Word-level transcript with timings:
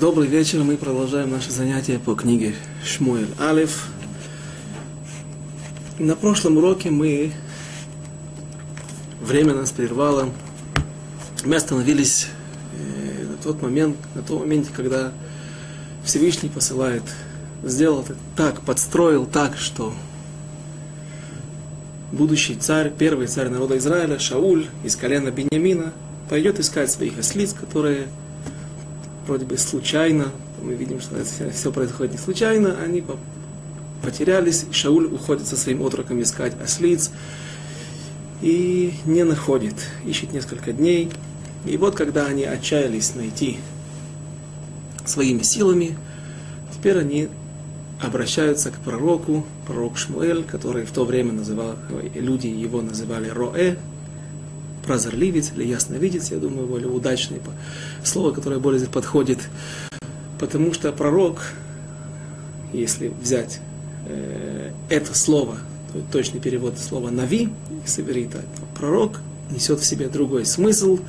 Добрый 0.00 0.28
вечер, 0.28 0.64
мы 0.64 0.78
продолжаем 0.78 1.30
наше 1.30 1.50
занятие 1.50 1.98
по 1.98 2.14
книге 2.14 2.54
Шмуэль 2.82 3.28
Алиф. 3.38 3.88
На 5.98 6.16
прошлом 6.16 6.56
уроке 6.56 6.90
мы, 6.90 7.32
время 9.20 9.52
нас 9.52 9.72
прервало, 9.72 10.30
мы 11.44 11.54
остановились 11.54 12.28
э, 12.72 13.26
на 13.26 13.36
тот 13.42 13.60
момент, 13.60 13.98
на 14.14 14.22
том 14.22 14.38
моменте, 14.38 14.70
когда 14.74 15.12
Всевышний 16.02 16.48
посылает, 16.48 17.02
сделал 17.62 18.00
это 18.00 18.16
так, 18.36 18.62
подстроил 18.62 19.26
так, 19.26 19.58
что 19.58 19.92
будущий 22.10 22.54
царь, 22.54 22.90
первый 22.90 23.26
царь 23.26 23.50
народа 23.50 23.76
Израиля, 23.76 24.18
Шауль 24.18 24.64
из 24.82 24.96
колена 24.96 25.30
Бениамина, 25.30 25.92
пойдет 26.30 26.58
искать 26.58 26.90
своих 26.90 27.18
ослиц, 27.18 27.52
которые 27.52 28.06
вроде 29.30 29.44
бы 29.46 29.56
случайно, 29.58 30.32
мы 30.60 30.74
видим, 30.74 31.00
что 31.00 31.14
все 31.24 31.70
происходит 31.70 32.14
не 32.14 32.18
случайно, 32.18 32.76
они 32.82 33.04
потерялись, 34.02 34.66
и 34.68 34.72
Шауль 34.72 35.06
уходит 35.06 35.46
со 35.46 35.56
своим 35.56 35.86
отроком 35.86 36.20
искать 36.20 36.60
ослиц, 36.60 37.12
и 38.42 38.92
не 39.04 39.22
находит, 39.22 39.76
ищет 40.04 40.32
несколько 40.32 40.72
дней. 40.72 41.10
И 41.64 41.76
вот 41.76 41.94
когда 41.94 42.26
они 42.26 42.42
отчаялись 42.42 43.14
найти 43.14 43.60
своими 45.04 45.42
силами, 45.42 45.96
теперь 46.74 46.98
они 46.98 47.28
обращаются 48.00 48.72
к 48.72 48.80
пророку, 48.80 49.46
пророк 49.64 49.96
Шмуэль, 49.96 50.42
который 50.42 50.84
в 50.84 50.90
то 50.90 51.04
время 51.04 51.34
называл, 51.34 51.76
люди 52.16 52.48
его 52.48 52.82
называли 52.82 53.28
Роэ, 53.28 53.76
прозорливец 54.84 55.52
или 55.54 55.64
ясновидец, 55.64 56.30
я 56.30 56.38
думаю, 56.38 56.66
более 56.66 56.88
удачное 56.88 57.40
слово, 58.04 58.32
которое 58.32 58.58
более 58.58 58.86
подходит, 58.86 59.38
потому 60.38 60.72
что 60.72 60.92
пророк, 60.92 61.42
если 62.72 63.08
взять 63.08 63.60
э, 64.06 64.72
это 64.88 65.16
слово, 65.16 65.58
точный 66.12 66.40
перевод 66.40 66.78
слова 66.78 67.10
«нави» 67.10 67.48
с 67.84 67.98
иврита, 67.98 68.42
пророк 68.76 69.20
несет 69.50 69.80
в 69.80 69.84
себе 69.84 70.08
другой 70.08 70.46
смысл. 70.46 71.00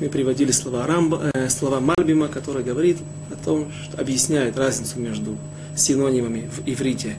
Мы 0.00 0.08
приводили 0.08 0.52
слова, 0.52 0.86
Рамба, 0.86 1.30
э, 1.34 1.48
слова 1.48 1.80
Мальбима, 1.80 2.28
который 2.28 2.62
говорит 2.62 2.98
о 3.30 3.44
том, 3.44 3.70
что 3.84 4.00
объясняет 4.00 4.56
разницу 4.56 4.98
между 4.98 5.36
синонимами 5.76 6.48
в 6.48 6.68
иврите, 6.68 7.16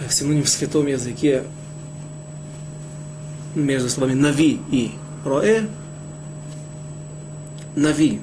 э, 0.00 0.10
синоним 0.10 0.44
в 0.44 0.48
святом 0.48 0.86
языке 0.86 1.44
между 3.54 3.88
словами 3.88 4.14
«нави» 4.14 4.60
и 4.70 4.92
«роэ», 5.24 5.66
«нави», 7.76 8.20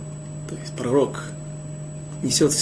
то 0.49 0.55
есть 0.55 0.73
пророк, 0.73 1.23
несет 2.23 2.53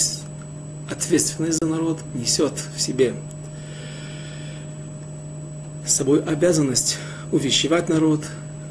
ответственность 0.90 1.58
за 1.60 1.68
народ, 1.68 2.00
несет 2.14 2.52
в 2.74 2.80
себе 2.80 3.14
с 5.86 5.94
собой 5.94 6.22
обязанность 6.22 6.98
увещевать 7.32 7.88
народ, 7.88 8.24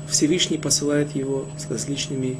Всевышний 0.09 0.57
посылает 0.57 1.15
его 1.15 1.45
с 1.57 1.69
различными 1.69 2.39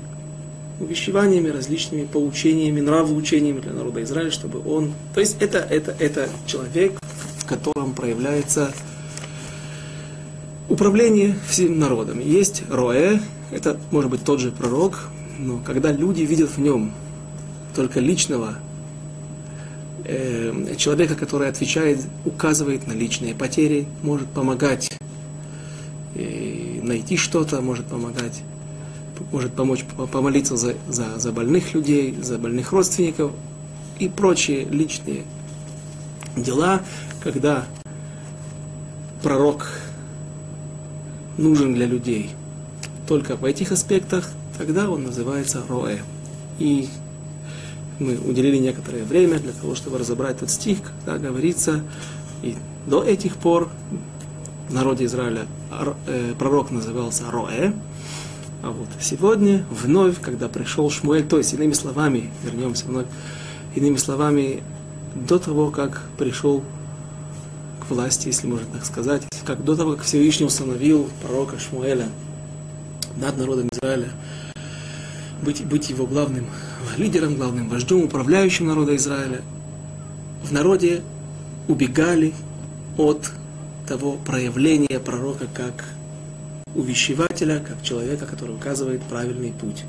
увещеваниями, 0.79 1.49
различными 1.49 2.05
поучениями, 2.05 2.79
нравоучениями 2.79 3.59
для 3.59 3.73
народа 3.73 4.01
Израиля, 4.03 4.31
чтобы 4.31 4.61
он... 4.65 4.93
То 5.13 5.19
есть 5.19 5.37
это, 5.41 5.59
это, 5.59 5.93
это 5.99 6.29
человек, 6.45 6.93
в 7.37 7.45
котором 7.45 7.93
проявляется 7.93 8.73
управление 10.69 11.35
всем 11.47 11.79
народом. 11.79 12.19
Есть 12.19 12.63
Роэ, 12.69 13.19
это 13.51 13.77
может 13.91 14.11
быть 14.11 14.23
тот 14.23 14.39
же 14.39 14.51
пророк, 14.51 15.09
но 15.39 15.59
когда 15.65 15.91
люди 15.91 16.21
видят 16.21 16.51
в 16.51 16.59
нем 16.59 16.91
только 17.75 17.99
личного 17.99 18.55
э, 20.05 20.75
человека, 20.77 21.15
который 21.15 21.49
отвечает, 21.49 21.99
указывает 22.23 22.87
на 22.87 22.93
личные 22.93 23.33
потери, 23.33 23.87
может 24.03 24.27
помогать 24.27 24.91
э, 26.15 26.79
найти 26.83 27.17
что-то, 27.17 27.61
может 27.61 27.87
помогать, 27.87 28.43
может 29.31 29.53
помочь 29.53 29.83
помолиться 30.11 30.55
за, 30.55 30.75
за, 30.87 31.17
за 31.17 31.31
больных 31.31 31.73
людей, 31.73 32.15
за 32.21 32.37
больных 32.37 32.71
родственников 32.71 33.31
и 33.97 34.07
прочие 34.07 34.65
личные 34.65 35.23
дела, 36.35 36.81
когда 37.21 37.65
пророк 39.23 39.67
нужен 41.39 41.73
для 41.73 41.85
людей 41.85 42.31
только 43.07 43.35
в 43.35 43.45
этих 43.45 43.71
аспектах, 43.71 44.29
тогда 44.57 44.89
он 44.89 45.03
называется 45.03 45.63
роэ. 45.67 45.99
И 46.59 46.87
мы 47.97 48.17
уделили 48.17 48.57
некоторое 48.57 49.03
время 49.03 49.39
для 49.39 49.51
того, 49.51 49.75
чтобы 49.75 49.97
разобрать 49.97 50.37
этот 50.37 50.51
стих, 50.51 50.79
когда 51.05 51.17
говорится, 51.17 51.83
и 52.43 52.55
до 52.85 53.03
этих 53.03 53.35
пор 53.35 53.69
в 54.69 54.73
народе 54.73 55.05
Израиля 55.05 55.45
э, 56.07 56.33
пророк 56.37 56.71
назывался 56.71 57.29
Роэ, 57.29 57.73
а 58.61 58.71
вот 58.71 58.87
сегодня, 58.99 59.65
вновь, 59.71 60.19
когда 60.21 60.47
пришел 60.47 60.89
Шмуэль, 60.89 61.27
то 61.27 61.37
есть, 61.37 61.53
иными 61.53 61.73
словами, 61.73 62.29
вернемся 62.43 62.85
вновь, 62.85 63.07
иными 63.75 63.97
словами, 63.97 64.61
до 65.15 65.39
того, 65.39 65.71
как 65.71 66.03
пришел 66.17 66.63
власти, 67.89 68.27
если 68.27 68.47
можно 68.47 68.67
так 68.73 68.85
сказать, 68.85 69.23
как 69.45 69.63
до 69.63 69.75
того, 69.75 69.95
как 69.95 70.03
Всевышний 70.03 70.45
установил 70.45 71.09
пророка 71.21 71.57
Шмуэля 71.59 72.07
над 73.17 73.37
народом 73.37 73.69
Израиля, 73.71 74.09
быть, 75.41 75.65
быть 75.65 75.89
его 75.89 76.05
главным 76.05 76.45
лидером, 76.97 77.35
главным 77.35 77.69
вождем, 77.69 78.03
управляющим 78.03 78.67
народа 78.67 78.95
Израиля, 78.95 79.41
в 80.43 80.51
народе 80.51 81.01
убегали 81.67 82.33
от 82.97 83.31
того 83.87 84.17
проявления 84.17 84.99
пророка 84.99 85.47
как 85.53 85.85
увещевателя, 86.75 87.59
как 87.59 87.81
человека, 87.81 88.25
который 88.25 88.55
указывает 88.55 89.01
правильный 89.03 89.51
путь. 89.51 89.83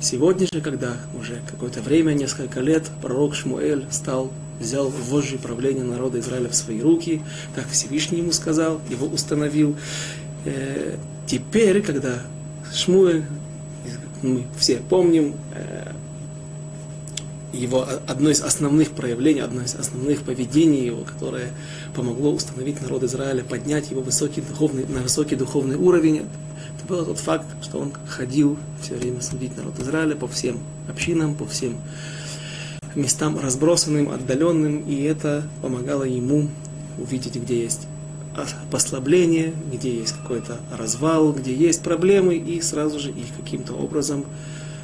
Сегодня 0.00 0.46
же, 0.52 0.60
когда 0.60 0.96
уже 1.18 1.40
какое-то 1.50 1.80
время, 1.80 2.12
несколько 2.12 2.60
лет, 2.60 2.90
пророк 3.00 3.34
Шмуэль 3.34 3.86
стал 3.90 4.32
взял 4.60 4.88
вожжи 4.88 5.38
правления 5.38 5.84
народа 5.84 6.20
Израиля 6.20 6.48
в 6.48 6.54
свои 6.54 6.80
руки, 6.80 7.22
так 7.54 7.68
Всевышний 7.68 8.18
ему 8.18 8.32
сказал, 8.32 8.80
его 8.88 9.06
установил. 9.06 9.76
Э, 10.44 10.96
теперь, 11.26 11.82
когда 11.82 12.22
Шмуэль, 12.72 13.24
мы 14.22 14.44
все 14.58 14.76
помним, 14.76 15.34
э, 15.54 15.92
его 17.52 17.86
одно 18.06 18.30
из 18.30 18.42
основных 18.42 18.90
проявлений, 18.90 19.40
одно 19.40 19.62
из 19.62 19.74
основных 19.74 20.22
поведений 20.22 20.84
его, 20.84 21.04
которое 21.04 21.50
помогло 21.94 22.32
установить 22.32 22.80
народ 22.82 23.04
Израиля, 23.04 23.44
поднять 23.44 23.90
его 23.90 24.00
высокий 24.00 24.40
духовный, 24.40 24.86
на 24.86 25.00
высокий 25.00 25.36
духовный 25.36 25.76
уровень, 25.76 26.26
это 26.76 26.86
был 26.88 27.04
тот 27.04 27.18
факт, 27.18 27.46
что 27.62 27.78
он 27.78 27.92
ходил 28.08 28.58
все 28.82 28.94
время 28.94 29.20
судить 29.20 29.56
народ 29.56 29.78
Израиля 29.78 30.16
по 30.16 30.26
всем 30.26 30.58
общинам, 30.88 31.34
по 31.34 31.46
всем 31.46 31.76
местам 32.94 33.38
разбросанным, 33.38 34.10
отдаленным, 34.10 34.80
и 34.80 35.02
это 35.02 35.48
помогало 35.62 36.04
ему 36.04 36.48
увидеть, 36.98 37.36
где 37.36 37.62
есть 37.62 37.86
послабление, 38.70 39.52
где 39.72 39.94
есть 39.94 40.12
какой-то 40.12 40.58
развал, 40.72 41.32
где 41.32 41.54
есть 41.54 41.82
проблемы, 41.82 42.34
и 42.34 42.60
сразу 42.60 42.98
же 42.98 43.10
их 43.10 43.26
каким-то 43.36 43.74
образом 43.74 44.24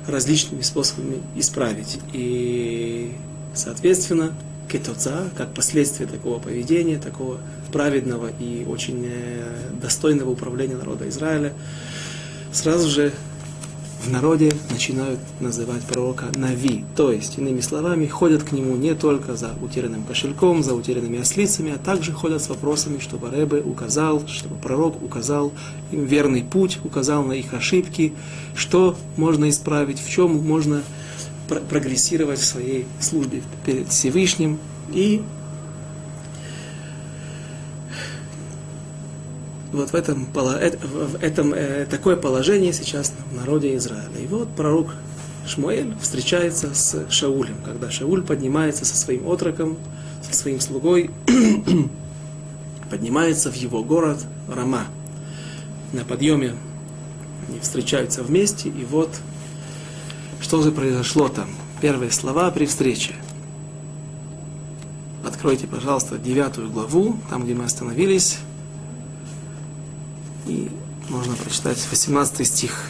различными 0.07 0.63
способами 0.63 1.19
исправить. 1.37 1.99
И, 2.13 3.13
соответственно, 3.55 4.35
кетоца, 4.71 5.29
как 5.37 5.53
последствие 5.53 6.09
такого 6.09 6.39
поведения, 6.39 6.99
такого 6.99 7.39
праведного 7.73 8.31
и 8.39 8.65
очень 8.69 9.05
э, 9.07 9.71
достойного 9.81 10.31
управления 10.31 10.77
народа 10.77 11.09
Израиля, 11.09 11.53
сразу 12.53 12.89
же 12.89 13.13
в 14.03 14.11
народе 14.11 14.53
начинают 14.71 15.21
называть 15.41 15.83
пророка 15.83 16.27
Нави. 16.35 16.85
То 16.97 17.13
есть, 17.13 17.39
иными 17.39 17.61
словами, 17.61 18.07
ходят 18.07 18.43
к 18.43 18.53
нему 18.53 18.77
не 18.77 18.95
только 18.95 19.37
за 19.37 19.55
утерянным 19.63 20.05
кошельком, 20.05 20.63
за 20.63 20.75
утерянными 20.75 21.21
ослицами, 21.21 21.73
а 21.73 21.79
также 21.79 22.13
ходят 22.13 22.43
с 22.43 22.49
вопросами, 22.49 22.99
чтобы 22.99 23.31
Рэбе 23.31 23.61
указал, 23.61 24.27
чтобы 24.27 24.57
пророк 24.57 25.03
указал 25.03 25.53
им 25.93 26.05
верный 26.05 26.43
путь, 26.43 26.79
указал 26.83 27.23
на 27.25 27.33
их 27.33 27.53
ошибки, 27.53 28.15
что 28.55 28.97
можно 29.17 29.49
исправить, 29.51 30.01
в 30.01 30.09
чем 30.09 30.37
можно 30.47 30.83
прогрессировать 31.69 32.39
в 32.39 32.45
своей 32.45 32.87
службе 33.01 33.43
перед 33.67 33.89
Всевышним. 33.89 34.59
И 34.93 35.23
вот 39.73 39.91
в 39.91 39.95
этом, 39.95 40.27
в 40.33 41.23
этом 41.23 41.55
э, 41.55 41.87
такое 41.87 42.17
положение 42.17 42.73
сейчас 42.73 43.13
в 43.31 43.37
народе 43.37 43.77
Израиля. 43.77 44.19
И 44.23 44.27
вот 44.27 44.49
пророк 44.57 44.95
Шмуэль 45.47 45.95
встречается 46.01 46.75
с 46.75 47.11
Шаулем, 47.11 47.57
когда 47.65 47.91
Шауль 47.91 48.23
поднимается 48.23 48.85
со 48.85 48.97
своим 48.97 49.29
отроком, 49.29 49.79
со 50.23 50.37
своим 50.37 50.61
слугой, 50.61 51.11
поднимается 52.91 53.51
в 53.51 53.57
его 53.57 53.83
город 53.83 54.19
Рама. 54.49 54.87
На 55.93 56.05
подъеме 56.05 56.55
они 57.49 57.61
встречаются 57.61 58.23
вместе, 58.23 58.69
и 58.69 58.85
вот 58.85 59.11
что 60.41 60.63
же 60.63 60.73
произошло 60.73 61.29
там. 61.29 61.49
первые 61.81 62.11
слова 62.11 62.51
при 62.51 62.67
встрече. 62.67 63.15
Откройте, 65.25 65.67
пожалуйста, 65.67 66.19
девятую 66.19 66.71
главу, 66.71 67.17
там, 67.29 67.45
где 67.45 67.55
мы 67.55 67.65
остановились. 67.65 68.39
И 70.50 70.70
можно 71.10 71.36
прочитать 71.36 71.78
18 71.90 72.48
стих. 72.48 72.86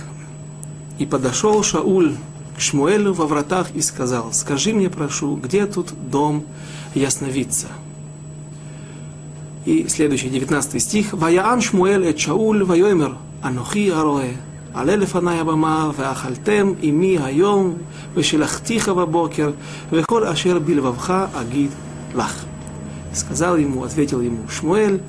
«И 0.99 1.05
подошел 1.05 1.61
Шауль 1.63 2.15
к 2.57 2.61
Шмуэлю 2.61 3.13
во 3.13 3.27
вратах 3.27 3.67
и 3.73 3.81
сказал, 3.81 4.31
«Скажи 4.31 4.73
мне, 4.73 4.89
прошу, 4.89 5.35
где 5.35 5.65
тут 5.65 5.93
дом 6.09 6.45
ясновидца?» 6.93 7.67
И 9.65 9.87
следующий, 9.87 10.29
19 10.29 10.81
стих. 10.81 11.13
«Ваяан 11.13 11.61
Шмуэль 11.61 12.05
эт 12.05 12.19
Шауль 12.19 12.63
вайомер, 12.63 13.15
анохи 13.41 13.89
ароэ, 13.89 14.35
עלה 14.75 14.95
לפניי 14.95 15.39
הבמה, 15.39 15.91
ואכלתם 15.97 16.73
עמי 16.81 17.17
היום, 17.23 17.75
ושלחתיך 18.13 18.89
בבוקר, 18.89 19.51
וכל 19.91 20.27
אשר 20.27 20.59
בלבבך 20.59 21.13
אגיד 21.33 21.71
לך. 22.15 22.45
Сказал 23.13 23.55
ему, 23.55 23.85
ответил 23.85 24.19
ему 24.19 24.45
Шмуэль, 24.49 25.01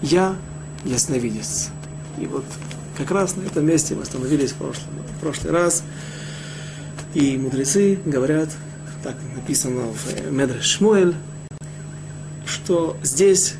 я 0.00 0.36
ясновидец. 0.84 1.70
И 2.17 2.25
вот 2.25 2.45
как 2.97 3.11
раз 3.11 3.35
на 3.35 3.43
этом 3.43 3.65
месте 3.65 3.95
мы 3.95 4.01
остановились 4.01 4.51
в 4.51 4.55
прошлый, 4.55 4.87
в 5.17 5.19
прошлый 5.19 5.51
раз. 5.51 5.83
И 7.13 7.37
мудрецы 7.37 7.99
говорят, 8.05 8.49
так 9.03 9.15
написано 9.35 9.87
в 9.91 10.31
Медре 10.31 10.61
Шмуэль, 10.61 11.15
что 12.45 12.97
здесь 13.03 13.55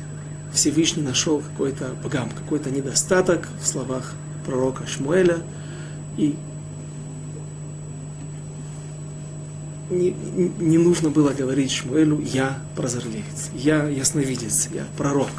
Всевышний 0.52 1.02
нашел 1.02 1.40
какой-то 1.40 1.94
погам, 2.02 2.30
какой-то 2.30 2.70
недостаток 2.70 3.48
в 3.60 3.66
словах 3.66 4.14
пророка 4.44 4.86
Шмуэля 4.86 5.38
и 6.16 6.36
не, 9.90 10.14
не 10.58 10.78
нужно 10.78 11.10
было 11.10 11.30
говорить 11.30 11.70
Шмуэлю 11.70 12.20
«я 12.20 12.58
прозорливец», 12.76 13.50
«я 13.54 13.84
ясновидец», 13.88 14.68
«я 14.72 14.84
пророк». 14.96 15.30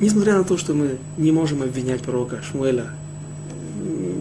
Несмотря 0.00 0.38
на 0.38 0.44
то, 0.44 0.56
что 0.56 0.72
мы 0.72 0.96
не 1.18 1.30
можем 1.30 1.62
обвинять 1.62 2.00
пророка 2.00 2.40
Шмуэля, 2.42 2.86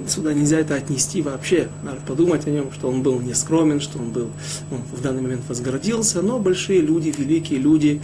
сюда 0.10 0.34
нельзя 0.34 0.60
это 0.60 0.76
отнести 0.76 1.22
вообще. 1.22 1.70
Надо 1.84 2.02
подумать 2.06 2.46
о 2.48 2.50
нем, 2.50 2.72
что 2.74 2.90
он 2.90 3.02
был 3.02 3.20
нескромен, 3.22 3.80
что 3.80 3.98
он 3.98 4.12
был, 4.12 4.28
он 4.72 4.81
в 4.92 5.02
данный 5.02 5.22
момент 5.22 5.44
возгордился, 5.48 6.22
но 6.22 6.38
большие 6.38 6.81
люди, 6.81 7.14
великие 7.18 7.60
люди, 7.60 8.02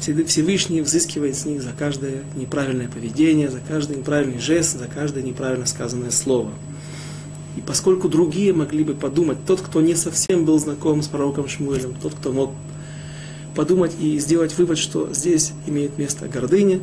Всевышний 0.00 0.80
взыскивает 0.80 1.36
с 1.36 1.44
них 1.44 1.62
за 1.62 1.70
каждое 1.70 2.22
неправильное 2.36 2.88
поведение, 2.88 3.48
за 3.48 3.60
каждый 3.60 3.96
неправильный 3.96 4.40
жест, 4.40 4.78
за 4.78 4.86
каждое 4.86 5.22
неправильно 5.22 5.66
сказанное 5.66 6.10
слово. 6.10 6.50
И 7.56 7.60
поскольку 7.60 8.08
другие 8.08 8.52
могли 8.52 8.84
бы 8.84 8.94
подумать, 8.94 9.38
тот, 9.46 9.60
кто 9.60 9.80
не 9.80 9.94
совсем 9.94 10.44
был 10.44 10.58
знаком 10.58 11.02
с 11.02 11.08
пророком 11.08 11.48
Шмуэлем, 11.48 11.94
тот, 12.00 12.14
кто 12.14 12.32
мог 12.32 12.52
подумать 13.58 13.90
и 13.98 14.16
сделать 14.20 14.56
вывод, 14.56 14.78
что 14.78 15.12
здесь 15.12 15.52
имеет 15.66 15.98
место 15.98 16.28
гордыня, 16.28 16.78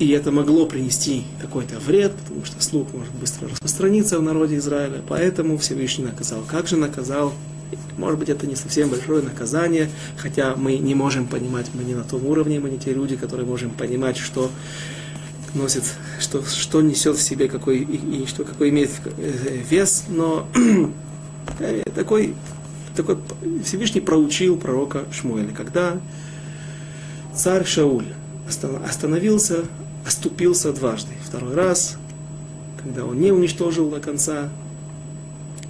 и 0.00 0.08
это 0.08 0.32
могло 0.32 0.66
принести 0.66 1.22
какой-то 1.40 1.78
вред, 1.78 2.10
потому 2.10 2.44
что 2.44 2.60
слух 2.60 2.88
может 2.92 3.14
быстро 3.14 3.48
распространиться 3.48 4.18
в 4.18 4.22
народе 4.22 4.56
Израиля, 4.56 5.00
поэтому 5.08 5.58
Всевышний 5.58 6.06
наказал. 6.06 6.42
Как 6.44 6.66
же 6.66 6.76
наказал? 6.76 7.32
Может 7.96 8.18
быть, 8.18 8.30
это 8.30 8.48
не 8.48 8.56
совсем 8.56 8.88
большое 8.88 9.22
наказание, 9.22 9.88
хотя 10.16 10.56
мы 10.56 10.76
не 10.78 10.96
можем 10.96 11.28
понимать, 11.28 11.66
мы 11.72 11.84
не 11.84 11.94
на 11.94 12.02
том 12.02 12.26
уровне, 12.26 12.58
мы 12.58 12.68
не 12.68 12.78
те 12.78 12.92
люди, 12.92 13.14
которые 13.14 13.46
можем 13.46 13.70
понимать, 13.70 14.16
что 14.16 14.50
носит, 15.54 15.84
что, 16.18 16.42
что 16.44 16.82
несет 16.82 17.16
в 17.16 17.22
себе, 17.22 17.46
какой, 17.46 17.78
и, 17.78 18.22
и 18.22 18.26
что, 18.26 18.42
какой 18.42 18.70
имеет 18.70 18.90
э, 19.04 19.62
вес, 19.70 20.06
но 20.08 20.48
э, 21.60 21.84
такой, 21.94 22.34
такой 22.94 23.18
Всевышний 23.64 24.00
проучил 24.00 24.56
пророка 24.56 25.04
Шмуэля, 25.12 25.52
когда 25.52 26.00
царь 27.34 27.64
Шауль 27.64 28.06
остановился, 28.46 29.64
оступился 30.06 30.72
дважды. 30.72 31.12
Второй 31.24 31.54
раз, 31.54 31.96
когда 32.82 33.04
он 33.04 33.18
не 33.20 33.32
уничтожил 33.32 33.88
до 33.90 34.00
конца 34.00 34.50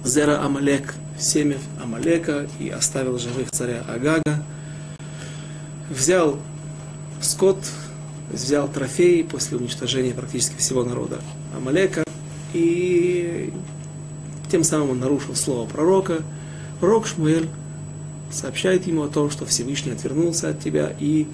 Зера 0.03 0.43
Амалек, 0.43 0.95
семя 1.17 1.57
Амалека 1.81 2.47
и 2.59 2.69
оставил 2.69 3.17
живых 3.17 3.51
царя 3.51 3.83
Агага, 3.87 4.43
взял 5.89 6.39
скот, 7.21 7.57
взял 8.31 8.67
трофеи 8.67 9.21
после 9.21 9.57
уничтожения 9.57 10.13
практически 10.13 10.57
всего 10.57 10.83
народа 10.83 11.21
Амалека, 11.55 12.03
и 12.53 13.53
тем 14.51 14.63
самым 14.63 14.91
он 14.91 14.99
нарушил 14.99 15.35
слово 15.35 15.67
пророка. 15.67 16.21
Пророк 16.83 17.07
Шмуэль 17.07 17.47
сообщает 18.29 18.87
ему 18.87 19.03
о 19.03 19.07
том, 19.07 19.29
что 19.29 19.45
Всевышний 19.45 19.93
отвернулся 19.93 20.49
от 20.49 20.59
тебя, 20.59 20.93
и 20.99 21.27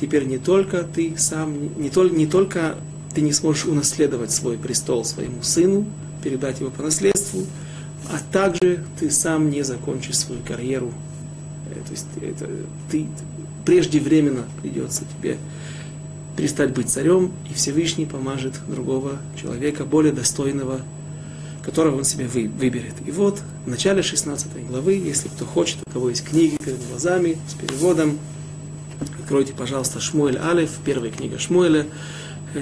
теперь 0.00 0.24
не 0.24 0.38
только 0.38 0.82
ты 0.82 1.12
сам, 1.18 1.78
не, 1.78 1.90
только, 1.90 2.16
не 2.16 2.26
только 2.26 2.76
ты 3.14 3.20
не 3.20 3.34
сможешь 3.34 3.66
унаследовать 3.66 4.30
свой 4.30 4.56
престол 4.56 5.04
своему 5.04 5.42
сыну, 5.42 5.84
передать 6.24 6.60
его 6.60 6.70
по 6.70 6.82
наследству, 6.82 7.44
а 8.10 8.16
также 8.32 8.82
ты 8.98 9.10
сам 9.10 9.50
не 9.50 9.60
закончишь 9.60 10.16
свою 10.16 10.40
карьеру. 10.40 10.90
Э, 11.70 11.74
то 11.86 11.90
есть 11.90 12.06
это, 12.22 12.48
ты 12.90 13.08
преждевременно 13.66 14.46
придется 14.62 15.02
тебе 15.18 15.36
перестать 16.34 16.72
быть 16.72 16.88
царем, 16.88 17.30
и 17.50 17.52
Всевышний 17.52 18.06
помажет 18.06 18.54
другого 18.66 19.18
человека, 19.38 19.84
более 19.84 20.14
достойного, 20.14 20.80
которого 21.66 21.96
он 21.96 22.04
себе 22.04 22.28
вы, 22.28 22.48
выберет. 22.48 22.94
И 23.04 23.10
вот 23.10 23.40
в 23.66 23.68
начале 23.68 24.00
16 24.00 24.68
главы, 24.68 24.94
если 24.94 25.28
кто 25.28 25.44
хочет, 25.44 25.78
у 25.84 25.90
кого 25.90 26.10
есть 26.10 26.24
книги 26.24 26.56
перед 26.56 26.78
глазами 26.88 27.36
с 27.48 27.54
переводом, 27.54 28.20
откройте, 29.20 29.52
пожалуйста, 29.52 30.00
Шмуэль 30.00 30.38
Алиф, 30.38 30.70
первая 30.84 31.10
книга 31.10 31.40
Шмуэля, 31.40 31.86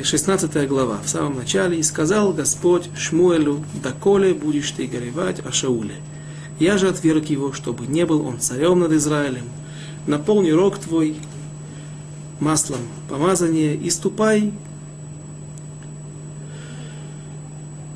16 0.02 0.66
глава, 0.66 0.98
в 1.04 1.08
самом 1.08 1.36
начале, 1.36 1.78
«И 1.78 1.82
сказал 1.82 2.32
Господь 2.32 2.88
Шмуэлю, 2.96 3.62
доколе 3.82 4.32
будешь 4.32 4.70
ты 4.70 4.86
горевать 4.86 5.44
о 5.44 5.52
Шауле? 5.52 5.96
Я 6.58 6.78
же 6.78 6.88
отверг 6.88 7.26
его, 7.26 7.52
чтобы 7.52 7.86
не 7.86 8.06
был 8.06 8.26
он 8.26 8.40
царем 8.40 8.80
над 8.80 8.92
Израилем. 8.92 9.44
Наполни 10.06 10.50
рог 10.50 10.78
твой 10.78 11.16
маслом 12.40 12.80
помазания 13.10 13.74
и 13.74 13.90
ступай 13.90 14.50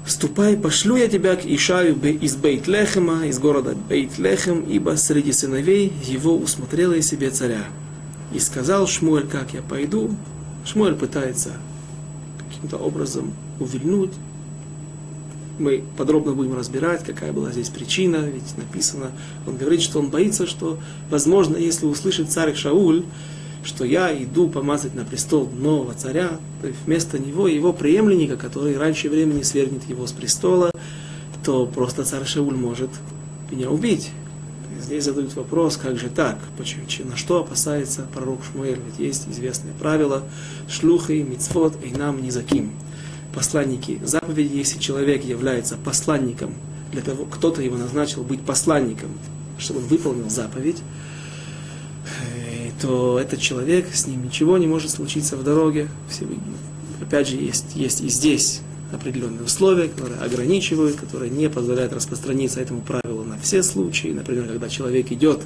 «Ступай, 0.08 0.56
пошлю 0.56 0.96
я 0.96 1.06
тебя 1.06 1.36
к 1.36 1.44
Ишаю 1.44 1.94
из 1.94 2.34
Бейт-Лехема, 2.34 3.26
из 3.26 3.38
города 3.38 3.76
Бейт-Лехем, 3.90 4.64
ибо 4.66 4.96
среди 4.96 5.32
сыновей 5.32 5.92
его 6.02 6.34
усмотрела 6.34 6.94
и 6.94 7.02
себе 7.02 7.28
царя». 7.28 7.66
И 8.32 8.38
сказал 8.38 8.86
Шмуэль, 8.86 9.26
как 9.26 9.52
я 9.52 9.60
пойду. 9.60 10.16
Шмуэль 10.64 10.94
пытается 10.94 11.50
каким-то 12.38 12.78
образом 12.78 13.34
увильнуть. 13.60 14.14
Мы 15.58 15.84
подробно 15.98 16.32
будем 16.32 16.56
разбирать, 16.56 17.04
какая 17.04 17.34
была 17.34 17.52
здесь 17.52 17.68
причина, 17.68 18.16
ведь 18.16 18.56
написано, 18.56 19.10
он 19.46 19.58
говорит, 19.58 19.82
что 19.82 19.98
он 19.98 20.08
боится, 20.08 20.46
что, 20.46 20.78
возможно, 21.10 21.58
если 21.58 21.84
услышит 21.84 22.30
царь 22.30 22.54
Шауль, 22.54 23.04
что 23.64 23.84
я 23.84 24.12
иду 24.12 24.48
помазать 24.48 24.94
на 24.94 25.04
престол 25.04 25.48
нового 25.50 25.94
царя, 25.94 26.30
то 26.60 26.68
есть 26.68 26.80
вместо 26.86 27.18
него 27.18 27.48
его 27.48 27.72
преемленника, 27.72 28.36
который 28.36 28.76
раньше 28.76 29.08
времени 29.08 29.42
свергнет 29.42 29.88
его 29.88 30.06
с 30.06 30.12
престола, 30.12 30.70
то 31.44 31.66
просто 31.66 32.04
царь 32.04 32.24
Шауль 32.24 32.56
может 32.56 32.90
меня 33.50 33.70
убить. 33.70 34.10
Здесь 34.80 35.04
задают 35.04 35.34
вопрос, 35.34 35.76
как 35.76 35.98
же 35.98 36.08
так, 36.08 36.38
почему, 36.56 36.84
на 37.04 37.16
что 37.16 37.40
опасается 37.40 38.06
пророк 38.14 38.40
Шмуэль, 38.44 38.78
ведь 38.86 38.98
есть 38.98 39.28
известное 39.28 39.72
правило 39.72 40.22
шлухи, 40.68 41.24
мицвод, 41.28 41.76
и 41.84 41.90
нам 41.90 42.22
не 42.22 42.30
заким. 42.30 42.70
Посланники 43.34 44.00
заповеди, 44.04 44.56
если 44.56 44.78
человек 44.78 45.24
является 45.24 45.76
посланником, 45.76 46.54
для 46.92 47.02
того, 47.02 47.24
кто-то 47.24 47.60
его 47.60 47.76
назначил 47.76 48.22
быть 48.22 48.40
посланником, 48.40 49.10
чтобы 49.58 49.80
он 49.80 49.86
выполнил 49.86 50.30
заповедь, 50.30 50.78
то 52.80 53.18
этот 53.18 53.40
человек, 53.40 53.86
с 53.92 54.06
ним 54.06 54.24
ничего 54.24 54.58
не 54.58 54.66
может 54.66 54.90
случиться 54.90 55.36
в 55.36 55.42
дороге. 55.42 55.88
Опять 57.00 57.28
же, 57.28 57.36
есть, 57.36 57.74
есть 57.74 58.00
и 58.00 58.08
здесь 58.08 58.60
определенные 58.92 59.42
условия, 59.42 59.88
которые 59.88 60.20
ограничивают, 60.20 60.96
которые 60.96 61.30
не 61.30 61.48
позволяют 61.48 61.92
распространиться 61.92 62.60
этому 62.60 62.80
правилу 62.80 63.24
на 63.24 63.38
все 63.38 63.62
случаи. 63.62 64.08
Например, 64.08 64.46
когда 64.46 64.68
человек 64.68 65.12
идет 65.12 65.42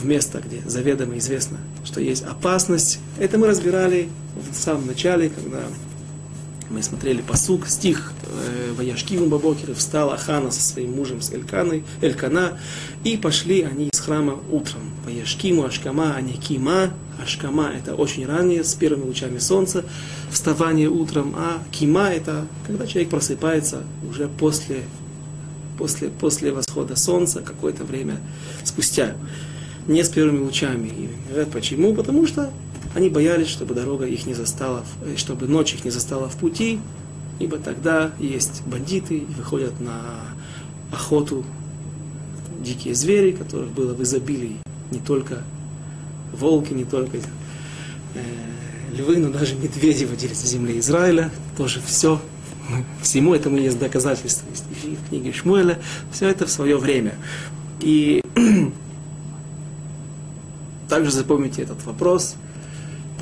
в 0.00 0.04
место, 0.04 0.42
где 0.44 0.60
заведомо 0.66 1.16
известно, 1.18 1.58
что 1.84 2.00
есть 2.00 2.24
опасность. 2.24 2.98
Это 3.18 3.38
мы 3.38 3.46
разбирали 3.46 4.08
в 4.50 4.54
самом 4.54 4.86
начале, 4.86 5.30
когда 5.30 5.62
Мы 6.72 6.82
смотрели 6.82 7.20
посук, 7.20 7.68
стих 7.68 8.14
э, 8.24 8.72
Ваяшкиву 8.72 9.26
Бабокер, 9.26 9.74
встала 9.74 10.16
Хана 10.16 10.50
со 10.50 10.62
своим 10.62 10.96
мужем, 10.96 11.20
с 11.20 11.30
Эльканой, 11.30 11.84
Элькана, 12.00 12.58
и 13.04 13.18
пошли 13.18 13.60
они 13.60 13.90
из 13.92 14.00
храма 14.00 14.38
утром. 14.50 14.80
Ваяшкиму, 15.04 15.66
Ашкама, 15.66 16.14
а 16.16 16.20
не 16.22 16.32
Кима. 16.32 16.94
Ашкама– 17.22 17.70
это 17.76 17.94
очень 17.94 18.24
ранее, 18.24 18.64
с 18.64 18.72
первыми 18.72 19.04
лучами 19.04 19.36
солнца, 19.36 19.84
вставание 20.30 20.88
утром, 20.88 21.34
а 21.36 21.62
Кима– 21.70 22.08
это 22.10 22.46
когда 22.66 22.86
человек 22.86 23.10
просыпается 23.10 23.82
уже 24.08 24.28
после, 24.28 24.82
после, 25.76 26.08
после 26.08 26.52
восхода 26.52 26.96
солнца, 26.96 27.42
какое-то 27.42 27.84
время 27.84 28.18
спустя, 28.64 29.14
не 29.86 30.02
с 30.02 30.08
первыми 30.08 30.42
лучами. 30.42 30.88
И 30.88 31.44
почему? 31.52 31.94
Потому 31.94 32.26
что 32.26 32.50
они 32.94 33.08
боялись, 33.08 33.48
чтобы 33.48 33.74
дорога 33.74 34.06
их 34.06 34.26
не 34.26 34.34
застала, 34.34 34.84
э, 35.02 35.16
чтобы 35.16 35.46
ночь 35.46 35.74
их 35.74 35.84
не 35.84 35.90
застала 35.90 36.28
в 36.28 36.36
пути, 36.36 36.78
ибо 37.38 37.58
тогда 37.58 38.12
есть 38.18 38.62
бандиты 38.66 39.18
и 39.18 39.24
выходят 39.24 39.80
на 39.80 39.96
охоту 40.92 41.44
дикие 42.60 42.94
звери, 42.94 43.32
которых 43.32 43.70
было 43.70 43.94
в 43.94 44.02
изобилии 44.02 44.58
не 44.90 45.00
только 45.00 45.42
волки, 46.32 46.74
не 46.74 46.84
только 46.84 47.16
э, 47.16 48.20
львы, 48.94 49.16
но 49.16 49.30
даже 49.30 49.54
медведи 49.54 50.04
водились 50.04 50.42
на 50.42 50.48
земле 50.48 50.78
Израиля. 50.78 51.30
Тоже 51.56 51.80
все, 51.84 52.20
всему 53.00 53.34
этому 53.34 53.56
есть 53.56 53.78
доказательства. 53.78 54.46
Есть 54.50 54.64
в 54.70 55.08
книге 55.08 55.32
Шмуэля. 55.32 55.78
Все 56.12 56.28
это 56.28 56.46
в 56.46 56.50
свое 56.50 56.76
время. 56.76 57.14
И 57.80 58.22
также 60.90 61.10
запомните 61.10 61.62
этот 61.62 61.82
вопрос– 61.86 62.36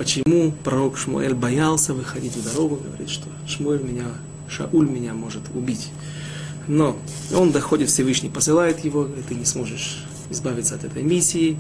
почему 0.00 0.54
пророк 0.64 0.97
Шмуэль 0.97 1.35
боялся 1.35 1.92
выходить 1.92 2.35
в 2.35 2.42
дорогу, 2.42 2.76
говорит, 2.76 3.11
что 3.11 3.28
Шмуэль 3.47 3.83
меня, 3.83 4.07
Шауль 4.49 4.88
меня 4.88 5.12
может 5.12 5.42
убить. 5.54 5.90
Но 6.66 6.97
он 7.37 7.52
доходит, 7.52 7.90
Всевышний 7.90 8.30
посылает 8.30 8.83
его, 8.83 9.04
и 9.04 9.21
ты 9.21 9.35
не 9.35 9.45
сможешь 9.45 10.02
избавиться 10.30 10.76
от 10.76 10.85
этой 10.85 11.02
миссии. 11.02 11.59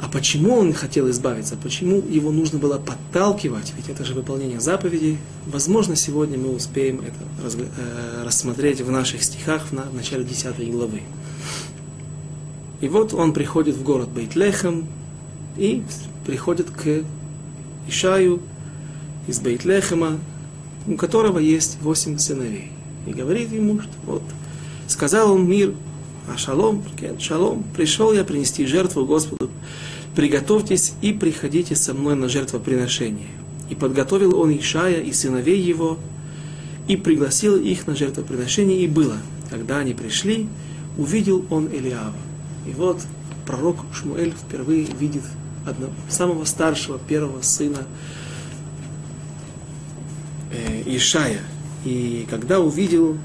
А 0.00 0.08
почему 0.10 0.54
он 0.54 0.72
хотел 0.72 1.10
избавиться? 1.10 1.58
Почему 1.62 2.02
его 2.08 2.32
нужно 2.32 2.58
было 2.58 2.78
подталкивать? 2.78 3.74
Ведь 3.76 3.90
это 3.90 4.02
же 4.02 4.14
выполнение 4.14 4.58
заповедей. 4.58 5.18
Возможно, 5.44 5.96
сегодня 5.96 6.38
мы 6.38 6.54
успеем 6.54 7.00
это 7.00 7.58
э, 7.76 8.22
рассмотреть 8.24 8.80
в 8.80 8.90
наших 8.90 9.22
стихах 9.22 9.66
в 9.70 9.94
начале 9.94 10.24
10 10.24 10.72
главы. 10.72 11.02
И 12.80 12.88
вот 12.88 13.12
он 13.12 13.34
приходит 13.34 13.76
в 13.76 13.82
город 13.82 14.08
Бейтлехем, 14.08 14.88
и 15.60 15.82
приходит 16.26 16.70
к 16.70 17.04
Ишаю 17.86 18.40
из 19.26 19.40
Бейтлехема, 19.40 20.18
у 20.86 20.96
которого 20.96 21.38
есть 21.38 21.76
восемь 21.82 22.16
сыновей. 22.16 22.72
И 23.06 23.12
говорит 23.12 23.52
ему, 23.52 23.78
что 23.80 23.92
вот, 24.06 24.22
сказал 24.88 25.32
он 25.32 25.46
мир, 25.46 25.74
а 26.28 26.38
шалом, 26.38 26.82
шалом, 27.18 27.62
пришел 27.76 28.12
я 28.14 28.24
принести 28.24 28.64
жертву 28.64 29.04
Господу, 29.04 29.50
приготовьтесь 30.16 30.94
и 31.02 31.12
приходите 31.12 31.76
со 31.76 31.92
мной 31.92 32.14
на 32.14 32.28
жертвоприношение. 32.28 33.28
И 33.68 33.74
подготовил 33.74 34.40
он 34.40 34.56
Ишая 34.56 35.00
и 35.02 35.12
сыновей 35.12 35.60
его, 35.60 35.98
и 36.88 36.96
пригласил 36.96 37.56
их 37.56 37.86
на 37.86 37.94
жертвоприношение, 37.94 38.82
и 38.82 38.88
было. 38.88 39.18
Когда 39.50 39.78
они 39.78 39.92
пришли, 39.92 40.48
увидел 40.96 41.44
он 41.50 41.68
Элиава. 41.68 42.16
И 42.66 42.70
вот 42.70 43.00
пророк 43.46 43.76
Шмуэль 43.92 44.32
впервые 44.32 44.86
видит 44.98 45.22
одного, 45.66 45.92
самого 46.08 46.44
старшего, 46.44 46.98
первого 46.98 47.42
сына 47.42 47.86
э, 50.52 50.82
Ишая. 50.86 51.40
И 51.84 52.26
когда 52.30 52.60
увидел 52.60 53.16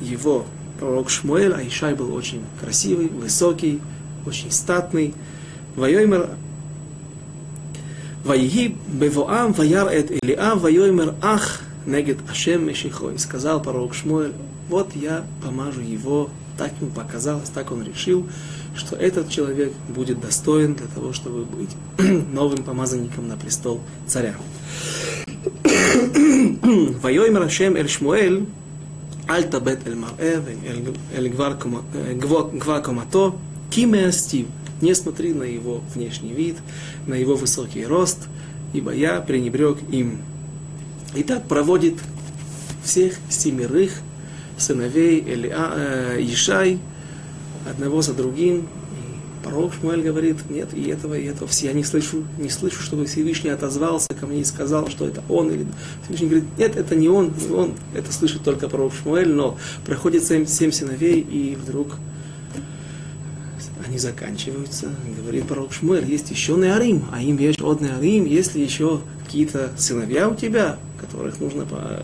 его 0.00 0.46
пророк 0.78 1.10
Шмуэль, 1.10 1.52
а 1.52 1.66
Ишай 1.66 1.94
был 1.94 2.14
очень 2.14 2.44
красивый, 2.60 3.08
высокий, 3.08 3.80
очень 4.26 4.50
статный, 4.50 5.14
Вайоймер 5.74 6.28
Вайги 8.24 8.76
бевоам 8.86 9.52
ваяр 9.52 9.88
эт 9.88 10.12
Илиа 10.12 10.54
вайоймер 10.54 11.14
ах 11.22 11.62
негет 11.86 12.18
Ашем 12.30 12.66
Мешихой. 12.66 13.18
Сказал 13.18 13.60
пророк 13.60 13.94
Шмуэль, 13.94 14.32
вот 14.68 14.94
я 14.94 15.24
помажу 15.42 15.80
его, 15.80 16.30
так 16.56 16.72
ему 16.80 16.92
показалось, 16.92 17.48
так 17.48 17.72
он 17.72 17.82
решил, 17.82 18.28
что 18.74 18.96
этот 18.96 19.28
человек 19.28 19.72
будет 19.88 20.20
достоин 20.20 20.74
для 20.74 20.86
того, 20.86 21.12
чтобы 21.12 21.44
быть 21.44 21.70
новым 22.32 22.62
помазанником 22.64 23.28
на 23.28 23.36
престол 23.36 23.80
царя. 24.06 24.34
Вайоймер 27.02 27.42
Ашем 27.42 27.76
Эль 27.76 27.88
Шмуэль, 27.88 28.46
Аль 29.28 29.48
Табет 29.48 29.86
Эль 29.86 29.96
Марэ, 29.96 30.42
Эль 31.14 31.28
Гва 31.28 32.80
Комато, 32.80 33.34
Кимеастив. 33.70 34.46
Не 34.80 34.94
смотри 34.94 35.32
на 35.32 35.44
его 35.44 35.80
внешний 35.94 36.32
вид, 36.32 36.56
на 37.06 37.14
его 37.14 37.36
высокий 37.36 37.86
рост, 37.86 38.26
ибо 38.72 38.92
я 38.92 39.20
пренебрег 39.20 39.78
им. 39.90 40.18
И 41.14 41.22
так 41.22 41.46
проводит 41.46 41.94
всех 42.82 43.14
семерых 43.28 43.92
сыновей 44.58 45.22
э, 45.24 46.18
Ишай, 46.20 46.78
одного 47.68 48.02
за 48.02 48.14
другим. 48.14 48.60
И 48.60 49.44
пророк 49.44 49.74
Шмуэль 49.74 50.02
говорит, 50.02 50.50
нет, 50.50 50.74
и 50.74 50.88
этого, 50.88 51.14
и 51.14 51.24
этого. 51.24 51.48
Я 51.60 51.72
не 51.72 51.84
слышу, 51.84 52.24
не 52.38 52.48
слышу, 52.48 52.82
чтобы 52.82 53.06
Всевышний 53.06 53.50
отозвался 53.50 54.08
ко 54.14 54.26
мне 54.26 54.40
и 54.40 54.44
сказал, 54.44 54.88
что 54.88 55.06
это 55.06 55.22
он. 55.28 55.50
Или... 55.50 55.66
Всевышний 56.04 56.28
говорит, 56.28 56.48
нет, 56.58 56.76
это 56.76 56.94
не 56.94 57.08
он, 57.08 57.32
не 57.38 57.54
он. 57.54 57.74
Это 57.94 58.12
слышит 58.12 58.42
только 58.42 58.68
пророк 58.68 58.92
Шмуэль, 58.94 59.32
но 59.32 59.56
проходит 59.84 60.24
семь, 60.24 60.46
семь 60.46 60.72
сыновей, 60.72 61.20
и 61.20 61.56
вдруг 61.56 61.96
они 63.86 63.98
заканчиваются. 63.98 64.88
Говорит 65.18 65.46
пророк 65.46 65.72
Шмуэль, 65.72 66.08
есть 66.10 66.30
еще 66.30 66.54
Неарим, 66.54 67.04
а 67.12 67.20
им 67.20 67.36
есть 67.38 67.60
от 67.60 67.80
Неарим, 67.80 68.24
есть 68.24 68.54
ли 68.54 68.62
еще 68.62 69.00
какие-то 69.24 69.70
сыновья 69.76 70.28
у 70.28 70.34
тебя, 70.34 70.78
которых 71.00 71.40
нужно 71.40 71.66
по... 71.66 72.02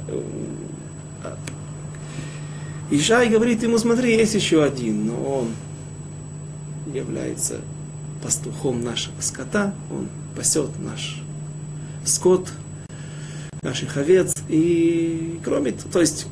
Ишай 2.91 3.29
говорит 3.29 3.63
ему, 3.63 3.77
смотри, 3.77 4.17
есть 4.17 4.35
еще 4.35 4.65
один, 4.65 5.07
но 5.07 5.41
он 5.41 5.49
является 6.95 7.61
пастухом 8.23 8.83
нашего 8.83 9.21
скота, 9.21 9.75
он 9.91 10.09
пасет 10.35 10.71
наш 10.79 11.23
скот, 12.05 12.49
наших 13.63 13.97
овец, 13.99 14.35
и 14.49 15.39
кроме 15.45 15.73
того, 15.73 15.91
то 15.93 16.01
есть, 16.01 16.27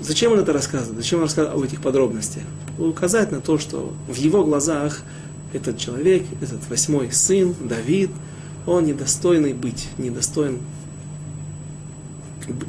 зачем 0.00 0.32
он 0.32 0.40
это 0.40 0.52
рассказывает, 0.52 0.96
зачем 0.96 1.20
он 1.20 1.24
рассказывает 1.24 1.56
об 1.56 1.62
этих 1.62 1.80
подробностях? 1.80 2.42
Указать 2.78 3.32
на 3.32 3.40
то, 3.40 3.58
что 3.58 3.94
в 4.06 4.16
его 4.16 4.44
глазах 4.44 5.02
этот 5.54 5.78
человек, 5.78 6.24
этот 6.42 6.68
восьмой 6.68 7.10
сын, 7.10 7.54
Давид, 7.58 8.10
он 8.66 8.84
недостойный 8.84 9.54
быть, 9.54 9.88
недостоин 9.96 10.58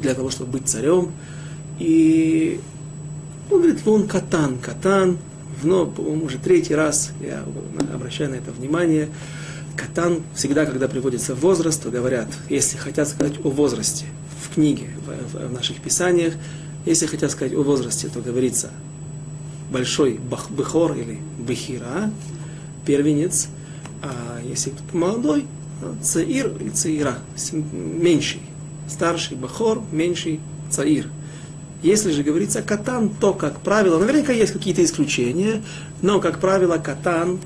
для 0.00 0.14
того, 0.14 0.30
чтобы 0.30 0.52
быть 0.52 0.68
царем, 0.68 1.12
и 1.78 2.60
он 3.50 3.58
говорит, 3.58 3.86
он 3.86 4.06
катан, 4.06 4.58
катан, 4.58 5.18
но, 5.62 5.84
уже 5.84 6.38
третий 6.38 6.74
раз 6.74 7.12
я 7.20 7.44
обращаю 7.94 8.30
на 8.30 8.34
это 8.36 8.50
внимание. 8.50 9.08
Катан 9.76 10.22
всегда, 10.34 10.66
когда 10.66 10.88
приводится 10.88 11.34
возраст, 11.34 11.82
то 11.82 11.90
говорят, 11.90 12.28
если 12.48 12.76
хотят 12.76 13.08
сказать 13.08 13.34
о 13.44 13.50
возрасте 13.50 14.06
в 14.42 14.54
книге, 14.54 14.88
в, 15.06 15.48
в, 15.48 15.52
наших 15.52 15.80
писаниях, 15.80 16.34
если 16.84 17.06
хотят 17.06 17.30
сказать 17.30 17.54
о 17.54 17.62
возрасте, 17.62 18.08
то 18.08 18.20
говорится 18.20 18.70
большой 19.70 20.14
бах, 20.14 20.50
бехор 20.50 20.94
или 20.94 21.18
бехира, 21.38 22.10
первенец, 22.84 23.48
а 24.02 24.40
если 24.44 24.72
молодой, 24.92 25.46
цаир 26.02 26.52
или 26.60 26.70
цаира, 26.70 27.18
меньший, 27.72 28.42
старший 28.88 29.36
бахор, 29.36 29.82
меньший 29.90 30.40
цаир– 30.70 31.08
если 31.82 32.12
же 32.12 32.22
говорится 32.22 32.62
катан, 32.62 33.10
то, 33.10 33.32
как 33.32 33.60
правило, 33.60 33.98
наверняка 33.98 34.32
есть 34.32 34.52
какие-то 34.52 34.84
исключения, 34.84 35.62
но, 36.00 36.20
как 36.20 36.38
правило, 36.40 36.78
катан, 36.78 37.38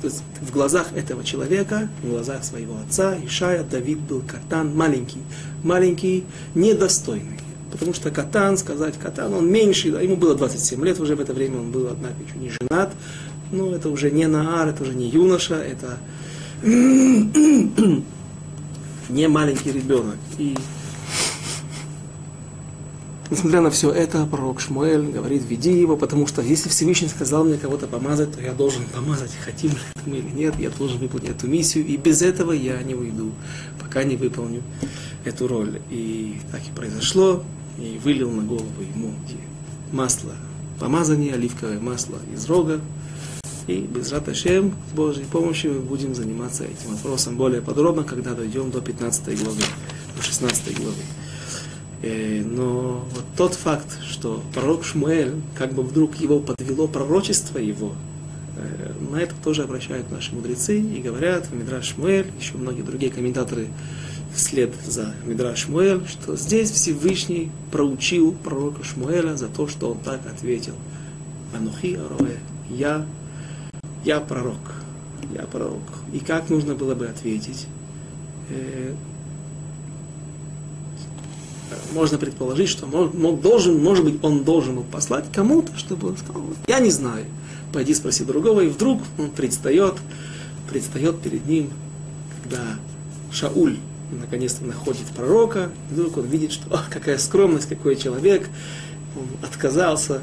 то 0.00 0.08
есть 0.08 0.22
в 0.40 0.50
глазах 0.50 0.88
этого 0.94 1.22
человека, 1.24 1.88
в 2.02 2.08
глазах 2.10 2.42
своего 2.44 2.76
отца, 2.84 3.16
Ишая, 3.24 3.62
Давид 3.62 3.98
был 4.00 4.22
катан 4.26 4.74
маленький, 4.74 5.22
маленький, 5.62 6.24
недостойный. 6.54 7.38
Потому 7.70 7.94
что 7.94 8.10
катан, 8.10 8.56
сказать 8.58 8.98
катан, 8.98 9.32
он 9.34 9.50
меньше, 9.50 9.88
ему 9.88 10.16
было 10.16 10.34
27 10.34 10.84
лет 10.84 10.98
уже 10.98 11.14
в 11.14 11.20
это 11.20 11.32
время, 11.32 11.60
он 11.60 11.70
был, 11.70 11.88
однако, 11.88 12.14
еще 12.26 12.38
не 12.38 12.50
женат, 12.50 12.92
но 13.52 13.74
это 13.74 13.88
уже 13.88 14.10
не 14.10 14.26
Наар, 14.26 14.68
это 14.68 14.82
уже 14.82 14.94
не 14.94 15.08
юноша, 15.08 15.54
это 15.56 15.98
не 19.08 19.28
маленький 19.28 19.70
ребенок. 19.70 20.16
И 20.38 20.56
Несмотря 23.28 23.60
на 23.60 23.70
все 23.70 23.90
это, 23.90 24.24
пророк 24.26 24.60
Шмуэль 24.60 25.10
говорит, 25.10 25.42
веди 25.48 25.72
его, 25.72 25.96
потому 25.96 26.28
что 26.28 26.42
если 26.42 26.68
Всевышний 26.68 27.08
сказал 27.08 27.44
мне 27.44 27.56
кого-то 27.56 27.88
помазать, 27.88 28.32
то 28.32 28.40
я 28.40 28.52
должен 28.52 28.84
помазать, 28.84 29.32
хотим 29.44 29.72
мы 30.06 30.18
или 30.18 30.30
нет, 30.30 30.54
я 30.60 30.70
должен 30.70 30.98
выполнить 30.98 31.30
эту 31.30 31.48
миссию, 31.48 31.84
и 31.86 31.96
без 31.96 32.22
этого 32.22 32.52
я 32.52 32.80
не 32.82 32.94
уйду, 32.94 33.32
пока 33.80 34.04
не 34.04 34.16
выполню 34.16 34.62
эту 35.24 35.48
роль. 35.48 35.80
И 35.90 36.38
так 36.52 36.60
и 36.60 36.70
произошло, 36.70 37.42
и 37.78 37.98
вылил 38.02 38.30
на 38.30 38.42
голову 38.42 38.80
ему 38.80 39.12
масло, 39.90 40.32
помазание, 40.78 41.34
оливковое 41.34 41.80
масло 41.80 42.18
из 42.32 42.46
рога. 42.46 42.80
И 43.66 43.80
без 43.80 44.12
Раташем, 44.12 44.72
с 44.92 44.94
Божьей 44.94 45.24
помощью, 45.24 45.74
мы 45.74 45.80
будем 45.80 46.14
заниматься 46.14 46.62
этим 46.62 46.92
вопросом 46.92 47.36
более 47.36 47.60
подробно, 47.60 48.04
когда 48.04 48.34
дойдем 48.34 48.70
до 48.70 48.80
15 48.80 49.42
главы, 49.42 49.62
до 50.16 50.22
16 50.22 50.78
главы. 50.78 50.94
Э, 52.02 52.42
но 52.42 53.06
вот 53.10 53.24
тот 53.36 53.54
факт, 53.54 53.98
что 54.02 54.42
пророк 54.54 54.84
Шмуэль, 54.84 55.32
как 55.54 55.72
бы 55.72 55.82
вдруг 55.82 56.16
его 56.16 56.40
подвело 56.40 56.88
пророчество 56.88 57.58
его, 57.58 57.94
э, 58.56 58.92
на 59.10 59.16
это 59.16 59.34
тоже 59.42 59.62
обращают 59.62 60.10
наши 60.10 60.34
мудрецы 60.34 60.78
и 60.78 61.00
говорят 61.00 61.50
Мидраш 61.52 61.94
Шмуэль, 61.94 62.30
еще 62.38 62.56
многие 62.58 62.82
другие 62.82 63.10
комментаторы 63.10 63.68
вслед 64.34 64.74
за 64.84 65.14
Мидраш 65.24 65.64
Шмуэль, 65.64 66.06
что 66.06 66.36
здесь 66.36 66.70
Всевышний 66.70 67.50
проучил 67.72 68.32
пророка 68.32 68.84
Шмуэля 68.84 69.36
за 69.36 69.48
то, 69.48 69.66
что 69.66 69.92
он 69.92 69.98
так 69.98 70.20
ответил. 70.26 70.74
Анухи 71.56 71.94
Ароэ, 71.94 72.36
я, 72.68 73.06
я 74.04 74.20
пророк, 74.20 74.74
я 75.34 75.44
пророк. 75.44 75.80
И 76.12 76.18
как 76.18 76.50
нужно 76.50 76.74
было 76.74 76.94
бы 76.94 77.06
ответить? 77.06 77.66
Можно 81.92 82.18
предположить, 82.18 82.68
что 82.68 82.86
мог, 82.86 83.40
должен, 83.40 83.82
может 83.82 84.04
быть, 84.04 84.22
он 84.22 84.44
должен 84.44 84.76
был 84.76 84.84
послать 84.84 85.24
кому-то, 85.32 85.76
чтобы 85.76 86.08
он 86.08 86.16
сказал, 86.16 86.42
я 86.66 86.78
не 86.78 86.90
знаю, 86.90 87.26
пойди 87.72 87.94
спроси 87.94 88.24
другого, 88.24 88.60
и 88.60 88.68
вдруг 88.68 89.02
он 89.18 89.30
предстает, 89.30 89.94
предстает 90.70 91.20
перед 91.20 91.46
ним, 91.46 91.70
когда 92.42 92.62
Шауль 93.32 93.78
наконец-то 94.10 94.64
находит 94.64 95.06
пророка, 95.16 95.70
и 95.90 95.94
вдруг 95.94 96.18
он 96.18 96.26
видит, 96.26 96.52
что 96.52 96.72
о, 96.72 96.84
какая 96.88 97.18
скромность, 97.18 97.68
какой 97.68 97.96
человек, 97.96 98.48
он 99.16 99.26
отказался 99.44 100.22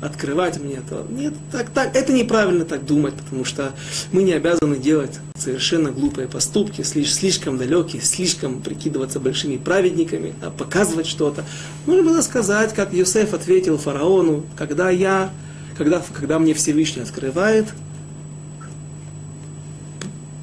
открывать 0.00 0.60
мне 0.60 0.80
то. 0.88 1.06
Нет, 1.10 1.34
так, 1.50 1.70
так, 1.70 1.94
это 1.96 2.12
неправильно 2.12 2.64
так 2.64 2.84
думать, 2.84 3.14
потому 3.14 3.44
что 3.44 3.72
мы 4.12 4.22
не 4.22 4.32
обязаны 4.32 4.76
делать 4.76 5.18
совершенно 5.36 5.90
глупые 5.90 6.28
поступки, 6.28 6.82
слишком 6.82 7.58
далекие, 7.58 8.02
слишком 8.02 8.62
прикидываться 8.62 9.18
большими 9.20 9.56
праведниками, 9.56 10.34
а 10.42 10.50
показывать 10.50 11.06
что-то. 11.06 11.44
Можно 11.86 12.04
было 12.04 12.20
сказать, 12.20 12.74
как 12.74 12.92
Йосеф 12.92 13.34
ответил 13.34 13.78
фараону, 13.78 14.44
когда 14.56 14.90
я, 14.90 15.30
когда, 15.76 16.02
когда 16.12 16.38
мне 16.38 16.54
Всевышний 16.54 17.02
открывает 17.02 17.66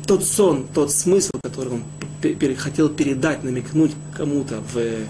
тот 0.05 0.23
сон, 0.23 0.67
тот 0.73 0.91
смысл, 0.91 1.31
который 1.41 1.73
он 1.73 1.83
хотел 2.57 2.89
передать, 2.89 3.43
намекнуть 3.43 3.91
кому-то 4.15 4.61
в, 4.73 4.77
э, 4.77 5.05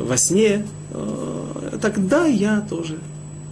во 0.00 0.16
сне, 0.16 0.66
э, 0.90 1.78
тогда 1.80 2.26
я 2.26 2.60
тоже 2.60 2.98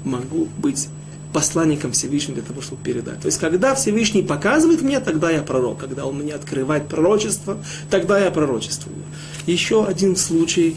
могу 0.04 0.48
быть 0.58 0.88
посланником 1.32 1.92
Всевышнего 1.92 2.34
для 2.34 2.44
того, 2.44 2.60
чтобы 2.60 2.82
передать. 2.82 3.20
То 3.20 3.26
есть, 3.26 3.38
когда 3.38 3.74
Всевышний 3.74 4.22
показывает 4.22 4.82
мне, 4.82 5.00
тогда 5.00 5.30
я 5.30 5.42
пророк. 5.42 5.78
Когда 5.78 6.04
он 6.04 6.18
мне 6.18 6.34
открывает 6.34 6.88
пророчество, 6.88 7.56
тогда 7.90 8.18
я 8.18 8.30
пророчествую. 8.30 8.96
Еще 9.46 9.84
один 9.84 10.16
случай 10.16 10.76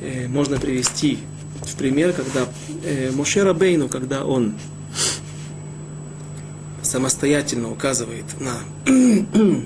э, 0.00 0.26
можно 0.26 0.58
привести 0.58 1.18
в 1.62 1.76
пример, 1.76 2.12
когда 2.12 2.46
э, 2.82 3.10
Моше 3.12 3.42
Рабейну, 3.42 3.88
когда 3.88 4.24
он 4.24 4.54
самостоятельно 6.82 7.70
указывает 7.70 8.24
на... 8.40 8.54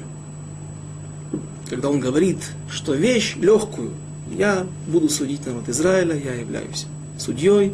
когда 1.71 1.89
он 1.89 2.01
говорит, 2.01 2.39
что 2.69 2.95
вещь 2.95 3.37
легкую, 3.37 3.93
я 4.37 4.67
буду 4.89 5.09
судить 5.09 5.47
народ 5.47 5.69
Израиля, 5.69 6.17
я 6.17 6.35
являюсь 6.35 6.87
судьей, 7.19 7.73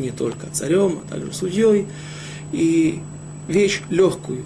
не 0.00 0.10
только 0.10 0.46
царем, 0.52 1.00
а 1.04 1.10
также 1.10 1.32
судьей. 1.32 1.86
И 2.52 3.00
вещь 3.48 3.82
легкую. 3.90 4.44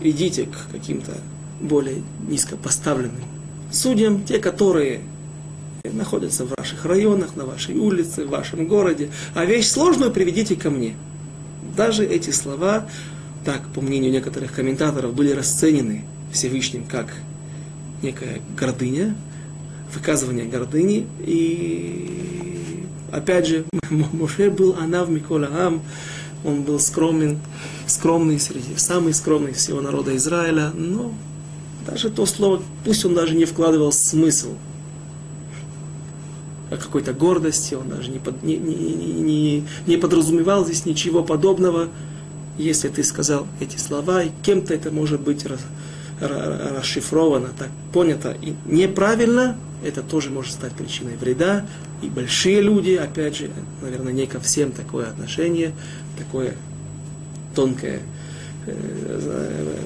Идите 0.00 0.44
к 0.44 0.70
каким-то 0.72 1.12
более 1.60 2.02
низко 2.28 2.56
поставленным 2.56 3.22
судьям, 3.72 4.24
те, 4.24 4.38
которые 4.38 5.00
находятся 5.84 6.44
в 6.44 6.54
ваших 6.56 6.84
районах, 6.84 7.36
на 7.36 7.44
вашей 7.44 7.76
улице, 7.76 8.24
в 8.24 8.30
вашем 8.30 8.66
городе. 8.66 9.10
А 9.34 9.44
вещь 9.44 9.68
сложную 9.68 10.10
приведите 10.10 10.56
ко 10.56 10.70
мне. 10.70 10.94
Даже 11.76 12.04
эти 12.04 12.30
слова, 12.30 12.88
так, 13.44 13.66
по 13.68 13.80
мнению 13.80 14.12
некоторых 14.12 14.52
комментаторов, 14.52 15.14
были 15.14 15.32
расценены 15.32 16.04
Всевышним 16.32 16.84
как 16.84 17.14
некая 18.02 18.40
гордыня, 18.58 19.14
выказывание 19.94 20.46
гордыни, 20.46 21.06
и 21.20 22.53
Опять 23.14 23.46
же, 23.46 23.64
Моше 23.90 24.50
был 24.50 24.76
Анав 24.80 25.08
Микола 25.08 25.80
он 26.44 26.62
был 26.62 26.78
скромен, 26.78 27.38
скромный 27.86 28.38
среди, 28.38 28.76
самый 28.76 29.14
скромный 29.14 29.52
всего 29.52 29.80
народа 29.80 30.14
Израиля, 30.16 30.72
но 30.74 31.14
даже 31.86 32.10
то 32.10 32.26
слово, 32.26 32.60
пусть 32.84 33.04
он 33.04 33.14
даже 33.14 33.34
не 33.34 33.44
вкладывал 33.46 33.92
смысл. 33.92 34.54
О 36.70 36.76
какой-то 36.76 37.14
гордости, 37.14 37.74
он 37.74 37.88
даже 37.88 38.10
не, 38.10 38.18
под, 38.18 38.42
не, 38.42 38.56
не, 38.56 38.74
не, 38.74 39.64
не 39.86 39.96
подразумевал 39.96 40.66
здесь 40.66 40.84
ничего 40.84 41.22
подобного, 41.22 41.88
если 42.58 42.88
ты 42.88 43.04
сказал 43.04 43.46
эти 43.60 43.78
слова, 43.78 44.24
и 44.24 44.30
кем-то 44.42 44.74
это 44.74 44.90
может 44.90 45.20
быть 45.20 45.46
расшифровано, 46.20 47.50
так 47.56 47.70
понято. 47.92 48.36
И 48.42 48.54
неправильно, 48.66 49.56
это 49.84 50.02
тоже 50.02 50.30
может 50.30 50.52
стать 50.52 50.72
причиной 50.72 51.16
вреда. 51.16 51.66
И 52.02 52.08
большие 52.08 52.60
люди, 52.60 52.92
опять 52.92 53.36
же, 53.36 53.50
наверное, 53.82 54.12
не 54.12 54.26
ко 54.26 54.40
всем 54.40 54.72
такое 54.72 55.08
отношение, 55.08 55.72
такое 56.18 56.54
тонкое 57.54 58.00
э, 58.66 59.76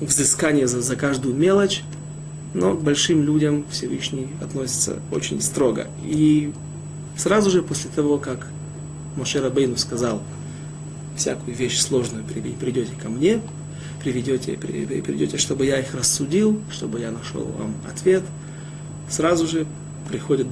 взыскание 0.00 0.66
за, 0.66 0.80
за 0.80 0.96
каждую 0.96 1.34
мелочь, 1.34 1.82
но 2.54 2.74
к 2.74 2.82
большим 2.82 3.22
людям 3.22 3.64
Всевышний 3.70 4.28
относится 4.40 4.96
очень 5.12 5.40
строго. 5.40 5.86
И 6.04 6.52
сразу 7.16 7.50
же 7.50 7.62
после 7.62 7.90
того, 7.90 8.18
как 8.18 8.48
Моше 9.16 9.40
Рабейну 9.40 9.76
сказал, 9.76 10.22
всякую 11.16 11.54
вещь 11.54 11.80
сложную 11.80 12.24
придете 12.24 12.92
ко 13.00 13.08
мне, 13.08 13.42
приведете, 14.00 14.52
придете, 14.52 15.38
чтобы 15.38 15.66
я 15.66 15.80
их 15.80 15.94
рассудил, 15.94 16.60
чтобы 16.70 17.00
я 17.00 17.10
нашел 17.10 17.44
вам 17.44 17.74
ответ. 17.90 18.22
Сразу 19.08 19.46
же 19.46 19.66
приходит 20.08 20.46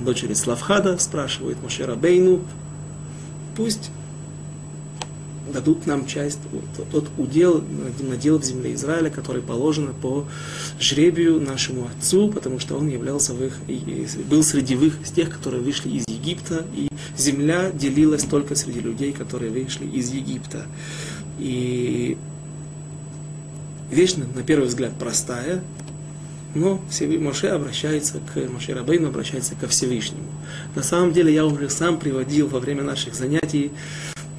дочери 0.00 0.34
Славхада, 0.34 0.98
спрашивает 0.98 1.62
Мошера 1.62 1.94
Бейну, 1.94 2.42
пусть 3.56 3.90
дадут 5.52 5.86
нам 5.86 6.06
часть, 6.06 6.38
тот, 6.76 6.88
тот 6.90 7.08
удел, 7.16 7.64
надел 8.00 8.38
в 8.38 8.44
земле 8.44 8.74
Израиля, 8.74 9.10
который 9.10 9.42
положен 9.42 9.94
по 9.94 10.26
жребию 10.78 11.40
нашему 11.40 11.86
отцу, 11.86 12.28
потому 12.28 12.58
что 12.58 12.76
он 12.76 12.88
являлся 12.88 13.34
в 13.34 13.42
их, 13.42 13.54
был 14.28 14.42
среди 14.42 14.74
их, 14.74 14.94
с 15.04 15.10
тех, 15.10 15.30
которые 15.30 15.62
вышли 15.62 15.90
из 15.90 16.04
Египта, 16.08 16.66
и 16.74 16.88
земля 17.16 17.70
делилась 17.70 18.24
только 18.24 18.54
среди 18.54 18.80
людей, 18.80 19.12
которые 19.12 19.50
вышли 19.50 19.86
из 19.86 20.10
Египта. 20.10 20.66
И 21.38 22.16
вещь, 23.90 24.14
на 24.14 24.42
первый 24.42 24.66
взгляд, 24.66 24.92
простая, 24.98 25.62
но 26.54 26.80
Моше 27.20 27.48
обращается 27.48 28.20
к 28.20 28.48
Моше 28.50 28.72
Рабейну, 28.72 29.08
обращается 29.08 29.54
ко 29.54 29.68
Всевышнему. 29.68 30.24
На 30.74 30.82
самом 30.82 31.12
деле 31.12 31.32
я 31.32 31.44
уже 31.44 31.68
сам 31.68 31.98
приводил 31.98 32.48
во 32.48 32.58
время 32.58 32.82
наших 32.82 33.14
занятий 33.14 33.70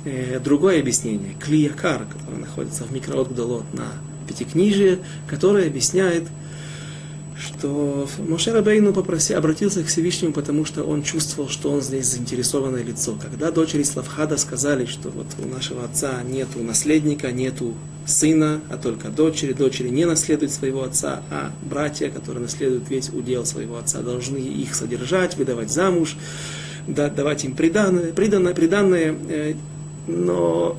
э, 0.05 0.39
другое 0.39 0.79
объяснение, 0.79 1.35
Клиякар, 1.39 2.05
который 2.05 2.39
находится 2.39 2.83
в 2.83 2.91
микроот 2.91 3.29
Гдалот 3.29 3.73
на 3.73 3.85
Пятикнижие, 4.27 4.99
которое 5.27 5.67
объясняет, 5.67 6.23
что 7.39 8.08
Моше 8.28 8.52
Рабейну 8.52 8.93
попроси, 8.93 9.34
обратился 9.34 9.84
к 9.84 9.88
Всевышнему, 9.88 10.34
потому 10.34 10.65
что 10.65 10.84
он 10.84 11.04
чувствовал, 11.04 11.49
что 11.49 11.71
он 11.71 11.82
здесь 11.82 12.08
заинтересованное 12.08 12.84
лицо. 12.84 13.17
Когда 13.19 13.49
дочери 13.52 13.84
Славхада 13.84 14.38
сказали, 14.38 14.86
что 14.86 15.10
вот 15.10 15.28
у 15.43 15.47
нашего 15.47 15.86
отца 15.86 16.21
нету 16.23 16.60
наследника, 16.60 17.32
нету 17.32 17.73
сына, 18.06 18.60
а 18.69 18.78
только 18.78 19.08
дочери, 19.10 19.54
дочери 19.54 19.89
не 19.89 20.06
наследуют 20.06 20.52
своего 20.52 20.84
отца, 20.84 21.23
а 21.32 21.52
братья, 21.63 22.10
которые 22.10 22.43
наследуют 22.43 22.89
весь 22.89 23.10
удел 23.10 23.45
своего 23.45 23.78
отца, 23.78 24.02
должны 24.02 24.38
их 24.38 24.75
содержать, 24.75 25.38
выдавать 25.38 25.71
замуж, 25.71 26.17
давать 26.88 27.45
им 27.45 27.56
приданное, 27.56 28.12
приданное, 28.12 28.54
приданное 28.54 29.15
э, 29.30 29.54
но 30.08 30.75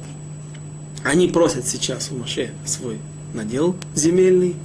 они 1.05 1.29
просят 1.29 1.67
сейчас 1.67 2.11
у 2.11 2.17
Моше 2.17 2.51
свой 2.65 2.99
надел 3.33 3.77
земельный, 3.95 4.57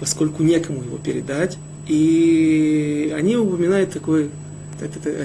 поскольку 0.00 0.42
некому 0.42 0.82
его 0.82 0.96
передать. 0.96 1.58
И 1.86 3.14
они 3.16 3.36
упоминают 3.36 3.92
такой, 3.92 4.30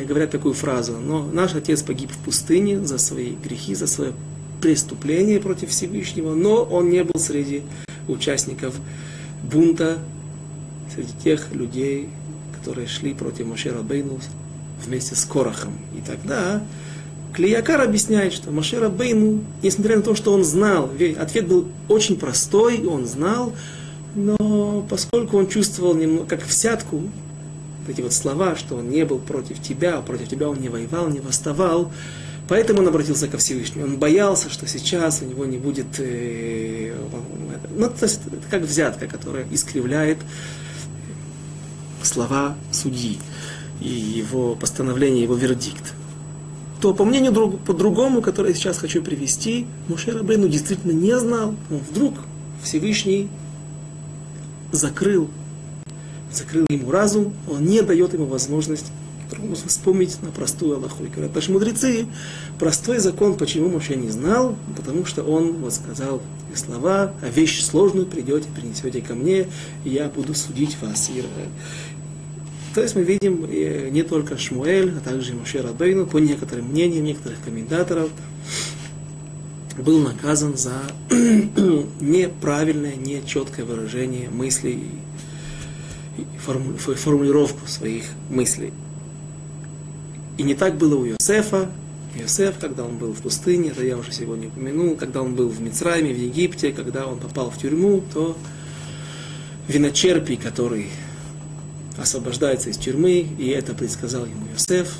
говорят 0.08 0.32
такую 0.32 0.54
фразу, 0.54 0.98
но 0.98 1.26
наш 1.26 1.56
отец 1.56 1.82
погиб 1.82 2.12
в 2.12 2.18
пустыне 2.18 2.86
за 2.86 2.98
свои 2.98 3.32
грехи, 3.32 3.74
за 3.74 3.88
свое 3.88 4.12
преступление 4.62 5.40
против 5.40 5.70
Всевышнего, 5.70 6.36
но 6.36 6.64
он 6.64 6.90
не 6.90 7.04
был 7.04 7.20
среди 7.20 7.64
участников 8.08 8.76
бунта, 9.44 10.00
среди 10.94 11.12
тех 11.24 11.54
людей, 11.54 12.10
которые 12.58 12.88
шли 12.88 13.14
против 13.14 13.48
Машера 13.48 13.82
Бейну 13.82 14.20
вместе 14.86 15.16
с 15.16 15.24
Корохом. 15.26 15.74
И 15.96 16.02
тогда 16.06 16.64
Клиякар 17.34 17.82
объясняет, 17.82 18.34
что 18.34 18.52
Машера 18.52 18.90
Бейну, 18.90 19.44
несмотря 19.62 19.98
на 19.98 20.02
то, 20.02 20.16
что 20.16 20.34
он 20.34 20.44
знал, 20.44 20.90
ответ 21.20 21.48
был 21.48 21.68
очень 21.88 22.18
простой, 22.18 22.86
он 22.86 23.06
знал, 23.06 23.54
но 24.16 24.86
поскольку 24.90 25.38
он 25.38 25.48
чувствовал 25.48 25.94
немного, 25.94 26.26
как 26.26 26.46
взятку, 26.46 27.04
эти 27.88 28.02
вот 28.02 28.14
слова, 28.14 28.56
что 28.56 28.76
он 28.78 28.90
не 28.90 29.06
был 29.06 29.20
против 29.20 29.62
тебя, 29.62 29.98
а 29.98 30.02
против 30.02 30.30
тебя 30.30 30.50
он 30.50 30.60
не 30.60 30.70
воевал, 30.70 31.10
не 31.10 31.20
восставал, 31.20 31.92
поэтому 32.48 32.82
он 32.82 32.88
обратился 32.88 33.28
ко 33.28 33.38
Всевышнему. 33.38 33.86
Он 33.86 33.98
боялся, 33.98 34.50
что 34.50 34.68
сейчас 34.68 35.22
у 35.22 35.26
него 35.26 35.46
не 35.46 35.58
будет, 35.58 36.00
э, 36.00 36.96
ну, 37.76 37.90
то 37.90 38.06
есть, 38.06 38.22
это 38.26 38.50
как 38.50 38.64
взятка, 38.64 39.08
которая 39.08 39.46
искривляет 39.52 40.18
слова 42.02 42.56
судьи 42.72 43.20
и 43.82 43.90
его 43.90 44.56
постановление, 44.56 45.24
его 45.24 45.36
вердикт. 45.36 45.94
То, 46.82 46.94
по 46.94 47.04
мнению 47.04 47.32
друг, 47.32 47.60
по-другому, 47.62 48.22
которое 48.22 48.50
я 48.50 48.56
сейчас 48.56 48.78
хочу 48.78 49.02
привести, 49.02 49.66
Муше 49.88 50.12
Рабейну 50.12 50.48
действительно 50.48 50.92
не 50.92 51.18
знал. 51.20 51.56
Он 51.72 51.80
вдруг 51.90 52.16
Всевышний 52.64 53.30
закрыл 54.76 55.30
закрыл 56.36 56.66
ему 56.70 56.92
разум, 56.92 57.34
он 57.50 57.66
не 57.66 57.82
дает 57.82 58.14
ему 58.14 58.26
возможность 58.26 58.92
вспомнить 59.68 60.22
на 60.22 60.30
простую 60.30 60.78
Аллаху. 60.78 61.04
И 61.04 61.08
говорят 61.08 61.34
наши 61.34 61.52
мудрецы, 61.52 62.06
простой 62.60 63.00
закон, 63.00 63.38
почему 63.38 63.70
Моше 63.70 63.96
не 63.96 64.10
знал, 64.10 64.56
потому 64.76 65.06
что 65.06 65.24
он 65.24 65.54
вот 65.54 65.74
сказал 65.74 66.22
слова, 66.54 67.14
а 67.22 67.30
вещь 67.30 67.64
сложную 67.64 68.06
придете, 68.06 68.48
принесете 68.56 69.02
ко 69.02 69.16
мне, 69.16 69.48
и 69.84 69.90
я 69.90 70.08
буду 70.08 70.34
судить 70.34 70.78
вас. 70.82 71.10
И, 71.10 71.20
э, 71.20 71.24
то 72.74 72.82
есть 72.82 72.96
мы 72.96 73.04
видим 73.04 73.46
э, 73.50 73.90
не 73.90 74.04
только 74.04 74.38
Шмуэль, 74.38 74.94
а 74.96 75.00
также 75.02 75.34
Моше 75.34 75.62
Рабейну, 75.62 76.06
по 76.06 76.18
некоторым 76.18 76.68
мнениям 76.68 77.04
некоторых 77.04 77.42
комментаторов, 77.44 78.10
был 79.78 80.00
наказан 80.00 80.58
за 80.58 80.82
неправильное, 82.00 82.96
нечеткое 82.96 83.66
выражение 83.66 84.30
мыслей 84.30 84.90
формулировку 86.38 87.68
своих 87.68 88.06
мыслей. 88.30 88.72
И 90.38 90.44
не 90.44 90.56
так 90.56 90.78
было 90.78 90.96
у 90.96 91.06
Иосифа. 91.06 91.70
Иосиф, 92.18 92.56
когда 92.60 92.86
он 92.86 92.98
был 92.98 93.12
в 93.12 93.22
пустыне, 93.22 93.70
это 93.70 93.84
я 93.84 93.98
уже 93.98 94.14
сегодня 94.14 94.48
упомянул, 94.48 94.96
когда 94.96 95.22
он 95.22 95.36
был 95.36 95.50
в 95.50 95.60
Мицрайме, 95.62 96.14
в 96.14 96.18
Египте, 96.18 96.72
когда 96.72 97.08
он 97.08 97.20
попал 97.20 97.52
в 97.52 97.58
тюрьму, 97.58 98.02
то 98.14 98.38
виночерпий, 99.68 100.38
который 100.38 100.90
освобождается 101.98 102.70
из 102.70 102.78
тюрьмы, 102.78 103.28
и 103.38 103.50
это 103.50 103.74
предсказал 103.74 104.26
ему 104.26 104.48
Иосиф, 104.54 104.96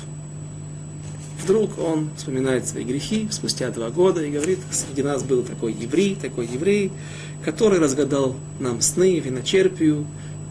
вдруг 1.46 1.78
он 1.78 2.10
вспоминает 2.16 2.66
свои 2.66 2.82
грехи 2.82 3.28
спустя 3.30 3.70
два 3.70 3.90
года 3.90 4.20
и 4.20 4.32
говорит, 4.32 4.58
среди 4.72 5.04
нас 5.04 5.22
был 5.22 5.44
такой 5.44 5.72
еврей, 5.72 6.16
такой 6.20 6.46
еврей, 6.46 6.90
который 7.44 7.78
разгадал 7.78 8.34
нам 8.58 8.80
сны, 8.80 9.20
виночерпию, 9.20 10.06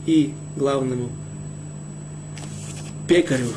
и 0.05 0.33
главному 0.55 1.09
пекарю 3.09 3.49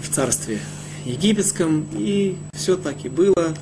в 0.00 0.08
царстве 0.08 0.58
египетском. 1.04 1.86
И 1.92 2.38
все 2.54 2.76
так 2.76 3.04
и 3.04 3.10
было. 3.10 3.54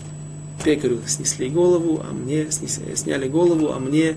Пекарю 0.62 1.00
снесли 1.06 1.48
голову, 1.48 2.04
а 2.08 2.12
мне 2.12 2.52
снесли, 2.52 2.94
сняли 2.94 3.28
голову, 3.28 3.72
а 3.72 3.80
мне 3.80 4.16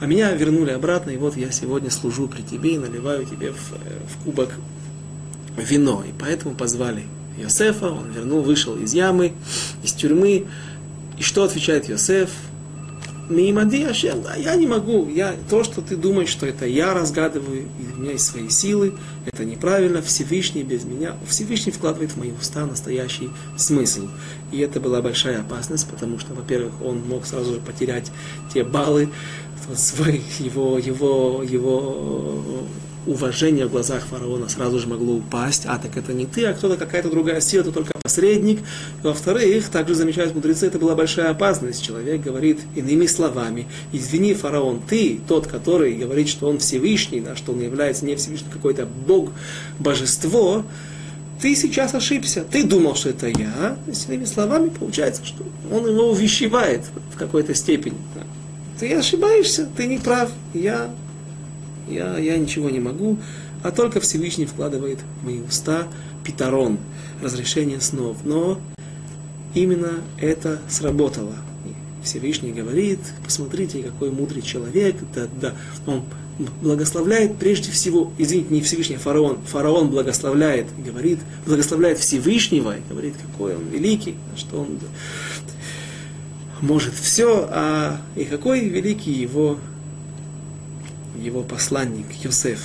а 0.00 0.06
меня 0.06 0.32
вернули 0.32 0.72
обратно, 0.72 1.10
и 1.10 1.16
вот 1.16 1.36
я 1.36 1.50
сегодня 1.52 1.90
служу 1.90 2.28
при 2.28 2.42
тебе 2.42 2.74
и 2.74 2.78
наливаю 2.78 3.24
тебе 3.24 3.52
в, 3.52 3.70
в 3.70 4.24
кубок 4.24 4.50
вино. 5.56 6.02
И 6.06 6.12
поэтому 6.18 6.54
позвали 6.54 7.04
Йосефа, 7.36 7.90
он 7.90 8.10
вернул, 8.10 8.42
вышел 8.42 8.76
из 8.76 8.94
ямы, 8.94 9.32
из 9.82 9.92
тюрьмы. 9.92 10.46
И 11.18 11.22
что 11.22 11.44
отвечает 11.44 11.88
Йосеф? 11.88 12.30
Мимади 13.28 13.82
Ашем, 13.82 14.22
да, 14.22 14.36
я 14.36 14.54
не 14.54 14.66
могу. 14.66 15.08
Я, 15.08 15.34
то, 15.50 15.64
что 15.64 15.80
ты 15.80 15.96
думаешь, 15.96 16.28
что 16.28 16.46
это 16.46 16.64
я 16.64 16.94
разгадываю, 16.94 17.62
и 17.62 17.92
у 17.92 18.00
меня 18.00 18.12
есть 18.12 18.26
свои 18.26 18.48
силы, 18.48 18.94
это 19.26 19.44
неправильно. 19.44 20.00
Всевышний 20.00 20.62
без 20.62 20.84
меня, 20.84 21.16
Всевышний 21.26 21.72
вкладывает 21.72 22.12
в 22.12 22.18
мои 22.18 22.30
уста 22.30 22.64
настоящий 22.66 23.30
смысл. 23.56 24.08
И 24.52 24.58
это 24.58 24.78
была 24.78 25.02
большая 25.02 25.40
опасность, 25.40 25.88
потому 25.88 26.20
что, 26.20 26.34
во-первых, 26.34 26.80
он 26.84 27.02
мог 27.08 27.26
сразу 27.26 27.54
же 27.54 27.60
потерять 27.60 28.12
те 28.54 28.62
баллы, 28.62 29.08
свой, 29.74 30.22
его, 30.38 30.78
его, 30.78 31.42
его 31.42 32.64
уважение 33.06 33.66
в 33.66 33.70
глазах 33.70 34.04
фараона 34.04 34.48
сразу 34.48 34.78
же 34.78 34.86
могло 34.88 35.14
упасть. 35.14 35.64
А, 35.66 35.78
так 35.78 35.96
это 35.96 36.12
не 36.12 36.26
ты, 36.26 36.46
а 36.46 36.54
кто-то, 36.54 36.76
какая-то 36.76 37.10
другая 37.10 37.40
сила, 37.40 37.62
это 37.62 37.72
только 37.72 37.92
посредник. 38.02 38.60
Во-вторых, 39.02 39.68
также 39.68 39.94
замечают 39.94 40.34
мудрецы, 40.34 40.66
это 40.66 40.78
была 40.78 40.94
большая 40.94 41.30
опасность. 41.30 41.82
Человек 41.84 42.20
говорит 42.22 42.60
иными 42.74 43.06
словами, 43.06 43.66
извини, 43.92 44.34
фараон, 44.34 44.80
ты 44.86 45.20
тот, 45.26 45.46
который 45.46 45.94
говорит, 45.94 46.28
что 46.28 46.48
он 46.48 46.58
Всевышний, 46.58 47.20
да, 47.20 47.36
что 47.36 47.52
он 47.52 47.60
является 47.60 48.04
не 48.04 48.16
Всевышний, 48.16 48.48
какой-то 48.52 48.86
Бог, 48.86 49.30
божество, 49.78 50.64
ты 51.40 51.54
сейчас 51.54 51.94
ошибся. 51.94 52.44
Ты 52.50 52.64
думал, 52.64 52.94
что 52.94 53.10
это 53.10 53.28
я. 53.28 53.76
С 53.92 54.06
иными 54.06 54.24
словами, 54.24 54.70
получается, 54.70 55.24
что 55.24 55.44
он 55.70 55.86
его 55.86 56.10
увещевает 56.10 56.82
в 57.12 57.18
какой-то 57.18 57.54
степени. 57.54 57.96
Ты 58.80 58.94
ошибаешься, 58.94 59.68
ты 59.76 59.86
не 59.86 59.98
прав. 59.98 60.30
Я 60.54 60.90
я, 61.88 62.18
я 62.18 62.36
ничего 62.36 62.70
не 62.70 62.80
могу, 62.80 63.18
а 63.62 63.70
только 63.70 64.00
Всевышний 64.00 64.46
вкладывает 64.46 65.00
в 65.20 65.24
мои 65.24 65.40
уста 65.40 65.86
питарон, 66.24 66.78
разрешение 67.22 67.80
снов. 67.80 68.18
Но 68.24 68.58
именно 69.54 70.00
это 70.18 70.60
сработало. 70.68 71.34
Всевышний 72.02 72.52
говорит, 72.52 73.00
посмотрите, 73.24 73.82
какой 73.82 74.10
мудрый 74.10 74.42
человек, 74.42 74.94
да, 75.14 75.26
да, 75.40 75.54
он 75.86 76.04
благословляет 76.60 77.36
прежде 77.36 77.72
всего, 77.72 78.12
извините, 78.18 78.54
не 78.54 78.60
Всевышний, 78.60 78.96
а 78.96 78.98
фараон, 78.98 79.38
фараон 79.44 79.90
благословляет, 79.90 80.66
говорит, 80.84 81.18
благословляет 81.46 81.98
Всевышнего, 81.98 82.76
и 82.76 82.80
говорит, 82.88 83.14
какой 83.20 83.56
он 83.56 83.68
великий, 83.72 84.14
что 84.36 84.60
он 84.60 84.78
может 86.60 86.94
все, 86.94 87.48
а 87.50 88.00
и 88.14 88.24
какой 88.24 88.68
великий 88.68 89.12
его 89.12 89.58
его 91.16 91.42
посланник 91.42 92.06
Йосеф. 92.24 92.60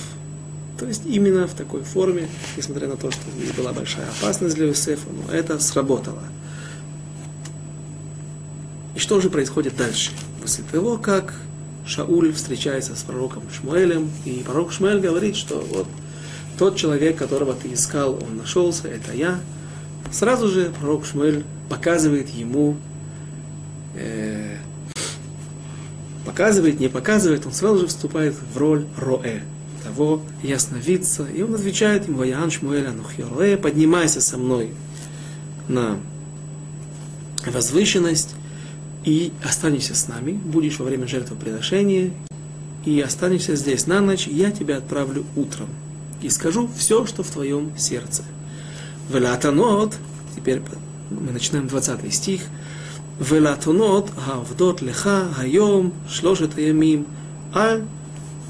То 0.78 0.86
есть 0.86 1.02
именно 1.06 1.46
в 1.46 1.54
такой 1.54 1.82
форме, 1.82 2.28
несмотря 2.56 2.88
на 2.88 2.96
то, 2.96 3.10
что 3.10 3.22
здесь 3.36 3.52
была 3.52 3.72
большая 3.72 4.08
опасность 4.08 4.54
для 4.56 4.66
Йосефа, 4.66 5.08
но 5.10 5.32
это 5.32 5.58
сработало. 5.58 6.22
И 8.94 8.98
что 8.98 9.20
же 9.20 9.30
происходит 9.30 9.76
дальше? 9.76 10.10
После 10.40 10.64
того, 10.70 10.98
как 10.98 11.34
Шауль 11.86 12.32
встречается 12.32 12.94
с 12.94 13.02
пророком 13.02 13.42
Шмуэлем, 13.50 14.10
и 14.24 14.42
пророк 14.44 14.72
Шмуэль 14.72 15.00
говорит, 15.00 15.36
что 15.36 15.60
вот 15.60 15.86
тот 16.58 16.76
человек, 16.76 17.16
которого 17.16 17.54
ты 17.54 17.72
искал, 17.72 18.14
он 18.14 18.36
нашелся, 18.36 18.88
это 18.88 19.12
я. 19.12 19.40
Сразу 20.10 20.48
же 20.48 20.72
пророк 20.78 21.06
Шмуэль 21.06 21.44
показывает 21.68 22.28
ему 22.28 22.76
э, 23.94 24.56
показывает, 26.24 26.80
не 26.80 26.88
показывает, 26.88 27.46
он 27.46 27.52
сразу 27.52 27.80
же 27.80 27.86
вступает 27.86 28.34
в 28.34 28.56
роль 28.56 28.86
роэ, 28.96 29.40
того 29.84 30.22
ясновидца, 30.42 31.26
и 31.26 31.42
он 31.42 31.54
отвечает 31.54 32.08
ему, 32.08 32.18
Ваян 32.18 32.50
Шмуэль 32.50 32.86
Анухья 32.86 33.56
поднимайся 33.56 34.20
со 34.20 34.38
мной 34.38 34.70
на 35.68 35.98
возвышенность 37.46 38.34
и 39.04 39.32
останешься 39.44 39.94
с 39.94 40.08
нами, 40.08 40.32
будешь 40.32 40.78
во 40.78 40.84
время 40.84 41.06
жертвоприношения, 41.06 42.12
и 42.84 43.00
останешься 43.00 43.56
здесь 43.56 43.86
на 43.86 44.00
ночь, 44.00 44.26
я 44.26 44.50
тебя 44.50 44.78
отправлю 44.78 45.24
утром. 45.36 45.68
И 46.20 46.28
скажу 46.28 46.68
все, 46.76 47.06
что 47.06 47.22
в 47.22 47.30
твоем 47.30 47.76
сердце. 47.76 48.24
Велатанот, 49.08 49.96
теперь 50.36 50.62
мы 51.10 51.32
начинаем 51.32 51.68
20 51.68 52.12
стих, 52.12 52.42
ולאתונות 53.21 54.09
העובדות 54.17 54.81
לך 54.81 55.09
היום 55.37 55.89
שלושת 56.07 56.57
הימים, 56.57 57.03
אל 57.55 57.81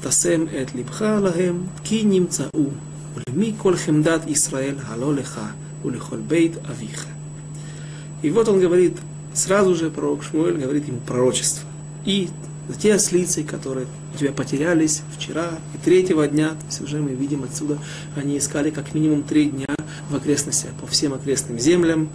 תשם 0.02 0.44
את 0.62 0.74
לבך 0.74 1.02
להם, 1.02 1.62
כי 1.84 2.04
נמצאו, 2.04 2.66
ולמי 3.14 3.52
כל 3.58 3.76
חמדת 3.76 4.30
ישראל 4.30 4.74
הלא 4.86 5.14
לך, 5.14 5.40
ולכל 5.84 6.16
бейт 6.28 6.56
авиха. 6.68 7.08
И 8.22 8.30
вот 8.30 8.48
он 8.48 8.60
говорит, 8.60 8.96
сразу 9.32 9.74
же 9.76 9.90
пророк 9.90 10.24
Шмуэль 10.24 10.58
говорит 10.58 10.88
ему 10.88 10.98
пророчество. 10.98 11.68
И 12.04 12.28
те 12.80 12.94
ослицы, 12.94 13.44
которые 13.44 13.86
у 14.14 14.18
тебя 14.18 14.32
потерялись 14.32 15.02
вчера 15.16 15.50
и 15.74 15.78
третьего 15.84 16.26
дня, 16.26 16.50
то 16.50 16.66
есть 16.66 16.80
уже 16.80 16.98
мы 16.98 17.10
видим 17.10 17.44
отсюда, 17.44 17.78
они 18.16 18.36
искали 18.36 18.70
как 18.70 18.94
минимум 18.94 19.22
три 19.22 19.50
дня 19.50 19.74
в 20.10 20.16
окрестностях, 20.16 20.72
по 20.80 20.86
всем 20.86 21.14
окрестным 21.14 21.58
землям 21.58 22.08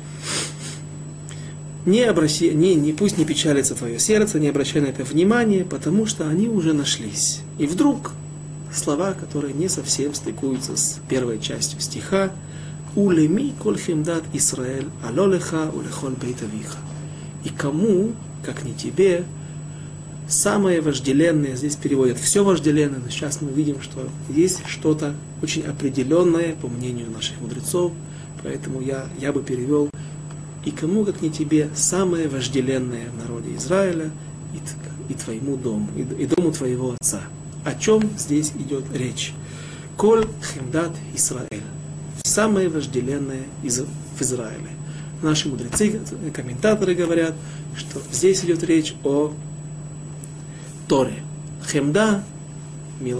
не, 1.89 2.03
обращай, 2.03 2.55
не, 2.55 2.75
не, 2.75 2.93
пусть 2.93 3.19
не 3.19 3.25
печалится 3.25 3.75
твое 3.75 3.99
сердце, 3.99 4.39
не 4.39 4.49
обращай 4.49 4.81
на 4.83 4.87
это 4.87 5.05
внимания, 5.05 5.65
потому 5.65 6.07
что 6.07 6.29
они 6.29 6.49
уже 6.49 6.73
нашлись. 6.73 7.41
И 7.59 7.67
вдруг 7.67 8.13
слова, 8.73 9.13
которые 9.13 9.55
не 9.55 9.69
совсем 9.69 10.15
стыкуются 10.15 10.77
с 10.77 11.01
первой 11.09 11.41
частью 11.41 11.81
стиха. 11.81 12.31
Улеми 12.97 13.53
коль 13.63 13.79
химдат 13.79 14.25
Исраэль, 14.33 14.87
алолеха 15.07 15.71
улехоль 15.73 16.15
бейтавиха. 16.15 16.79
И 17.45 17.51
кому, 17.51 18.13
как 18.45 18.65
не 18.65 18.75
тебе, 18.75 19.25
самое 20.29 20.81
вожделенное, 20.81 21.55
здесь 21.55 21.77
переводят 21.77 22.19
все 22.19 22.43
вожделенное, 22.45 23.01
но 23.05 23.09
сейчас 23.11 23.41
мы 23.41 23.51
видим, 23.53 23.81
что 23.81 24.09
есть 24.29 24.63
что-то 24.67 25.15
очень 25.43 25.63
определенное, 25.63 26.55
по 26.61 26.67
мнению 26.67 27.11
наших 27.11 27.41
мудрецов, 27.41 27.93
поэтому 28.43 28.81
я, 28.81 29.07
я 29.21 29.33
бы 29.33 29.43
перевел, 29.43 29.91
и 30.69 30.71
кому, 30.71 31.03
как 31.07 31.23
не 31.23 31.31
тебе, 31.31 31.71
самое 31.75 32.29
вожделенное 32.29 33.09
в 33.09 33.17
народе 33.17 33.57
Израиля 33.57 34.11
и, 34.53 35.11
и 35.11 35.15
твоему 35.15 35.57
дому, 35.57 35.89
и, 35.97 36.03
и 36.03 36.27
дому 36.27 36.53
твоего 36.53 36.95
отца. 37.01 37.23
О 37.65 37.75
чем 37.75 38.03
здесь 38.19 38.53
идет 38.55 38.85
речь? 38.95 39.33
Коль 39.97 40.27
химдат 40.53 40.95
Израиль. 41.15 41.63
Самое 42.23 42.69
вожделенное 42.69 43.45
из, 43.63 43.79
в 43.81 44.21
Израиле. 44.21 44.69
Наши 45.23 45.49
мудрецы, 45.49 46.01
комментаторы 46.35 46.95
говорят, 46.95 47.35
что 47.75 48.03
здесь 48.13 48.45
идет 48.45 48.63
речь 48.63 48.95
о 49.05 49.33
Торе. 50.87 51.23
Хемда, 51.67 52.25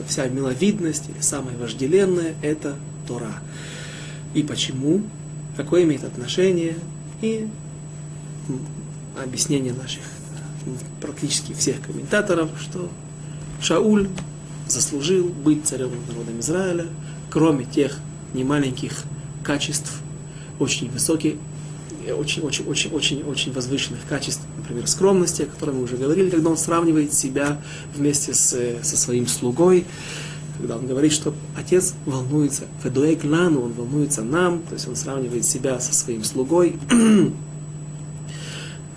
вся 0.07 0.27
миловидность, 0.29 1.05
самое 1.21 1.57
вожделенное, 1.57 2.35
это 2.43 2.77
Тора. 3.07 3.33
И 4.35 4.43
почему? 4.43 5.01
Какое 5.57 5.85
имеет 5.85 6.05
отношение? 6.05 6.77
И 7.21 7.49
объяснение 9.21 9.73
наших 9.73 10.03
практически 11.01 11.53
всех 11.53 11.81
комментаторов, 11.83 12.51
что 12.61 12.89
Шауль 13.61 14.09
заслужил 14.67 15.29
быть 15.29 15.67
царем 15.67 15.91
над 15.91 16.09
народом 16.09 16.41
Израиля, 16.41 16.87
кроме 17.31 17.65
тех 17.65 17.99
немаленьких 18.35 19.05
качеств, 19.43 20.01
очень 20.59 20.91
высоких, 20.91 21.35
очень, 22.17 22.43
очень, 22.43 22.67
очень, 22.67 22.91
очень, 22.93 23.23
очень 23.23 23.53
возвышенных 23.53 24.01
качеств, 24.09 24.43
например, 24.57 24.87
скромности, 24.87 25.43
о 25.43 25.47
которой 25.47 25.75
мы 25.75 25.83
уже 25.83 25.97
говорили, 25.97 26.31
когда 26.31 26.51
он 26.51 26.57
сравнивает 26.57 27.13
себя 27.13 27.61
вместе 27.95 28.35
с, 28.35 28.83
со 28.83 28.97
своим 28.97 29.27
слугой, 29.27 29.87
когда 30.59 30.77
он 30.77 30.87
говорит, 30.87 31.13
что 31.13 31.33
отец 31.57 31.95
волнуется, 32.05 32.65
Федуэк 32.83 33.25
Лану, 33.25 33.63
он 33.63 33.73
волнуется 33.73 34.23
нам, 34.23 34.63
то 34.63 34.75
есть 34.75 34.89
он 34.89 34.97
сравнивает 34.97 35.45
себя 35.45 35.79
со 35.79 35.95
своим 35.95 36.25
слугой. 36.25 36.77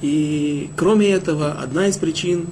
И 0.01 0.69
кроме 0.75 1.09
этого, 1.09 1.51
одна 1.53 1.87
из 1.87 1.97
причин, 1.97 2.47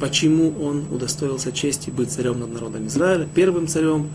почему 0.00 0.54
он 0.58 0.86
удостоился 0.90 1.52
чести 1.52 1.90
быть 1.90 2.10
царем 2.10 2.40
над 2.40 2.54
народом 2.54 2.86
Израиля, 2.86 3.28
первым 3.34 3.68
царем, 3.68 4.08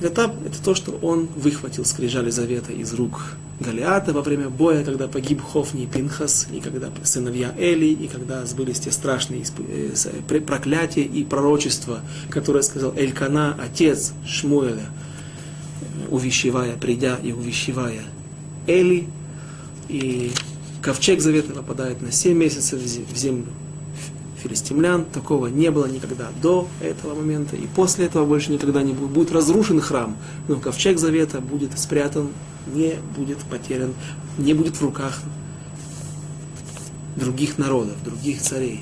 это, 0.00 0.34
это 0.44 0.62
то, 0.62 0.74
что 0.74 0.92
он 1.02 1.28
выхватил 1.36 1.84
скрижали 1.84 2.30
завета 2.30 2.72
из 2.72 2.92
рук 2.92 3.36
Галиата 3.58 4.12
во 4.12 4.20
время 4.20 4.50
боя, 4.50 4.84
когда 4.84 5.08
погиб 5.08 5.40
Хофни 5.40 5.84
и 5.84 5.86
Пинхас, 5.86 6.46
и 6.52 6.60
когда 6.60 6.90
сыновья 7.04 7.54
Эли, 7.56 7.86
и 7.86 8.06
когда 8.06 8.44
сбылись 8.44 8.80
те 8.80 8.90
страшные 8.90 9.44
э, 9.58 10.40
проклятия 10.40 11.02
и 11.02 11.24
пророчества, 11.24 12.00
которые 12.28 12.62
сказал 12.62 12.92
Элькана, 12.94 13.56
отец 13.58 14.12
Шмуэля, 14.26 14.90
увещевая, 16.10 16.76
придя 16.76 17.16
и 17.22 17.32
увещевая 17.32 18.02
Эли, 18.66 19.08
и 19.88 20.32
ковчег 20.82 21.20
завета 21.20 21.54
попадает 21.54 22.02
на 22.02 22.12
7 22.12 22.36
месяцев 22.36 22.80
в 22.80 23.16
землю 23.16 23.46
филистимлян. 24.42 25.04
Такого 25.04 25.46
не 25.46 25.70
было 25.70 25.86
никогда 25.86 26.28
до 26.42 26.68
этого 26.80 27.14
момента, 27.14 27.56
и 27.56 27.66
после 27.66 28.06
этого 28.06 28.24
больше 28.26 28.52
никогда 28.52 28.82
не 28.82 28.92
будет. 28.92 29.10
Будет 29.10 29.32
разрушен 29.32 29.80
храм, 29.80 30.16
но 30.48 30.56
ковчег 30.56 30.98
завета 30.98 31.40
будет 31.40 31.78
спрятан 31.78 32.28
не 32.66 32.94
будет 33.16 33.38
потерян, 33.38 33.94
не 34.38 34.54
будет 34.54 34.76
в 34.76 34.82
руках 34.82 35.20
других 37.16 37.58
народов, 37.58 37.94
других 38.04 38.42
царей. 38.42 38.80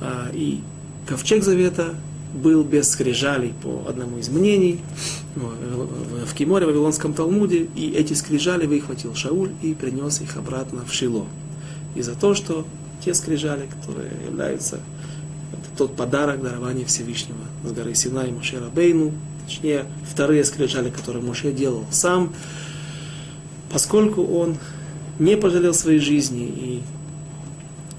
А, 0.00 0.30
и 0.32 0.60
ковчег 1.06 1.42
завета 1.42 1.94
был 2.34 2.62
без 2.62 2.90
скрижалей 2.90 3.52
по 3.62 3.84
одному 3.88 4.18
из 4.18 4.28
мнений 4.28 4.80
в 5.34 6.34
Киморе, 6.34 6.64
в 6.64 6.68
Вавилонском 6.68 7.12
Талмуде, 7.12 7.68
и 7.74 7.90
эти 7.90 8.12
скрижали 8.14 8.66
выхватил 8.66 9.14
Шауль 9.14 9.50
и 9.62 9.74
принес 9.74 10.20
их 10.20 10.36
обратно 10.36 10.84
в 10.84 10.92
Шило. 10.92 11.26
И 11.96 12.02
за 12.02 12.14
то, 12.14 12.34
что 12.34 12.66
те 13.04 13.14
скрижали, 13.14 13.66
которые 13.66 14.10
являются 14.26 14.80
тот 15.76 15.96
подарок 15.96 16.42
дарования 16.42 16.84
Всевышнего 16.84 17.38
с 17.64 17.72
горы 17.72 17.94
Синай 17.94 18.30
Моше 18.30 18.58
Рабейну, 18.60 19.12
точнее, 19.46 19.86
вторые 20.10 20.44
скрижали, 20.44 20.90
которые 20.90 21.24
Моше 21.24 21.52
делал 21.52 21.86
сам, 21.90 22.34
поскольку 23.72 24.22
он 24.22 24.58
не 25.18 25.36
пожалел 25.36 25.72
своей 25.72 26.00
жизни 26.00 26.46
и 26.46 26.82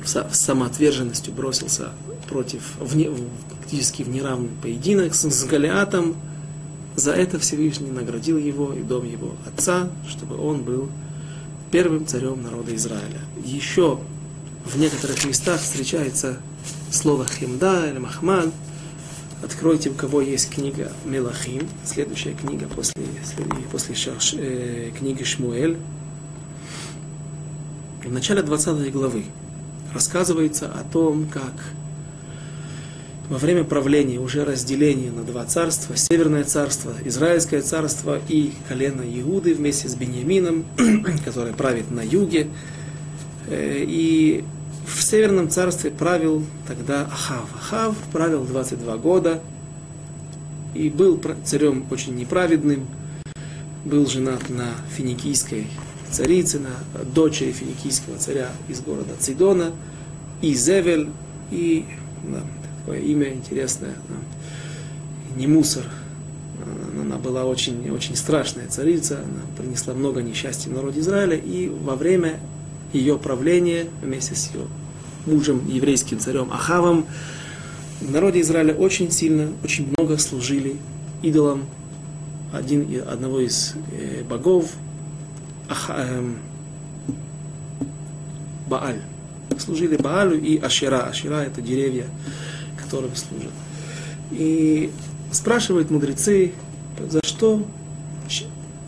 с 0.05 0.27
самоотверженностью 0.31 1.33
бросился 1.33 1.89
против, 2.29 2.61
вне, 2.79 3.09
практически 3.57 4.03
в 4.03 4.09
неравный 4.09 4.49
поединок 4.61 5.13
с, 5.13 5.29
с 5.29 5.43
Голиатом, 5.45 6.15
за 6.95 7.13
это 7.13 7.39
Всевышний 7.39 7.89
наградил 7.89 8.37
его 8.37 8.73
и 8.73 8.81
дом 8.81 9.07
его 9.07 9.33
отца, 9.47 9.89
чтобы 10.07 10.37
он 10.37 10.61
был 10.61 10.89
первым 11.71 12.05
царем 12.05 12.43
народа 12.43 12.75
Израиля. 12.75 13.21
Еще 13.43 13.99
в 14.65 14.78
некоторых 14.78 15.24
местах 15.26 15.60
встречается 15.62 16.38
слово 16.91 17.26
химда 17.26 17.89
или 17.89 17.97
махмад. 17.97 18.50
Откройте, 19.43 19.89
у 19.89 19.93
кого 19.93 20.21
есть 20.21 20.50
книга 20.50 20.91
Мелахим, 21.06 21.67
следующая 21.84 22.34
книга 22.34 22.67
после, 22.67 23.04
после 23.71 23.95
Шаш, 23.95 24.36
э, 24.38 24.91
книги 24.97 25.24
Шмуэль. 25.24 25.78
В 28.04 28.12
начале 28.12 28.43
20 28.43 28.91
главы 28.91 29.26
рассказывается 29.93 30.67
о 30.67 30.84
том, 30.84 31.28
как 31.28 31.54
во 33.30 33.38
время 33.38 33.63
правления 33.63 34.19
уже 34.19 34.43
разделения 34.43 35.10
на 35.10 35.24
два 35.24 35.45
царства, 35.45 35.95
Северное 35.95 36.43
царство, 36.43 36.93
Израильское 37.06 37.62
царство 37.62 38.19
и 38.28 38.54
колено 38.67 39.04
Иуды 39.04 39.54
вместе 39.54 39.88
с 39.88 39.95
Беньямином, 39.95 40.65
который 41.26 41.54
правит 41.54 41.89
на 41.89 42.02
юге. 42.02 42.47
Э, 43.47 43.84
и 43.86 44.43
в 44.86 45.01
Северном 45.01 45.49
царстве 45.49 45.91
правил 45.91 46.43
тогда 46.67 47.04
Ахав. 47.04 47.49
Ахав 47.56 47.95
правил 48.12 48.43
22 48.45 48.97
года 48.97 49.41
и 50.73 50.89
был 50.89 51.21
царем 51.43 51.86
очень 51.91 52.15
неправедным, 52.15 52.88
был 53.86 54.08
женат 54.08 54.49
на 54.49 54.69
финикийской 54.95 55.67
царице, 56.10 56.60
на 56.60 57.04
дочери 57.04 57.51
финикийского 57.51 58.17
царя 58.17 58.49
из 58.67 58.82
города 58.82 59.13
Цидона, 59.19 59.71
Изевель, 60.41 61.10
и 61.51 61.86
да, 62.23 62.41
такое 62.80 62.99
имя 62.99 63.34
интересное, 63.34 63.95
да, 64.08 65.36
не 65.36 65.47
мусор. 65.47 65.84
Она 66.99 67.17
была 67.17 67.45
очень, 67.45 67.89
очень 67.89 68.15
страшная 68.15 68.67
царица, 68.67 69.19
она 69.19 69.41
принесла 69.58 69.93
много 69.93 70.21
несчастья 70.21 70.69
в 70.69 70.73
народе 70.73 70.99
Израиля, 70.99 71.36
и 71.36 71.67
во 71.67 71.95
время 71.95 72.39
ее 72.93 73.17
правления 73.17 73.88
вместе 74.01 74.36
с 74.36 74.51
ее 74.54 74.67
мужем, 75.25 75.67
еврейским 75.67 76.19
царем 76.19 76.51
Ахавом, 76.51 77.06
в 78.01 78.10
народе 78.12 78.41
Израиля 78.41 78.73
очень 78.73 79.12
сильно, 79.12 79.49
очень 79.63 79.93
много 79.95 80.17
служили 80.17 80.77
идолам 81.21 81.65
один, 82.51 83.04
одного 83.08 83.39
из 83.39 83.75
э, 83.91 84.23
богов, 84.23 84.71
Аха, 85.69 85.95
э, 85.97 86.34
Бааль. 88.67 89.01
Служили 89.58 89.97
Баалю 89.97 90.41
и 90.41 90.58
Ашера. 90.58 91.04
Ашера 91.04 91.43
это 91.43 91.62
деревья, 91.62 92.08
которым 92.77 93.15
служат. 93.15 93.51
И 94.32 94.91
спрашивают 95.32 95.91
мудрецы, 95.91 96.54
за 97.08 97.19
что, 97.23 97.65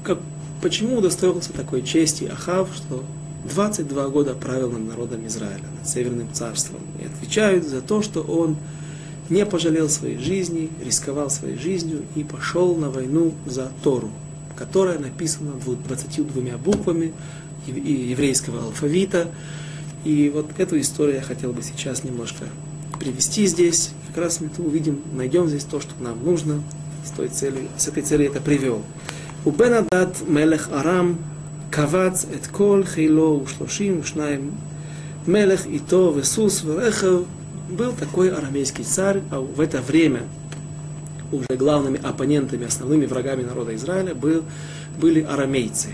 как, 0.04 0.20
почему 0.62 0.98
удостоился 0.98 1.54
такой 1.54 1.84
чести 1.84 2.26
Ахав, 2.26 2.70
что 2.76 3.04
22 3.46 4.10
года 4.10 4.34
правил 4.34 4.72
над 4.72 4.88
народом 4.88 5.28
Израиля, 5.28 5.64
над 5.78 5.88
Северным 5.88 6.32
царством. 6.32 6.82
И 7.02 7.06
отвечают 7.06 7.66
за 7.68 7.82
то, 7.82 8.02
что 8.02 8.22
он 8.22 8.58
не 9.30 9.46
пожалел 9.46 9.90
своей 9.90 10.18
жизни, 10.18 10.70
рисковал 10.84 11.30
своей 11.30 11.58
жизнью 11.58 12.04
и 12.16 12.24
пошел 12.24 12.76
на 12.76 12.90
войну 12.90 13.34
за 13.46 13.72
Тору, 13.84 14.12
которая 14.56 15.00
написана 15.00 15.54
22 15.54 16.58
буквами 16.58 17.14
еврейского 17.68 18.64
алфавита. 18.64 19.30
И 20.04 20.30
вот 20.34 20.48
эту 20.58 20.80
историю 20.80 21.18
я 21.18 21.22
хотел 21.22 21.54
бы 21.54 21.62
сейчас 21.64 22.04
немножко 22.04 22.46
привести 23.00 23.46
здесь. 23.46 23.92
Как 24.08 24.24
раз 24.24 24.42
мы 24.42 24.50
увидим, 24.64 25.02
найдем 25.14 25.48
здесь 25.48 25.64
то, 25.64 25.80
что 25.80 25.92
нам 26.00 26.24
нужно. 26.24 26.62
С, 27.06 27.10
той 27.10 27.28
целью, 27.28 27.68
с 27.78 27.90
этой 27.90 28.02
целью 28.02 28.30
это 28.30 28.40
привел. 28.40 28.82
У 29.44 29.52
Бенадад 29.52 30.26
Мелех 30.26 30.70
Арам 30.72 31.18
קבץ 31.73 32.27
את 32.35 32.47
כל 32.47 32.83
חילו 32.85 33.43
ושלושים 33.45 33.99
ושניים 34.01 34.51
מלך 35.29 35.67
איתו 35.67 36.13
וסוס 36.17 36.63
ורכב. 36.65 37.23
Был 37.71 37.93
такой 37.93 38.31
арамейский 38.31 38.83
царь, 38.83 39.21
а 39.31 39.41
в 39.41 39.61
это 39.61 39.83
время 39.83 40.23
уже 41.31 41.49
главными 41.51 42.01
оппонентами, 42.03 42.67
основными 42.67 43.05
врагами 43.05 43.43
народа 43.43 43.75
Израиля 43.75 44.15
был, 44.15 44.43
были 44.99 45.21
арамейцы, 45.21 45.91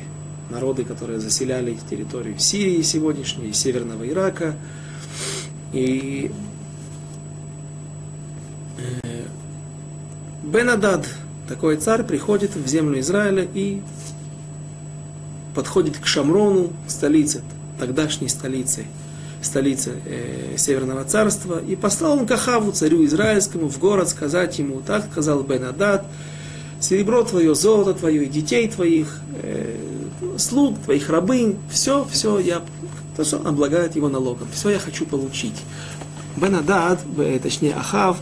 народы, 0.50 0.84
которые 0.84 1.18
заселяли 1.18 1.76
территорию 1.90 2.38
Сирии 2.38 2.80
сегодняшней, 2.82 3.52
Северного 3.52 4.08
Ирака. 4.08 4.54
И 5.72 6.30
э, 9.02 9.24
Бенадад, 10.44 11.08
такой 11.48 11.76
царь, 11.78 12.04
приходит 12.04 12.54
в 12.54 12.66
землю 12.68 13.00
Израиля 13.00 13.48
и 13.52 13.80
подходит 15.59 15.97
к 15.97 16.05
Шамрону, 16.05 16.71
столице, 16.87 17.41
тогдашней 17.77 18.29
столице, 18.29 18.85
столице 19.41 19.91
э, 20.05 20.55
Северного 20.55 21.03
царства, 21.03 21.59
и 21.59 21.75
послал 21.75 22.17
он 22.19 22.25
Кахаву, 22.25 22.71
царю 22.71 23.03
израильскому, 23.03 23.67
в 23.67 23.77
город 23.77 24.07
сказать 24.07 24.57
ему, 24.57 24.79
так 24.79 25.07
сказал 25.11 25.41
Бенадад, 25.41 26.05
серебро 26.79 27.25
твое, 27.25 27.53
золото 27.55 27.93
твое, 27.93 28.25
детей 28.25 28.69
твоих, 28.69 29.19
э, 29.43 29.75
слуг 30.37 30.79
твоих, 30.79 31.09
рабынь, 31.09 31.57
все, 31.69 32.07
все, 32.09 32.39
я, 32.39 32.61
то, 33.17 33.25
что 33.25 33.45
облагает 33.45 33.97
его 33.97 34.07
налогом, 34.07 34.47
все 34.53 34.69
я 34.69 34.79
хочу 34.79 35.05
получить. 35.05 35.61
Бенадад, 36.37 37.01
точнее 37.43 37.73
Ахав, 37.73 38.15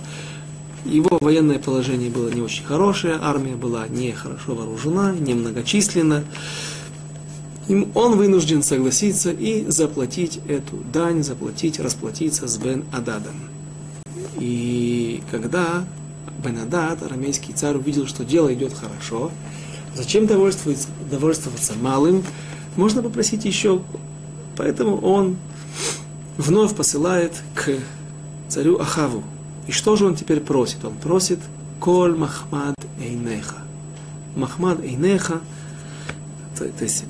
его 0.85 1.19
военное 1.21 1.59
положение 1.59 2.09
было 2.09 2.29
не 2.29 2.41
очень 2.41 2.65
хорошее, 2.65 3.19
армия 3.21 3.55
была 3.55 3.87
не 3.87 4.11
хорошо 4.13 4.55
вооружена, 4.55 5.11
не 5.11 5.35
многочисленна. 5.35 6.23
Им 7.67 7.91
он 7.95 8.15
вынужден 8.17 8.63
согласиться 8.63 9.31
и 9.31 9.69
заплатить 9.69 10.39
эту 10.47 10.77
дань, 10.93 11.21
заплатить, 11.23 11.79
расплатиться 11.79 12.47
с 12.47 12.57
Бен 12.57 12.85
Ададом. 12.93 13.35
И 14.39 15.21
когда 15.31 15.85
Бен 16.43 16.59
Адад, 16.59 17.03
арамейский 17.03 17.53
царь, 17.53 17.75
увидел, 17.75 18.07
что 18.07 18.23
дело 18.23 18.53
идет 18.53 18.73
хорошо, 18.73 19.31
зачем 19.95 20.27
довольствоваться, 20.27 20.87
довольствоваться 21.11 21.73
малым, 21.81 22.23
можно 22.77 23.01
попросить 23.01 23.43
еще. 23.43 23.81
Поэтому 24.55 24.97
он 24.97 25.37
вновь 26.37 26.75
посылает 26.75 27.33
к 27.53 27.71
царю 28.47 28.79
Ахаву. 28.79 29.23
И 29.67 29.71
что 29.71 29.97
же 29.97 30.05
он 30.05 30.15
теперь 30.15 30.39
просит? 30.39 30.85
Он 30.85 30.93
просит 30.93 31.39
Коль 31.81 32.15
Махмад 32.15 32.75
Эйнеха. 33.01 33.57
Махмад 34.35 34.79
Эйнеха, 34.81 35.41
то, 36.57 36.65
то 36.69 36.83
есть 36.83 37.03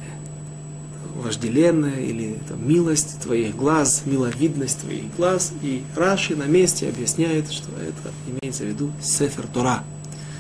вожделенная 1.27 1.99
или 1.99 2.39
там, 2.47 2.67
милость 2.67 3.19
твоих 3.21 3.55
глаз, 3.55 4.03
миловидность 4.05 4.79
твоих 4.79 5.15
глаз. 5.15 5.51
И 5.61 5.83
Раши 5.95 6.35
на 6.35 6.45
месте 6.45 6.87
объясняет, 6.89 7.51
что 7.51 7.69
это 7.79 8.13
имеется 8.27 8.63
в 8.63 8.67
виду 8.67 8.91
Сефер 9.01 9.45
Тора, 9.53 9.83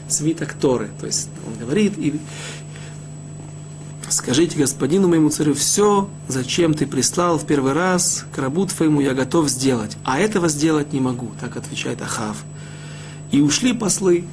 свиток 0.07 0.53
Торы. 0.53 0.89
То 0.99 1.05
есть 1.05 1.29
он 1.45 1.57
говорит, 1.59 1.93
и 1.97 2.19
скажите 4.09 4.57
господину 4.57 5.09
моему 5.09 5.29
царю, 5.29 5.53
все, 5.53 6.09
зачем 6.27 6.73
ты 6.73 6.87
прислал 6.87 7.37
в 7.37 7.45
первый 7.45 7.73
раз 7.73 8.25
к 8.33 8.37
рабу 8.37 8.65
твоему, 8.65 9.01
я 9.01 9.13
готов 9.13 9.49
сделать, 9.49 9.97
а 10.05 10.19
этого 10.19 10.47
сделать 10.47 10.93
не 10.93 11.01
могу, 11.01 11.31
так 11.39 11.57
отвечает 11.57 12.01
Ахав. 12.01 12.43
И 13.31 13.41
ушли 13.41 13.73
послы, 13.73 14.23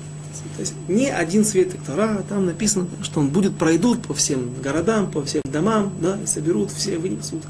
то 0.55 0.61
есть 0.61 0.75
не 0.88 1.11
один 1.11 1.45
свиток 1.45 1.81
Тора, 1.85 2.25
там 2.29 2.47
написано, 2.47 2.87
что 3.03 3.21
он 3.21 3.29
будет, 3.29 3.57
пройдут 3.57 4.03
по 4.03 4.14
всем 4.14 4.51
городам, 4.62 5.11
по 5.11 5.23
всем 5.25 5.43
домам, 5.45 5.93
да, 6.01 6.17
и 6.23 6.27
соберут 6.27 6.71
все, 6.71 6.97
вынесут 6.97 7.43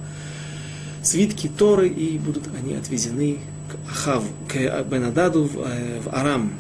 свитки 1.02 1.48
Торы, 1.48 1.88
и 1.88 2.18
будут 2.18 2.44
они 2.58 2.74
отвезены 2.74 3.38
к 3.70 3.90
Ахаву, 3.90 4.26
к 4.48 4.84
Бенададу 4.84 5.44
в, 5.44 5.58
э, 5.58 6.00
в 6.00 6.08
Арам. 6.14 6.52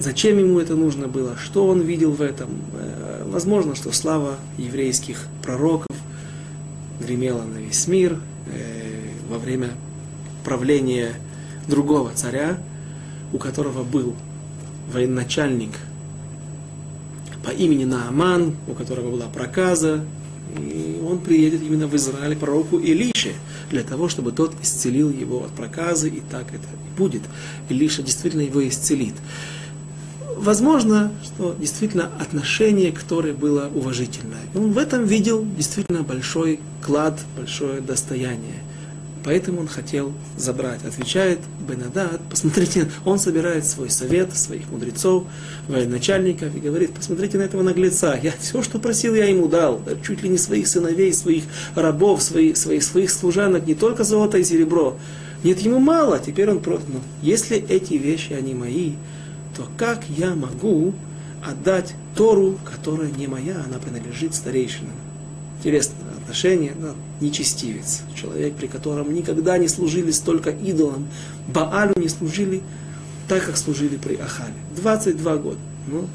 Зачем 0.00 0.36
ему 0.38 0.58
это 0.58 0.74
нужно 0.74 1.06
было? 1.06 1.36
Что 1.36 1.68
он 1.68 1.80
видел 1.80 2.10
в 2.10 2.22
этом? 2.22 2.50
Э, 2.74 3.22
возможно, 3.26 3.76
что 3.76 3.92
слава 3.92 4.36
еврейских 4.58 5.28
пророков 5.42 5.96
гремела 7.00 7.42
на 7.42 7.58
весь 7.58 7.86
мир 7.86 8.18
э, 8.52 9.10
во 9.28 9.38
время 9.38 9.70
правления 10.44 11.12
другого 11.68 12.10
царя, 12.14 12.58
у 13.32 13.38
которого 13.38 13.84
был 13.84 14.14
военачальник 14.92 15.70
по 17.44 17.50
имени 17.50 17.84
Нааман, 17.84 18.54
у 18.66 18.74
которого 18.74 19.10
была 19.10 19.26
проказа, 19.26 20.04
и 20.58 21.00
он 21.06 21.18
приедет 21.18 21.62
именно 21.62 21.86
в 21.86 21.94
Израиль 21.96 22.36
пророку 22.36 22.78
Илише, 22.78 23.34
для 23.70 23.82
того, 23.82 24.08
чтобы 24.08 24.32
тот 24.32 24.54
исцелил 24.62 25.10
его 25.10 25.44
от 25.44 25.50
проказы, 25.50 26.08
и 26.08 26.20
так 26.20 26.48
это 26.48 26.64
и 26.64 26.98
будет. 26.98 27.22
Илиша 27.68 28.02
действительно 28.02 28.42
его 28.42 28.66
исцелит. 28.66 29.14
Возможно, 30.36 31.12
что 31.22 31.54
действительно 31.58 32.10
отношение 32.18 32.92
к 32.92 33.02
Торе 33.02 33.32
было 33.32 33.70
уважительное. 33.74 34.42
И 34.54 34.58
он 34.58 34.72
в 34.72 34.78
этом 34.78 35.04
видел 35.04 35.44
действительно 35.56 36.02
большой 36.02 36.60
клад, 36.82 37.20
большое 37.36 37.80
достояние– 37.80 38.62
Поэтому 39.24 39.60
он 39.60 39.68
хотел 39.68 40.12
забрать. 40.36 40.84
Отвечает 40.84 41.38
Бенадад, 41.66 42.20
посмотрите, 42.28 42.90
он 43.06 43.18
собирает 43.18 43.64
свой 43.64 43.88
совет, 43.88 44.36
своих 44.36 44.70
мудрецов, 44.70 45.24
военачальников 45.66 46.54
и 46.54 46.60
говорит, 46.60 46.92
посмотрите 46.92 47.38
на 47.38 47.42
этого 47.42 47.62
наглеца, 47.62 48.18
я 48.22 48.32
все, 48.38 48.62
что 48.62 48.78
просил, 48.78 49.14
я 49.14 49.24
ему 49.24 49.48
дал, 49.48 49.80
чуть 50.06 50.22
ли 50.22 50.28
не 50.28 50.36
своих 50.36 50.68
сыновей, 50.68 51.12
своих 51.14 51.44
рабов, 51.74 52.22
своих, 52.22 52.58
своих, 52.58 52.82
своих 52.82 53.10
служанок, 53.10 53.66
не 53.66 53.74
только 53.74 54.04
золото 54.04 54.36
и 54.36 54.44
серебро. 54.44 54.98
Нет, 55.42 55.58
ему 55.60 55.78
мало, 55.78 56.18
теперь 56.18 56.50
он 56.50 56.60
против. 56.60 56.88
Но 56.88 57.00
если 57.22 57.56
эти 57.56 57.94
вещи, 57.94 58.34
они 58.34 58.54
мои, 58.54 58.92
то 59.56 59.66
как 59.78 60.02
я 60.08 60.34
могу 60.34 60.92
отдать 61.46 61.94
Тору, 62.14 62.58
которая 62.64 63.10
не 63.10 63.26
моя, 63.26 63.56
она 63.66 63.78
принадлежит 63.78 64.34
старейшинам? 64.34 64.92
Интересно, 65.58 65.94
отношение, 66.34 66.72
да, 66.76 66.94
нечестивец, 67.20 68.02
человек, 68.20 68.56
при 68.56 68.66
котором 68.66 69.14
никогда 69.14 69.56
не 69.56 69.68
служили 69.68 70.10
столько 70.10 70.50
идолам, 70.50 71.06
Баалю 71.46 71.92
не 71.94 72.08
служили 72.08 72.60
так, 73.28 73.46
как 73.46 73.56
служили 73.56 73.96
при 73.96 74.16
Ахаве. 74.16 74.52
22 74.76 75.36
года. 75.36 75.58
Ну, 75.86 76.08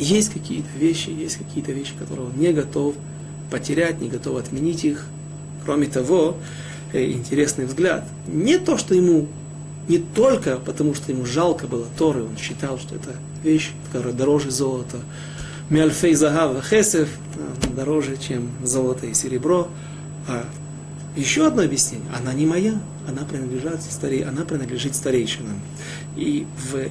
есть 0.00 0.32
какие-то 0.32 0.68
вещи, 0.76 1.10
есть 1.10 1.36
какие-то 1.36 1.70
вещи, 1.70 1.92
которые 1.96 2.26
он 2.26 2.32
не 2.36 2.52
готов 2.52 2.96
потерять, 3.52 4.00
не 4.00 4.08
готов 4.08 4.38
отменить 4.38 4.84
их. 4.84 5.06
Кроме 5.64 5.86
того, 5.86 6.36
э, 6.92 7.12
интересный 7.12 7.66
взгляд. 7.66 8.04
Не 8.26 8.58
то, 8.58 8.78
что 8.78 8.96
ему 8.96 9.28
не 9.88 9.98
только 9.98 10.56
потому, 10.56 10.94
что 10.94 11.12
ему 11.12 11.24
жалко 11.24 11.68
было 11.68 11.86
Торы, 11.96 12.24
он 12.24 12.36
считал, 12.36 12.78
что 12.78 12.96
это 12.96 13.14
вещь, 13.44 13.70
которая 13.92 14.12
дороже 14.12 14.50
золота, 14.50 14.98
Миальфей 15.72 16.14
Загав 16.14 16.62
Хесев 16.68 17.08
дороже, 17.74 18.18
чем 18.18 18.50
золото 18.62 19.06
и 19.06 19.14
серебро. 19.14 19.68
А 20.28 20.44
еще 21.16 21.46
одно 21.46 21.62
объяснение. 21.62 22.06
Она 22.14 22.34
не 22.34 22.44
моя, 22.44 22.78
она 23.08 23.22
принадлежит, 23.22 23.80
старей, 23.80 24.22
она 24.22 24.42
принадлежит 24.42 24.94
старейшинам. 24.94 25.58
И 26.14 26.46
в, 26.58 26.88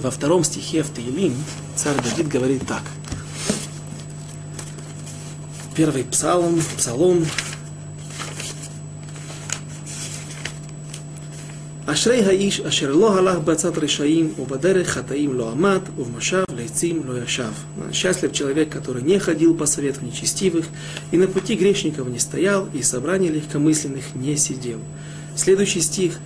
во 0.00 0.10
втором 0.10 0.44
стихе 0.44 0.82
в 0.82 0.88
Таилим 0.88 1.34
царь 1.76 1.96
Давид 2.02 2.28
говорит 2.28 2.66
так. 2.66 2.84
Первый 5.76 6.04
псалом, 6.04 6.58
псалом 6.78 7.26
אשרי 11.85 12.23
האיש 12.23 12.61
אשר 12.61 12.93
לא 12.93 13.17
הלך 13.17 13.37
בעצת 13.43 13.77
רשעים, 13.77 14.33
ובדרך 14.39 14.87
חטאים 14.87 15.33
לא 15.33 15.51
עמד, 15.51 15.79
ובמושב 15.97 16.43
לעצים 16.57 17.01
לא 17.07 17.23
ישב. 17.23 17.51
Счастлив 17.91 18.31
человек, 18.31 18.69
который 18.69 19.01
не 19.01 19.17
ходил 19.17 19.55
по 19.55 19.65
совету 19.65 20.05
нечестивых, 20.05 20.65
и 21.11 21.17
на 21.17 21.27
пути 21.27 21.55
грешников 21.55 22.07
не 22.07 22.19
стоял, 22.19 22.69
и 22.73 22.83
собрание 22.83 23.31
легкомысленных 23.31 24.15
не 24.15 24.37
сидел. 24.37 24.79
Следующий 25.35 25.81
стих. 25.81 26.19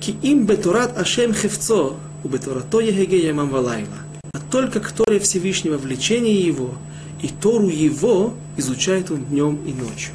Ки 0.00 0.16
им 0.22 0.46
бетурат 0.46 0.96
ашем 0.96 1.34
хевцо, 1.34 1.96
у 2.24 2.28
бетурато 2.28 2.80
егеге 2.80 3.18
ямам 3.26 3.50
валайла. 3.50 3.98
А 4.32 4.38
только 4.50 4.80
к 4.80 4.90
Торе 4.92 5.18
Всевышнего 5.18 5.76
влечение 5.76 6.40
его, 6.40 6.74
и 7.20 7.28
Тору 7.28 7.68
его 7.68 8.32
изучает 8.56 9.10
он 9.10 9.24
днем 9.24 9.58
и 9.66 9.72
ночью. 9.72 10.14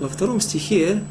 Во 0.00 0.08
втором 0.08 0.40
стихе 0.42 1.02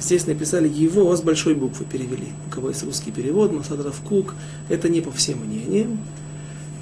Здесь 0.00 0.26
написали 0.26 0.68
его 0.68 1.14
с 1.14 1.20
большой 1.20 1.54
буквы 1.54 1.84
перевели. 1.84 2.28
У 2.48 2.50
кого 2.50 2.70
есть 2.70 2.82
русский 2.82 3.10
перевод, 3.10 3.52
Масадров 3.52 4.00
Кук, 4.00 4.34
это 4.68 4.88
не 4.88 5.00
по 5.00 5.12
всем 5.12 5.40
мнениям. 5.40 5.98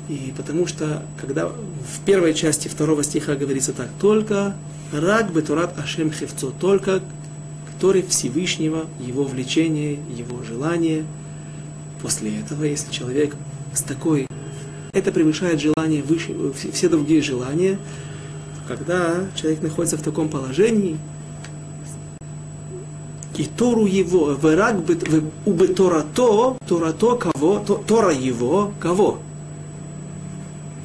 И 0.09 0.33
потому 0.37 0.67
что, 0.67 1.03
когда 1.21 1.49
в 1.49 2.01
первой 2.07 2.33
части 2.33 2.69
второго 2.69 3.03
стиха 3.03 3.35
говорится 3.35 3.73
так, 3.73 3.89
только 4.01 4.57
рак 4.93 5.33
бетурат 5.33 5.79
ашем 5.79 6.11
хевцо, 6.13 6.53
только 6.59 7.03
который 7.79 8.03
Всевышнего, 8.03 8.87
его 8.99 9.23
влечение, 9.23 10.01
его 10.17 10.43
желание. 10.43 11.05
После 12.03 12.41
этого, 12.41 12.65
если 12.65 12.91
человек 12.91 13.37
с 13.73 13.83
такой, 13.83 14.27
это 14.93 15.13
превышает 15.13 15.61
желание 15.61 16.03
выше, 16.03 16.35
все 16.73 16.89
другие 16.89 17.23
желания, 17.23 17.79
когда 18.67 19.27
человек 19.37 19.63
находится 19.63 19.97
в 19.97 20.03
таком 20.03 20.29
положении, 20.29 20.99
и 23.39 23.45
Тору 23.45 23.87
его, 23.87 24.37
вырак 24.37 24.77
убы 25.47 25.69
Торато, 25.69 26.57
Торато 26.67 27.17
кого, 27.17 27.61
Тора 27.61 28.13
его, 28.13 28.73
кого? 28.81 29.21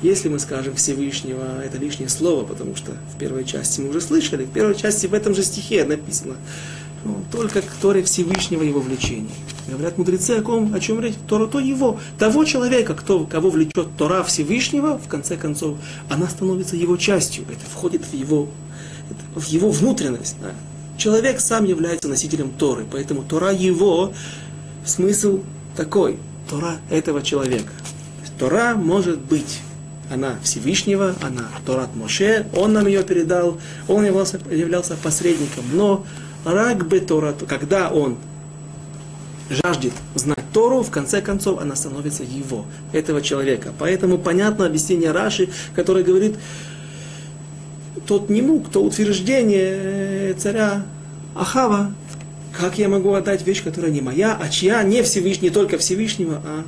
Если 0.03 0.29
мы 0.29 0.37
скажем 0.37 0.75
Всевышнего, 0.75 1.63
это 1.63 1.77
лишнее 1.77 2.09
слово, 2.09 2.45
потому 2.45 2.75
что 2.75 2.91
в 3.13 3.17
первой 3.17 3.43
части 3.43 3.81
мы 3.81 3.89
уже 3.89 4.01
слышали, 4.01 4.43
в 4.43 4.51
первой 4.51 4.75
части 4.75 5.07
в 5.07 5.13
этом 5.13 5.33
же 5.33 5.43
стихе 5.43 5.83
написано, 5.83 6.35
ну, 7.03 7.23
только 7.31 7.61
к 7.61 7.71
Торе 7.81 8.03
Всевышнего 8.03 8.61
его 8.61 8.79
влечений. 8.81 9.31
Говорят 9.67 9.97
мудрецы 9.97 10.31
о 10.31 10.41
ком, 10.41 10.73
о 10.75 10.79
чем 10.79 10.99
речь? 10.99 11.15
Тора 11.27 11.47
то 11.47 11.59
его, 11.59 11.99
того 12.19 12.45
человека, 12.45 12.93
кто, 12.93 13.25
кого 13.25 13.49
влечет 13.49 13.87
Тора 13.97 14.23
Всевышнего, 14.23 14.99
в 14.99 15.07
конце 15.07 15.37
концов, 15.37 15.77
она 16.09 16.29
становится 16.29 16.75
его 16.75 16.97
частью. 16.97 17.45
Это 17.45 17.65
входит 17.73 18.05
в 18.05 18.13
его, 18.13 18.47
в 19.35 19.45
его 19.47 19.71
внутренность. 19.71 20.35
Человек 20.97 21.39
сам 21.39 21.65
является 21.65 22.07
носителем 22.07 22.51
Торы, 22.51 22.85
поэтому 22.89 23.23
Тора 23.23 23.51
его, 23.51 24.13
смысл 24.85 25.41
такой, 25.75 26.17
Тора 26.49 26.77
этого 26.89 27.21
человека. 27.21 27.71
Тора 28.37 28.75
может 28.75 29.19
быть 29.19 29.59
она 30.11 30.37
Всевышнего, 30.43 31.15
она 31.21 31.47
Торат 31.65 31.95
Моше, 31.95 32.45
он 32.55 32.73
нам 32.73 32.87
ее 32.87 33.03
передал, 33.03 33.59
он 33.87 34.05
являлся, 34.05 34.39
являлся 34.51 34.95
посредником. 34.95 35.63
Но 35.73 36.05
рак 36.45 36.87
бы 36.87 36.99
Торат, 36.99 37.43
когда 37.47 37.89
он 37.89 38.17
жаждет 39.49 39.93
знать 40.15 40.43
Тору, 40.53 40.83
в 40.83 40.91
конце 40.91 41.21
концов 41.21 41.61
она 41.61 41.75
становится 41.75 42.23
его, 42.23 42.65
этого 42.91 43.21
человека. 43.21 43.73
Поэтому 43.79 44.17
понятно 44.17 44.65
объяснение 44.65 45.11
Раши, 45.11 45.49
который 45.75 46.03
говорит, 46.03 46.35
тот 48.07 48.29
не 48.29 48.41
мог, 48.41 48.69
то 48.69 48.83
утверждение 48.83 50.33
царя 50.33 50.85
Ахава, 51.35 51.93
как 52.51 52.77
я 52.77 52.89
могу 52.89 53.13
отдать 53.13 53.45
вещь, 53.45 53.63
которая 53.63 53.91
не 53.91 54.01
моя, 54.01 54.37
а 54.39 54.49
чья, 54.49 54.83
не 54.83 55.01
Всевышний, 55.03 55.49
не 55.49 55.53
только 55.53 55.77
Всевышнего, 55.77 56.41
а 56.45 56.63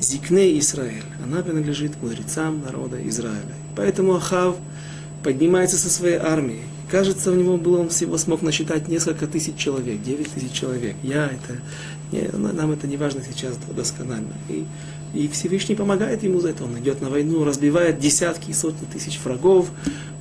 Зикне 0.00 0.58
Израиль. 0.58 1.04
Она 1.22 1.42
принадлежит 1.42 2.00
мудрецам 2.02 2.62
народа 2.62 2.96
Израиля. 3.08 3.54
Поэтому 3.76 4.14
Ахав 4.14 4.56
поднимается 5.22 5.76
со 5.76 5.90
своей 5.90 6.16
армией. 6.16 6.62
Кажется, 6.90 7.30
у 7.30 7.34
него 7.34 7.56
было, 7.56 7.80
он 7.80 7.88
всего 7.90 8.16
смог 8.16 8.42
насчитать 8.42 8.88
несколько 8.88 9.26
тысяч 9.26 9.56
человек, 9.56 10.02
девять 10.02 10.32
тысяч 10.32 10.52
человек. 10.52 10.96
Я 11.02 11.26
это, 11.26 11.60
не, 12.10 12.28
нам 12.36 12.72
это 12.72 12.88
не 12.88 12.96
важно 12.96 13.22
сейчас 13.22 13.56
досконально. 13.76 14.32
И, 14.48 14.64
и 15.14 15.28
Всевышний 15.28 15.76
помогает 15.76 16.22
ему 16.24 16.40
за 16.40 16.48
это. 16.50 16.64
Он 16.64 16.76
идет 16.78 17.00
на 17.00 17.10
войну, 17.10 17.44
разбивает 17.44 18.00
десятки 18.00 18.50
и 18.50 18.54
сотни 18.54 18.86
тысяч 18.86 19.20
врагов, 19.22 19.70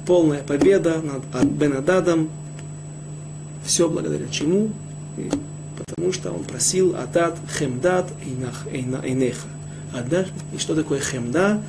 полная 0.06 0.44
победа 0.44 1.02
над 1.02 1.44
Бенададом. 1.46 2.30
Все 3.64 3.90
благодаря 3.90 4.28
чему? 4.30 4.72
И 5.18 5.30
потому 5.86 6.14
что 6.14 6.32
он 6.32 6.44
просил 6.44 6.96
Адат 6.96 7.38
Хемдат 7.58 8.12
Эйнеха. 8.72 9.48
Адат, 9.94 10.28
и 10.54 10.58
что 10.58 10.76
такое 10.76 11.00
Хемда? 11.00 11.62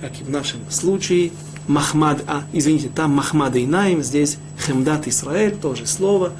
Как 0.00 0.20
и 0.20 0.24
в 0.24 0.30
нашем 0.30 0.60
случае, 0.68 1.30
Махмад, 1.68 2.24
а, 2.26 2.42
извините, 2.52 2.90
там 2.94 3.12
Махмад 3.12 3.56
Инаим, 3.56 4.02
здесь 4.02 4.38
Хемдат 4.66 5.06
Исраэль, 5.06 5.56
тоже 5.56 5.86
слово. 5.86 6.32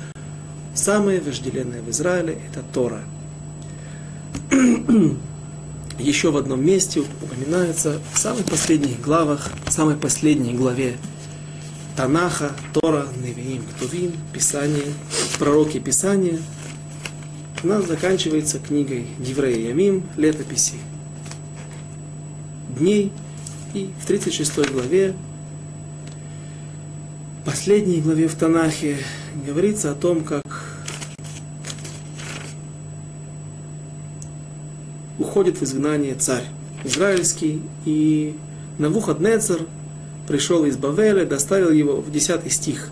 Самое 0.74 1.20
вожделенное 1.20 1.80
в 1.80 1.90
Израиле– 1.90 2.38
это 2.50 2.64
Тора. 2.72 3.02
Еще 5.98 6.32
в 6.32 6.36
одном 6.36 6.64
месте 6.64 7.00
упоминается 7.22 8.00
в 8.12 8.18
самых 8.18 8.46
последних 8.46 9.00
главах, 9.00 9.50
в 9.66 9.72
самой 9.72 9.94
последней 9.94 10.54
главе 10.54 10.96
Танаха, 11.97 12.53
Тора, 12.72 13.07
Невиим, 13.22 13.62
Ктувим, 13.64 14.12
Писание, 14.32 14.93
пророки 15.38 15.78
Писания. 15.78 16.38
Она 17.62 17.80
заканчивается 17.80 18.59
книгой 18.59 19.07
Деврея 19.18 19.68
Ямим, 19.68 20.05
летописи 20.16 20.74
дней, 22.76 23.12
и 23.74 23.90
в 24.01 24.07
36 24.07 24.70
главе, 24.72 25.14
последней 27.45 28.01
главе 28.01 28.28
в 28.28 28.34
Танахе, 28.34 28.99
говорится 29.47 29.93
о 29.93 29.95
том, 29.95 30.24
как 30.24 30.43
уходит 35.18 35.59
в 35.59 35.62
изгнание 35.62 36.14
царь 36.14 36.45
израильский, 36.84 37.62
и 37.84 38.36
Навуходнецер 38.78 39.66
пришел 40.32 40.64
из 40.64 40.78
Бавеля, 40.78 41.26
доставил 41.26 41.70
его 41.70 41.96
в 41.96 42.10
10 42.10 42.50
стих. 42.50 42.90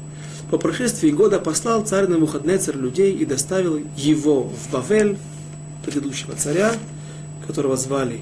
По 0.51 0.59
прошествии 0.59 1.09
года 1.09 1.38
послал 1.38 1.86
царь 1.86 2.07
Навуходнецер 2.07 2.76
людей 2.76 3.14
и 3.14 3.24
доставил 3.24 3.80
его 3.97 4.43
в 4.43 4.70
Бавель, 4.70 5.16
предыдущего 5.82 6.34
царя, 6.34 6.74
которого 7.47 7.78
звали 7.78 8.20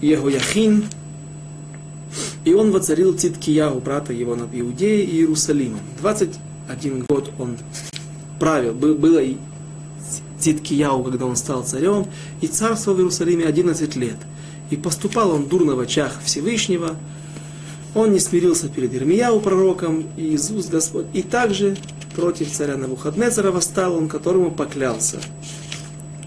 Егояхин, 0.00 0.84
и 2.44 2.54
он 2.54 2.70
воцарил 2.70 3.18
Циткияу, 3.18 3.80
брата 3.80 4.12
его 4.12 4.36
над 4.36 4.50
Иудеей 4.52 5.04
и 5.04 5.16
Иерусалимом. 5.16 5.80
21 6.00 7.06
год 7.08 7.32
он 7.40 7.56
правил, 8.38 8.72
было 8.72 9.18
и 9.18 9.36
Циткияу, 10.38 11.02
когда 11.02 11.26
он 11.26 11.34
стал 11.34 11.64
царем, 11.64 12.06
и 12.40 12.46
царствовал 12.46 12.98
в 12.98 13.00
Иерусалиме 13.00 13.46
11 13.46 13.96
лет. 13.96 14.16
И 14.70 14.76
поступал 14.76 15.32
он 15.32 15.46
дурно 15.46 15.74
в 15.74 15.80
очах 15.80 16.20
Всевышнего, 16.24 16.96
он 17.94 18.12
не 18.12 18.20
смирился 18.20 18.68
перед 18.68 18.94
Ирмияу 18.94 19.40
пророком, 19.40 20.06
и 20.16 20.34
Иисус 20.34 20.66
Господь, 20.66 21.06
и 21.12 21.22
также 21.22 21.76
против 22.14 22.52
царя 22.52 22.76
Навуходнецера 22.76 23.50
восстал 23.50 23.96
он, 23.96 24.08
которому 24.08 24.52
поклялся 24.52 25.18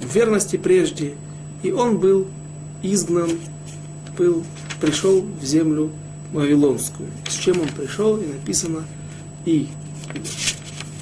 в 0.01 0.13
верности 0.13 0.57
прежде, 0.57 1.15
и 1.61 1.71
он 1.71 1.97
был 1.97 2.27
изгнан 2.81 3.29
был, 4.17 4.43
пришел 4.81 5.21
в 5.21 5.43
землю 5.43 5.91
Вавилонскую. 6.33 7.09
С 7.27 7.35
чем 7.35 7.61
он 7.61 7.67
пришел, 7.69 8.17
и 8.17 8.25
написано, 8.25 8.83
и 9.45 9.67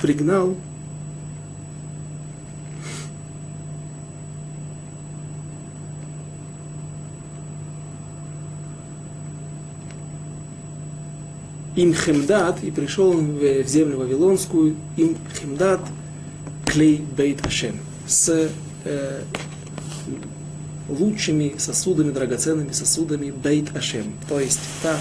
пригнал 0.01 0.55
им 11.75 11.93
хемдат, 11.93 12.63
и 12.63 12.71
пришел 12.71 13.09
он 13.09 13.37
в 13.37 13.67
землю 13.67 13.97
Вавилонскую, 13.99 14.75
им 14.97 15.17
хемдат 15.39 15.81
клей 16.65 16.97
бейт 17.17 17.45
Ашем, 17.45 17.75
с 18.07 18.49
э, 18.83 19.21
лучшими 20.91 21.55
сосудами, 21.57 22.11
драгоценными 22.11 22.71
сосудами 22.71 23.31
Бейт 23.31 23.75
Ашем. 23.75 24.13
То 24.27 24.39
есть 24.39 24.59
та, 24.83 24.97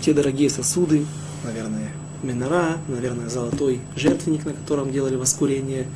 те 0.00 0.12
дорогие 0.12 0.50
сосуды, 0.50 1.04
наверное, 1.44 1.90
минора, 2.22 2.78
наверное, 2.88 3.28
золотой 3.28 3.80
жертвенник, 3.96 4.44
на 4.44 4.52
котором 4.52 4.92
делали 4.92 5.16
воскурение, 5.16 5.86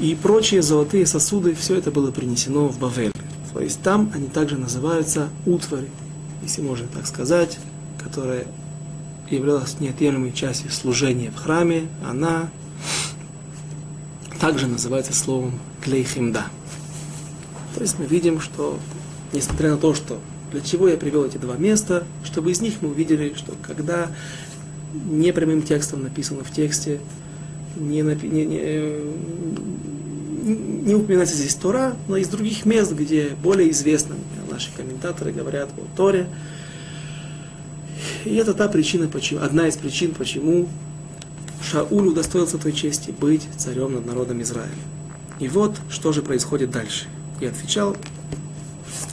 и 0.00 0.16
прочие 0.20 0.62
золотые 0.62 1.06
сосуды, 1.06 1.54
все 1.54 1.76
это 1.76 1.90
было 1.90 2.10
принесено 2.10 2.68
в 2.68 2.78
Бавель. 2.78 3.12
То 3.52 3.60
есть 3.60 3.82
там 3.82 4.10
они 4.14 4.28
также 4.28 4.56
называются 4.56 5.28
утвари, 5.46 5.88
если 6.42 6.62
можно 6.62 6.86
так 6.88 7.06
сказать, 7.06 7.58
которая 8.02 8.46
являлась 9.30 9.80
неотъемлемой 9.80 10.32
частью 10.32 10.70
служения 10.70 11.30
в 11.30 11.36
храме, 11.36 11.88
она 12.06 12.50
также 14.40 14.66
называется 14.66 15.14
словом 15.14 15.58
клейхимда. 15.82 16.46
То 17.74 17.80
есть 17.80 17.98
мы 17.98 18.06
видим, 18.06 18.40
что 18.40 18.78
несмотря 19.32 19.70
на 19.70 19.76
то, 19.78 19.94
что 19.94 20.20
для 20.50 20.60
чего 20.60 20.88
я 20.88 20.96
привел 20.96 21.24
эти 21.24 21.38
два 21.38 21.56
места, 21.56 22.04
чтобы 22.24 22.50
из 22.50 22.60
них 22.60 22.74
мы 22.82 22.90
увидели, 22.90 23.32
что 23.36 23.54
когда 23.62 24.10
не 24.92 25.32
прямым 25.32 25.62
текстом 25.62 26.02
написано 26.02 26.44
в 26.44 26.50
тексте, 26.50 27.00
не, 27.76 28.00
напи- 28.00 28.28
не, 28.28 28.44
не, 28.44 28.58
э, 28.60 29.12
не 30.42 30.94
упоминается 30.94 31.36
здесь 31.36 31.54
Тора, 31.54 31.96
но 32.08 32.16
из 32.16 32.28
других 32.28 32.66
мест, 32.66 32.92
где 32.92 33.30
более 33.42 33.70
известно, 33.70 34.16
наши 34.62 34.76
комментаторы 34.76 35.32
говорят 35.32 35.70
о 35.76 35.96
Торе. 35.96 36.28
И 38.24 38.34
это 38.36 38.54
та 38.54 38.68
причина, 38.68 39.08
почему, 39.08 39.40
одна 39.42 39.66
из 39.66 39.76
причин, 39.76 40.14
почему 40.14 40.68
Шауль 41.62 42.08
удостоился 42.08 42.58
той 42.58 42.72
чести 42.72 43.10
быть 43.10 43.42
царем 43.56 43.94
над 43.94 44.06
народом 44.06 44.40
Израиля. 44.42 44.70
И 45.40 45.48
вот, 45.48 45.76
что 45.90 46.12
же 46.12 46.22
происходит 46.22 46.70
дальше. 46.70 47.06
И 47.40 47.46
отвечал, 47.46 47.96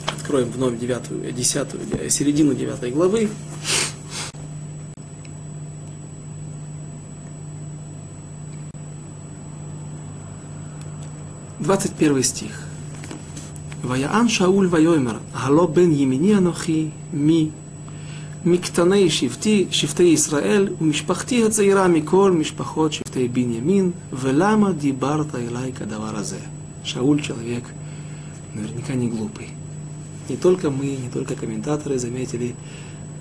откроем 0.06 0.52
вновь 0.52 0.80
девятую, 0.80 1.32
десятую, 1.32 1.82
середину 2.10 2.54
девятой 2.54 2.92
главы, 2.92 3.30
Двадцать 11.60 11.94
первый 11.94 12.24
стих. 12.24 12.69
Ваяан 13.89 14.29
Шауль 14.29 14.69
Вайомер, 14.69 15.19
Гало 15.35 15.67
бен 15.67 15.93
Емини 15.93 16.35
Анохи, 16.35 16.91
ми 17.13 17.51
מקטני 18.45 19.11
שבטי, 19.11 19.67
שבטי 19.71 20.03
ישראל, 20.03 20.69
ומשפחתי 20.81 21.45
הצעירה 21.45 21.89
מכל 21.89 22.33
משפחות 22.33 22.93
שבטי 22.93 23.29
בנימין, 23.29 23.91
ולמה 24.13 24.73
דיברת 24.73 25.35
אליי 25.35 25.73
כדבר 25.73 26.17
הזה? 26.17 26.39
Шауль 26.85 27.21
человек 27.23 27.65
наверняка 28.55 28.95
не 28.95 29.09
глупый. 29.09 29.49
Не 30.29 30.37
только 30.37 30.71
мы, 30.71 30.97
не 30.97 31.09
только 31.09 31.35
комментаторы 31.35 31.99
заметили 31.99 32.55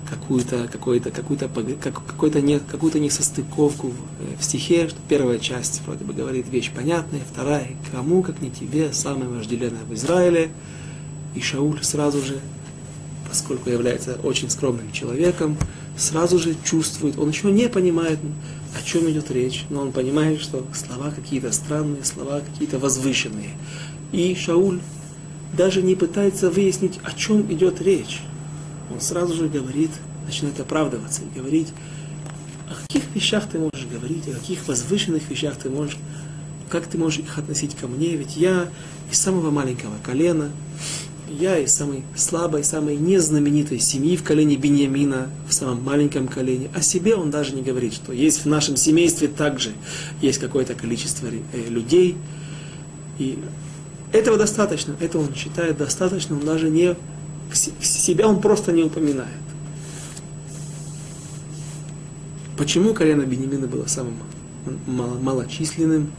какую-то 0.09 0.67
какую-то 0.71 1.11
какую-то 1.11 1.47
какую-то 1.47 2.41
не, 2.41 2.59
какую-то 2.59 2.99
несостыковку 2.99 3.89
в, 3.89 4.39
в 4.39 4.43
стихе, 4.43 4.89
что 4.89 4.97
первая 5.07 5.39
часть 5.39 5.81
вроде 5.85 6.05
бы 6.05 6.13
говорит 6.13 6.47
вещь 6.49 6.71
понятная, 6.75 7.21
вторая 7.31 7.69
кому 7.91 8.23
как 8.23 8.41
не 8.41 8.49
тебе 8.49 8.91
самое 8.93 9.29
вожделенное 9.29 9.83
в 9.83 9.93
Израиле, 9.93 10.49
и 11.35 11.41
Шауль 11.41 11.83
сразу 11.83 12.21
же 12.21 12.39
поскольку 13.29 13.69
является 13.69 14.15
очень 14.23 14.49
скромным 14.49 14.91
человеком, 14.91 15.57
сразу 15.95 16.39
же 16.39 16.55
чувствует, 16.65 17.17
он 17.19 17.29
еще 17.29 17.51
не 17.51 17.69
понимает, 17.69 18.19
о 18.77 18.83
чем 18.83 19.09
идет 19.09 19.29
речь, 19.31 19.65
но 19.69 19.81
он 19.81 19.91
понимает, 19.91 20.41
что 20.41 20.65
слова 20.73 21.11
какие-то 21.11 21.51
странные, 21.51 22.03
слова 22.03 22.41
какие-то 22.41 22.79
возвышенные. 22.79 23.51
И 24.11 24.35
Шауль 24.35 24.79
даже 25.55 25.81
не 25.81 25.95
пытается 25.95 26.49
выяснить, 26.49 26.99
о 27.03 27.11
чем 27.11 27.51
идет 27.51 27.81
речь. 27.81 28.21
Он 28.91 29.01
сразу 29.01 29.33
же 29.33 29.47
говорит, 29.47 29.91
начинает 30.25 30.59
оправдываться 30.59 31.21
и 31.21 31.39
говорить, 31.39 31.69
о 32.69 32.75
каких 32.75 33.03
вещах 33.15 33.47
ты 33.49 33.59
можешь 33.59 33.87
говорить, 33.87 34.27
о 34.27 34.33
каких 34.33 34.67
возвышенных 34.67 35.29
вещах 35.29 35.55
ты 35.57 35.69
можешь, 35.69 35.97
как 36.69 36.85
ты 36.87 36.97
можешь 36.97 37.19
их 37.19 37.37
относить 37.37 37.75
ко 37.75 37.87
мне, 37.87 38.15
ведь 38.15 38.37
я 38.37 38.67
из 39.11 39.19
самого 39.19 39.49
маленького 39.51 39.95
колена, 40.03 40.51
я 41.29 41.59
из 41.59 41.73
самой 41.73 42.03
слабой, 42.15 42.63
самой 42.63 42.97
незнаменитой 42.97 43.79
семьи 43.79 44.15
в 44.17 44.23
колене 44.23 44.55
Беньямина, 44.55 45.29
в 45.47 45.53
самом 45.53 45.83
маленьком 45.83 46.27
колене. 46.27 46.69
О 46.73 46.81
себе 46.81 47.15
он 47.15 47.29
даже 47.29 47.53
не 47.55 47.61
говорит, 47.61 47.93
что 47.93 48.11
есть 48.11 48.43
в 48.43 48.47
нашем 48.47 48.75
семействе 48.77 49.27
также 49.27 49.71
есть 50.21 50.39
какое-то 50.39 50.73
количество 50.73 51.27
э, 51.27 51.69
людей. 51.69 52.17
И 53.19 53.37
этого 54.11 54.37
достаточно, 54.37 54.95
это 54.99 55.19
он 55.19 55.33
считает 55.35 55.77
достаточно, 55.77 56.35
он 56.35 56.45
даже 56.45 56.69
не 56.69 56.95
себя 57.53 58.27
он 58.27 58.41
просто 58.41 58.71
не 58.71 58.83
упоминает. 58.83 59.29
Почему 62.57 62.93
колено 62.93 63.23
Бенемина 63.23 63.67
было 63.67 63.85
самым 63.85 64.15
малочисленным? 64.85 66.11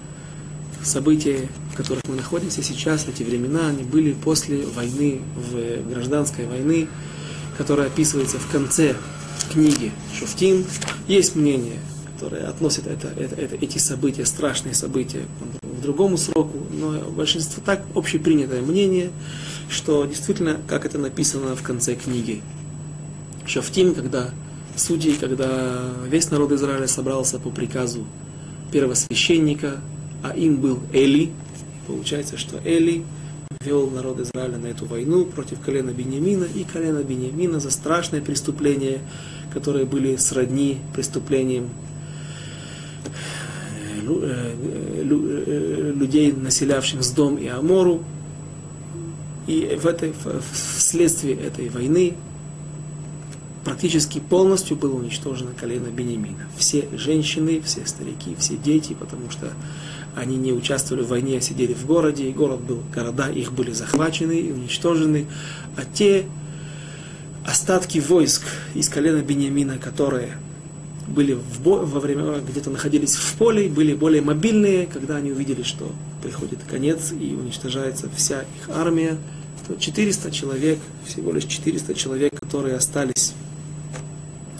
события, 0.83 1.49
в 1.72 1.76
которых 1.76 2.03
мы 2.09 2.16
находимся 2.16 2.62
сейчас, 2.62 3.07
эти 3.07 3.22
времена, 3.22 3.68
они 3.68 3.83
были 3.83 4.12
после 4.12 4.64
войны, 4.66 5.20
в 5.37 5.91
гражданской 5.91 6.47
войны, 6.47 6.89
которая 7.59 7.89
описывается 7.89 8.39
в 8.39 8.51
конце 8.51 8.97
книги 9.53 9.93
Шуфтин. 10.18 10.64
Есть 11.07 11.37
мнение, 11.37 11.78
которое 12.14 12.47
относит 12.47 12.87
это, 12.87 13.09
это, 13.09 13.35
это, 13.35 13.57
эти 13.57 13.78
события, 13.78 14.24
страшные 14.24 14.74
события, 14.74 15.24
к 15.62 15.83
другому 15.83 16.16
сроку, 16.16 16.59
но 16.72 16.93
большинство 17.11 17.62
так 17.64 17.83
общепринятое 17.95 18.62
мнение, 18.62 19.11
что 19.71 20.05
действительно, 20.05 20.59
как 20.66 20.85
это 20.85 20.99
написано 20.99 21.55
в 21.57 21.62
конце 21.62 21.95
книги. 21.95 22.43
Шофтим, 23.47 23.95
когда 23.95 24.31
судьи, 24.77 25.14
когда 25.14 25.91
весь 26.07 26.31
народ 26.31 26.53
Израиля 26.53 26.89
собрался 26.89 27.39
по 27.39 27.51
приказу 27.51 28.05
первосвященника, 28.73 29.81
а 30.23 30.37
им 30.37 30.57
был 30.57 30.81
Эли. 30.93 31.31
Получается, 31.87 32.37
что 32.37 32.61
Эли 32.64 33.05
вел 33.64 33.91
народ 33.91 34.21
Израиля 34.21 34.59
на 34.59 34.66
эту 34.66 34.87
войну 34.87 35.25
против 35.25 35.61
колена 35.61 35.91
Бениамина, 35.91 36.45
и 36.45 36.64
колена 36.64 37.03
Бениамина 37.03 37.61
за 37.61 37.71
страшные 37.71 38.23
преступления, 38.23 39.01
которые 39.53 39.85
были 39.85 40.16
сродни 40.16 40.79
преступлениям 40.95 41.68
э, 44.07 44.09
э, 44.09 44.55
э, 45.03 45.93
людей, 45.95 46.33
населявших 46.33 47.03
с 47.03 47.11
Дом 47.11 47.37
и 47.37 47.49
Амору. 47.49 48.03
И 49.47 49.78
в 49.80 49.86
этой, 49.86 50.14
вследствие 50.53 51.34
этой 51.34 51.68
войны 51.68 52.14
практически 53.64 54.20
полностью 54.20 54.76
было 54.76 54.95
уничтожено 54.95 55.53
колено 55.53 55.88
Бениамина. 55.88 56.49
Все 56.57 56.88
женщины, 56.93 57.61
все 57.64 57.86
старики, 57.86 58.36
все 58.38 58.57
дети, 58.57 58.95
потому 58.99 59.30
что 59.30 59.53
они 60.16 60.36
не 60.36 60.53
участвовали 60.53 61.05
в 61.05 61.09
войне, 61.09 61.38
а 61.38 61.41
сидели 61.41 61.74
в 61.74 61.86
городе, 61.86 62.28
и 62.28 62.32
город 62.32 62.61
был, 62.61 62.82
города 62.93 63.30
их 63.30 63.53
были 63.53 63.72
захвачены 63.72 64.38
и 64.41 64.53
уничтожены, 64.53 65.26
а 65.76 65.82
те 65.84 66.26
остатки 67.47 67.99
войск 67.99 68.43
из 68.74 68.88
колена 68.88 69.22
Бениамина, 69.22 69.78
которые 69.78 70.36
были 71.11 71.35
в 71.35 71.61
бо- 71.61 71.85
во 71.85 72.01
время, 72.01 72.39
где-то 72.41 72.71
находились 72.71 73.15
в 73.15 73.35
поле, 73.35 73.69
были 73.69 73.95
более 73.95 74.23
мобильные, 74.23 74.87
когда 74.87 75.17
они 75.17 75.33
увидели, 75.33 75.63
что 75.63 75.91
приходит 76.23 76.59
конец 76.69 77.13
и 77.13 77.35
уничтожается 77.35 78.09
вся 78.17 78.43
их 78.43 78.69
армия, 78.75 79.19
то 79.67 79.77
400 79.77 80.31
человек, 80.31 80.79
всего 81.07 81.33
лишь 81.33 81.45
400 81.45 81.95
человек, 81.95 82.39
которые 82.39 82.77
остались 82.77 83.35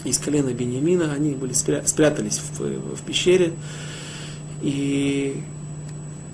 из 0.03 0.17
колена 0.17 0.51
Бениамина, 0.53 1.13
они 1.13 1.31
были 1.31 1.53
спря- 1.53 1.85
спрятались 1.87 2.39
в, 2.39 2.59
в 2.59 3.01
пещере, 3.05 3.53
и 4.61 5.41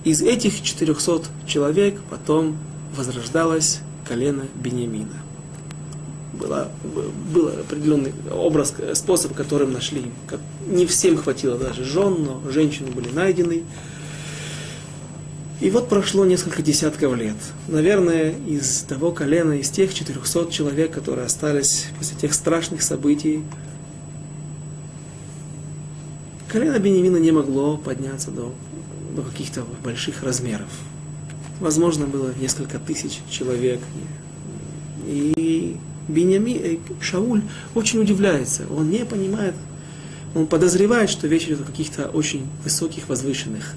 из 0.03 0.21
этих 0.21 0.61
400 0.63 1.23
человек 1.45 1.99
потом 2.09 2.57
возрождалось 2.95 3.79
колено 4.07 4.45
Бениамина. 4.55 5.21
Была, 6.39 6.67
был 7.33 7.47
определенный 7.47 8.13
образ, 8.31 8.73
способ, 8.93 9.33
которым 9.33 9.73
нашли. 9.73 10.11
Как, 10.27 10.39
не 10.67 10.85
всем 10.85 11.17
хватило 11.17 11.57
даже 11.57 11.83
жен, 11.83 12.23
но 12.23 12.51
женщины 12.51 12.91
были 12.91 13.09
найдены. 13.09 13.63
И 15.59 15.71
вот 15.71 15.89
прошло 15.89 16.23
несколько 16.23 16.61
десятков 16.61 17.15
лет. 17.15 17.35
Наверное, 17.67 18.35
из 18.45 18.81
того 18.81 19.11
колена, 19.11 19.53
из 19.53 19.69
тех 19.69 19.91
400 19.91 20.51
человек, 20.51 20.91
которые 20.91 21.25
остались 21.25 21.87
после 21.97 22.15
тех 22.15 22.33
страшных 22.35 22.83
событий, 22.83 23.43
колено 26.47 26.77
Бенемина 26.77 27.17
не 27.17 27.31
могло 27.31 27.77
подняться 27.77 28.29
до, 28.29 28.53
до 29.15 29.23
каких-то 29.23 29.63
больших 29.83 30.21
размеров. 30.21 30.69
Возможно, 31.59 32.05
было 32.05 32.31
несколько 32.39 32.77
тысяч 32.77 33.19
человек. 33.27 33.79
И 35.07 35.77
Беньями, 36.07 36.51
э, 36.51 36.77
Шауль 37.01 37.41
очень 37.75 37.99
удивляется. 37.99 38.63
Он 38.69 38.89
не 38.89 39.05
понимает, 39.05 39.55
он 40.35 40.47
подозревает, 40.47 41.09
что 41.09 41.27
речь 41.27 41.45
идет 41.45 41.61
о 41.61 41.63
каких-то 41.63 42.07
очень 42.09 42.47
высоких, 42.63 43.09
возвышенных 43.09 43.73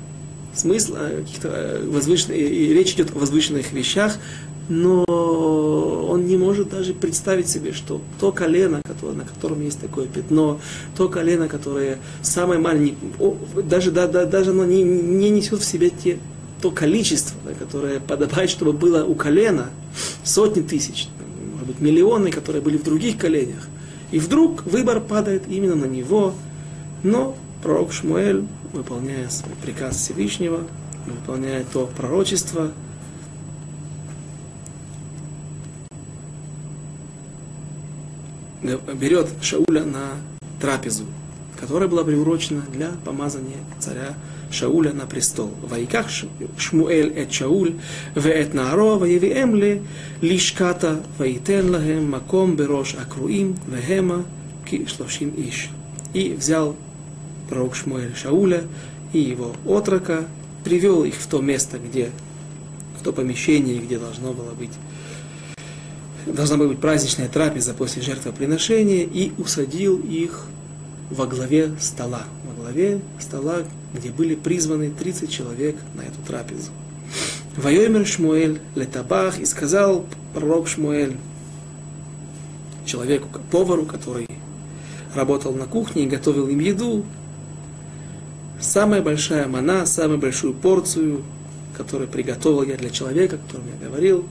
смысл, 0.54 0.94
каких-то 0.94 1.48
э, 1.48 1.88
возвышенных, 1.88 2.36
и 2.36 2.74
речь 2.74 2.92
идет 2.94 3.14
о 3.14 3.18
возвышенных 3.18 3.72
вещах, 3.72 4.16
но 4.68 5.04
он 5.04 6.26
не 6.26 6.36
может 6.36 6.70
даже 6.70 6.94
представить 6.94 7.48
себе, 7.48 7.72
что 7.72 8.00
то 8.20 8.30
колено, 8.30 8.80
которое, 8.84 9.16
на 9.16 9.24
котором 9.24 9.62
есть 9.62 9.80
такое 9.80 10.06
пятно, 10.06 10.60
то 10.96 11.08
колено, 11.08 11.48
которое 11.48 11.98
самое 12.22 12.60
маленькое, 12.60 12.96
даже, 13.64 13.90
да, 13.90 14.06
да, 14.06 14.24
даже 14.26 14.50
оно 14.50 14.64
не, 14.64 14.82
не 14.82 15.30
несет 15.30 15.60
в 15.60 15.64
себе 15.64 15.90
те, 15.90 16.18
то 16.62 16.70
количество, 16.70 17.36
которое 17.58 18.00
подобает, 18.00 18.50
чтобы 18.50 18.72
было 18.72 19.04
у 19.04 19.14
колена, 19.14 19.70
сотни 20.22 20.62
тысяч, 20.62 21.08
быть, 21.70 21.80
миллионы, 21.80 22.30
которые 22.30 22.62
были 22.62 22.76
в 22.76 22.82
других 22.82 23.18
коленях. 23.18 23.68
И 24.10 24.18
вдруг 24.18 24.64
выбор 24.64 25.00
падает 25.00 25.44
именно 25.48 25.74
на 25.74 25.84
него, 25.84 26.34
но 27.02 27.36
пророк 27.62 27.92
Шмуэль, 27.92 28.46
выполняя 28.72 29.28
свой 29.28 29.54
приказ 29.62 29.96
Всевышнего, 29.96 30.60
выполняя 31.06 31.64
то 31.72 31.90
пророчество, 31.96 32.72
берет 38.94 39.28
Шауля 39.40 39.84
на 39.84 40.10
трапезу, 40.60 41.04
которая 41.58 41.88
была 41.88 42.04
приурочена 42.04 42.62
для 42.72 42.90
помазания 43.04 43.58
царя 43.78 44.14
Шауля 44.50 44.92
на 44.92 45.06
престол. 45.06 45.50
Вайках 45.62 46.06
Шмуэль 46.58 47.12
эт 47.16 47.32
Шауль, 47.32 47.74
веэт 48.14 48.54
Нааро, 48.54 48.96
ваевиэм 48.96 49.54
ле 49.54 49.82
лишката, 50.20 51.02
ваитен 51.18 51.70
лахем 51.70 52.10
маком 52.10 52.56
берош 52.56 52.94
акруим, 52.94 53.56
вехема 53.66 54.24
ки 54.68 54.86
шлошим 54.86 55.30
иш. 55.36 55.70
И 56.12 56.32
взял 56.32 56.76
пророк 57.48 57.74
Шмуэль 57.74 58.14
Шауля 58.14 58.64
и 59.12 59.20
его 59.20 59.54
отрока, 59.64 60.24
привел 60.64 61.04
их 61.04 61.14
в 61.14 61.26
то 61.26 61.40
место, 61.40 61.78
где, 61.78 62.10
в 62.98 63.04
то 63.04 63.12
помещение, 63.12 63.78
где 63.78 63.98
должно 63.98 64.32
было 64.32 64.52
быть 64.52 64.72
должна 66.26 66.56
была 66.56 66.68
быть 66.68 66.78
праздничная 66.78 67.28
трапеза 67.28 67.74
после 67.74 68.02
жертвоприношения, 68.02 69.04
и 69.04 69.32
усадил 69.38 69.98
их 69.98 70.46
во 71.10 71.26
главе 71.26 71.72
стола. 71.80 72.24
Во 72.44 72.62
главе 72.62 73.00
стола, 73.18 73.64
где 73.94 74.10
были 74.10 74.34
призваны 74.34 74.90
30 74.90 75.30
человек 75.30 75.76
на 75.94 76.02
эту 76.02 76.20
трапезу. 76.26 76.70
Вайомер 77.56 78.06
Шмуэль 78.06 78.60
летабах, 78.74 79.40
и 79.40 79.44
сказал 79.44 80.06
пророк 80.34 80.68
Шмуэль, 80.68 81.16
человеку, 82.84 83.28
повару, 83.50 83.84
который 83.84 84.28
работал 85.14 85.52
на 85.52 85.66
кухне 85.66 86.04
и 86.04 86.08
готовил 86.08 86.48
им 86.48 86.60
еду, 86.60 87.04
самая 88.60 89.02
большая 89.02 89.48
мана, 89.48 89.86
самую 89.86 90.18
большую 90.18 90.54
порцию, 90.54 91.22
которую 91.76 92.08
приготовил 92.08 92.62
я 92.62 92.76
для 92.76 92.90
человека, 92.90 93.36
о 93.36 93.38
котором 93.38 93.64
я 93.80 93.88
говорил, 93.88 94.26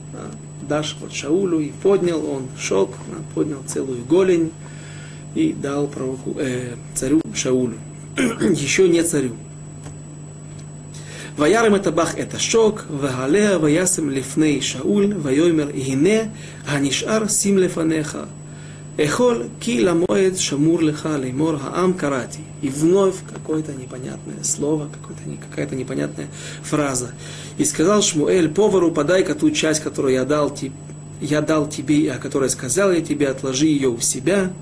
дашь 0.62 0.96
вот 1.00 1.12
Шаулю, 1.12 1.60
и 1.60 1.70
поднял 1.70 2.24
он 2.24 2.48
шок, 2.58 2.94
поднял 3.34 3.62
целую 3.66 4.04
голень 4.04 4.52
и 5.34 5.52
дал 5.52 5.86
пророку, 5.86 6.36
э, 6.38 6.74
царю 6.94 7.20
Шаулю. 7.34 7.76
Еще 8.16 8.88
не 8.88 9.02
царю. 9.02 9.32
וירם 11.39 11.75
את 11.75 11.87
הבח 11.87 12.19
את 12.19 12.33
השוק, 12.33 12.83
והעליה 12.99 13.57
וישם 13.61 14.09
לפני 14.09 14.61
שאול, 14.61 15.13
ויאמר 15.21 15.67
הנה 15.75 16.19
הנשאר 16.67 17.27
שים 17.27 17.57
לפניך. 17.57 18.17
Эхоль 18.97 19.49
ки 19.59 19.81
ламоэд 19.81 20.39
шамур 20.39 20.81
леха 20.81 21.17
леймор 21.17 21.59
хаам 21.59 21.93
карати. 21.93 22.39
И 22.61 22.69
вновь 22.69 23.15
какое-то 23.29 23.73
непонятное 23.73 24.41
слово, 24.43 24.89
какая-то 25.49 25.75
непонятная 25.75 26.29
фраза. 26.63 27.11
И 27.57 27.65
сказал 27.65 28.01
Шмуэль, 28.01 28.49
повару 28.49 28.91
подай-ка 28.91 29.35
ту 29.35 29.51
часть, 29.51 29.81
которую 29.81 30.13
я 30.13 30.23
дал, 30.23 30.57
я 31.19 31.41
дал 31.41 31.67
тебе, 31.67 32.09
о 32.09 32.17
которой 32.17 32.49
сказал 32.49 32.93
я 32.93 33.01
тебе, 33.01 33.27
отложи 33.27 33.65
ее 33.65 33.89
у 33.89 33.99
себя. 33.99 34.53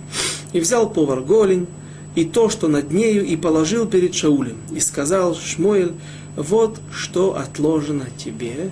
И 0.51 0.59
взял 0.59 0.89
повар 0.89 1.21
голень, 1.21 1.67
и 2.15 2.25
то, 2.25 2.49
что 2.49 2.67
над 2.67 2.91
нею, 2.91 3.23
и 3.23 3.35
положил 3.35 3.85
перед 3.85 4.15
Шаулем. 4.15 4.57
И 4.71 4.79
сказал 4.79 5.35
Шмуэль, 5.35 5.93
вот 6.38 6.80
что 6.92 7.36
отложено 7.36 8.06
тебе. 8.16 8.70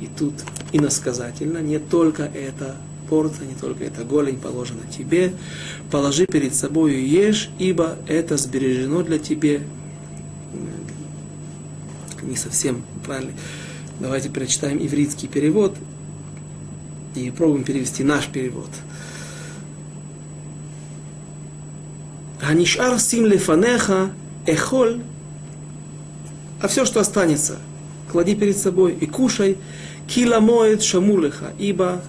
И 0.00 0.06
тут 0.06 0.34
иносказательно, 0.72 1.58
не 1.58 1.78
только 1.78 2.24
это 2.24 2.76
порция, 3.08 3.46
не 3.46 3.54
только 3.54 3.84
эта 3.84 4.02
голень 4.04 4.38
положена 4.38 4.82
тебе. 4.90 5.32
Положи 5.90 6.26
перед 6.26 6.54
собой 6.54 6.94
и 6.94 7.06
ешь, 7.06 7.50
ибо 7.58 7.96
это 8.08 8.36
сбережено 8.36 9.02
для 9.02 9.18
тебе. 9.20 9.62
Не 12.22 12.36
совсем 12.36 12.82
правильно. 13.06 13.32
Давайте 14.00 14.28
прочитаем 14.28 14.78
ивритский 14.78 15.28
перевод 15.28 15.76
и 17.14 17.30
пробуем 17.30 17.62
перевести 17.62 18.02
наш 18.02 18.26
перевод. 18.26 18.70
Ханишар 22.40 22.98
сим 22.98 23.26
лефанеха 23.26 24.10
эхоль, 24.46 25.02
а 26.60 26.68
все, 26.68 26.84
что 26.84 27.00
останется, 27.00 27.58
клади 28.10 28.34
перед 28.34 28.56
собой 28.56 28.94
и 28.94 29.06
кушай, 29.06 29.56
кила 30.06 30.40
моет 30.40 30.82
шамулеха, 30.82 31.52
ибо 31.58 32.02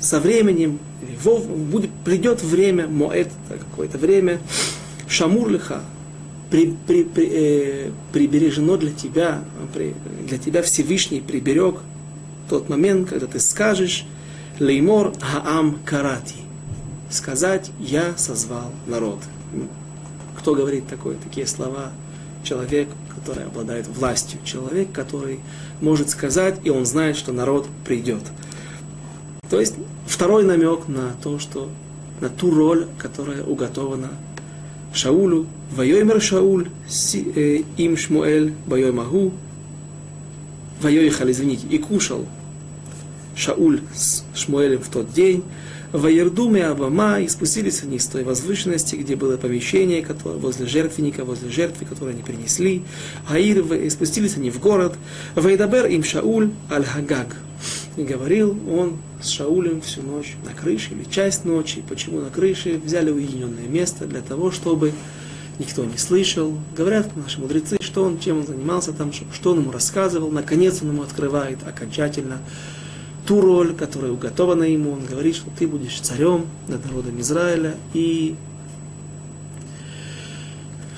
со 0.00 0.18
временем, 0.18 0.78
будет, 1.24 1.90
придет 2.04 2.42
время, 2.42 2.88
моэт, 2.88 3.28
какое-то 3.48 3.98
время, 3.98 4.40
шамурлиха, 5.06 5.82
при, 6.50 6.76
при, 6.86 7.04
при, 7.04 7.28
э, 7.32 7.90
прибережено 8.12 8.76
для 8.76 8.92
тебя, 8.92 9.42
при, 9.72 9.94
для 10.26 10.38
тебя 10.38 10.62
Всевышний 10.62 11.20
приберег 11.20 11.76
тот 12.50 12.68
момент, 12.68 13.08
когда 13.08 13.26
ты 13.26 13.40
скажешь 13.40 14.04
«Леймор 14.58 15.14
хаам 15.18 15.78
карати» 15.84 16.36
сказать 17.10 17.70
«Я 17.80 18.16
созвал 18.16 18.70
народ». 18.86 19.20
Кто 20.38 20.54
говорит 20.54 20.88
такое, 20.88 21.16
такие 21.16 21.46
слова? 21.46 21.92
Человек, 22.42 22.88
который 23.14 23.44
обладает 23.44 23.86
властью. 23.86 24.40
Человек, 24.44 24.92
который 24.92 25.40
может 25.80 26.10
сказать, 26.10 26.58
и 26.64 26.70
он 26.70 26.86
знает, 26.86 27.16
что 27.16 27.32
народ 27.32 27.66
придет. 27.84 28.22
То 29.48 29.60
есть 29.60 29.74
второй 30.06 30.44
намек 30.44 30.88
на 30.88 31.12
то, 31.22 31.38
что 31.38 31.68
на 32.20 32.28
ту 32.28 32.50
роль, 32.54 32.86
которая 32.98 33.42
уготована 33.42 34.10
Шаулю. 34.94 35.46
Вайоймер 35.70 36.20
Шауль, 36.20 36.68
э, 37.14 37.62
им 37.76 37.96
Шмуэль, 37.96 38.54
Вайоймагу, 38.66 39.32
Вайойхал, 40.80 41.30
извините, 41.30 41.66
и 41.68 41.78
кушал 41.78 42.26
Шауль 43.34 43.80
с 43.94 44.24
Шмуэлем 44.34 44.80
в 44.80 44.88
тот 44.88 45.12
день, 45.12 45.42
Ваердуме 45.92 46.66
Абама, 46.66 47.20
и 47.20 47.28
спустились 47.28 47.82
они 47.82 47.98
с 47.98 48.06
той 48.06 48.24
возвышенности, 48.24 48.96
где 48.96 49.14
было 49.14 49.36
помещение, 49.36 50.02
которое, 50.02 50.38
возле 50.38 50.66
жертвенника, 50.66 51.24
возле 51.24 51.50
жертвы, 51.50 51.86
которую 51.86 52.14
они 52.14 52.22
принесли. 52.22 52.82
Аир, 53.28 53.60
и 53.74 53.90
спустились 53.90 54.36
они 54.36 54.50
в 54.50 54.58
город. 54.58 54.94
Вайдабер 55.34 55.86
им 55.86 56.02
Шауль 56.02 56.50
Аль-Хагаг. 56.70 57.36
И 57.96 58.04
говорил 58.04 58.58
он 58.70 58.96
с 59.20 59.28
Шаулем 59.28 59.82
всю 59.82 60.02
ночь 60.02 60.34
на 60.46 60.54
крыше, 60.54 60.92
или 60.92 61.04
часть 61.04 61.44
ночи. 61.44 61.82
Почему 61.86 62.20
на 62.20 62.30
крыше? 62.30 62.80
Взяли 62.82 63.10
уединенное 63.10 63.68
место 63.68 64.06
для 64.06 64.22
того, 64.22 64.50
чтобы 64.50 64.92
никто 65.58 65.84
не 65.84 65.98
слышал. 65.98 66.56
Говорят 66.74 67.14
наши 67.16 67.38
мудрецы, 67.38 67.76
что 67.80 68.04
он, 68.04 68.18
чем 68.18 68.38
он 68.38 68.46
занимался 68.46 68.92
там, 68.92 69.12
что 69.12 69.52
он 69.52 69.60
ему 69.60 69.70
рассказывал. 69.70 70.30
Наконец 70.30 70.80
он 70.80 70.88
ему 70.88 71.02
открывает 71.02 71.58
окончательно 71.66 72.40
ту 73.26 73.40
роль, 73.40 73.74
которая 73.74 74.12
уготована 74.12 74.64
ему. 74.64 74.92
Он 74.92 75.04
говорит, 75.04 75.36
что 75.36 75.50
ты 75.58 75.66
будешь 75.66 76.00
царем 76.00 76.46
над 76.68 76.84
народом 76.84 77.20
Израиля. 77.20 77.76
И 77.94 78.36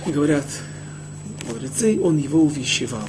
говорят 0.06 0.44
мудрецы, 1.48 2.00
он 2.00 2.18
его 2.18 2.42
увещевал. 2.42 3.08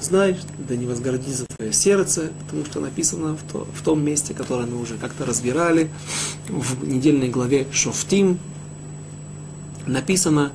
Знай, 0.00 0.36
да 0.68 0.76
не 0.76 0.86
возгордится 0.86 1.46
твое 1.56 1.72
сердце, 1.72 2.30
потому 2.44 2.64
что 2.66 2.80
написано 2.80 3.36
в, 3.36 3.52
то, 3.52 3.66
в 3.74 3.82
том 3.82 4.04
месте, 4.04 4.34
которое 4.34 4.66
мы 4.66 4.80
уже 4.80 4.96
как-то 4.98 5.24
разбирали, 5.24 5.90
в 6.48 6.86
недельной 6.86 7.28
главе 7.28 7.66
Шофтим, 7.72 8.38
написано, 9.86 10.52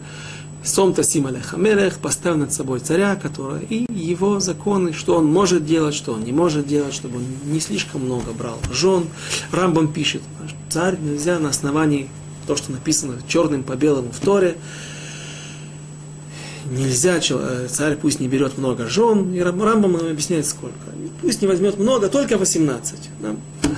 Сом 0.64 0.94
Тасим 0.94 1.26
Алехамелех, 1.26 1.98
поставь 1.98 2.36
над 2.36 2.54
собой 2.54 2.80
царя, 2.80 3.16
который, 3.16 3.64
и 3.66 3.92
его 3.92 4.40
законы, 4.40 4.94
что 4.94 5.16
он 5.16 5.26
может 5.26 5.66
делать, 5.66 5.96
что 5.96 6.14
он 6.14 6.24
не 6.24 6.32
может 6.32 6.68
делать, 6.68 6.94
чтобы 6.94 7.18
он 7.18 7.26
не 7.46 7.60
слишком 7.60 8.06
много 8.06 8.32
брал 8.32 8.60
жен. 8.72 9.06
Рамбам 9.52 9.92
пишет, 9.92 10.22
царь 10.70 11.00
нельзя 11.00 11.40
на 11.40 11.50
основании 11.50 12.10
то, 12.46 12.56
что 12.56 12.72
написано 12.72 13.16
черным 13.28 13.64
по 13.64 13.76
белому 13.76 14.12
в 14.12 14.20
Торе, 14.20 14.56
нельзя, 16.70 17.20
э, 17.28 17.68
царь 17.70 17.96
пусть 17.96 18.20
не 18.20 18.28
берет 18.28 18.60
много 18.60 18.88
жен, 18.88 19.34
и 19.34 19.40
Рамбам 19.40 19.94
нам 19.94 20.08
объясняет 20.08 20.46
сколько. 20.46 20.76
Пусть 21.22 21.42
не 21.42 21.48
возьмет 21.48 21.80
много, 21.80 22.08
только 22.08 22.38
18. 22.38 23.10
Да? 23.20 23.36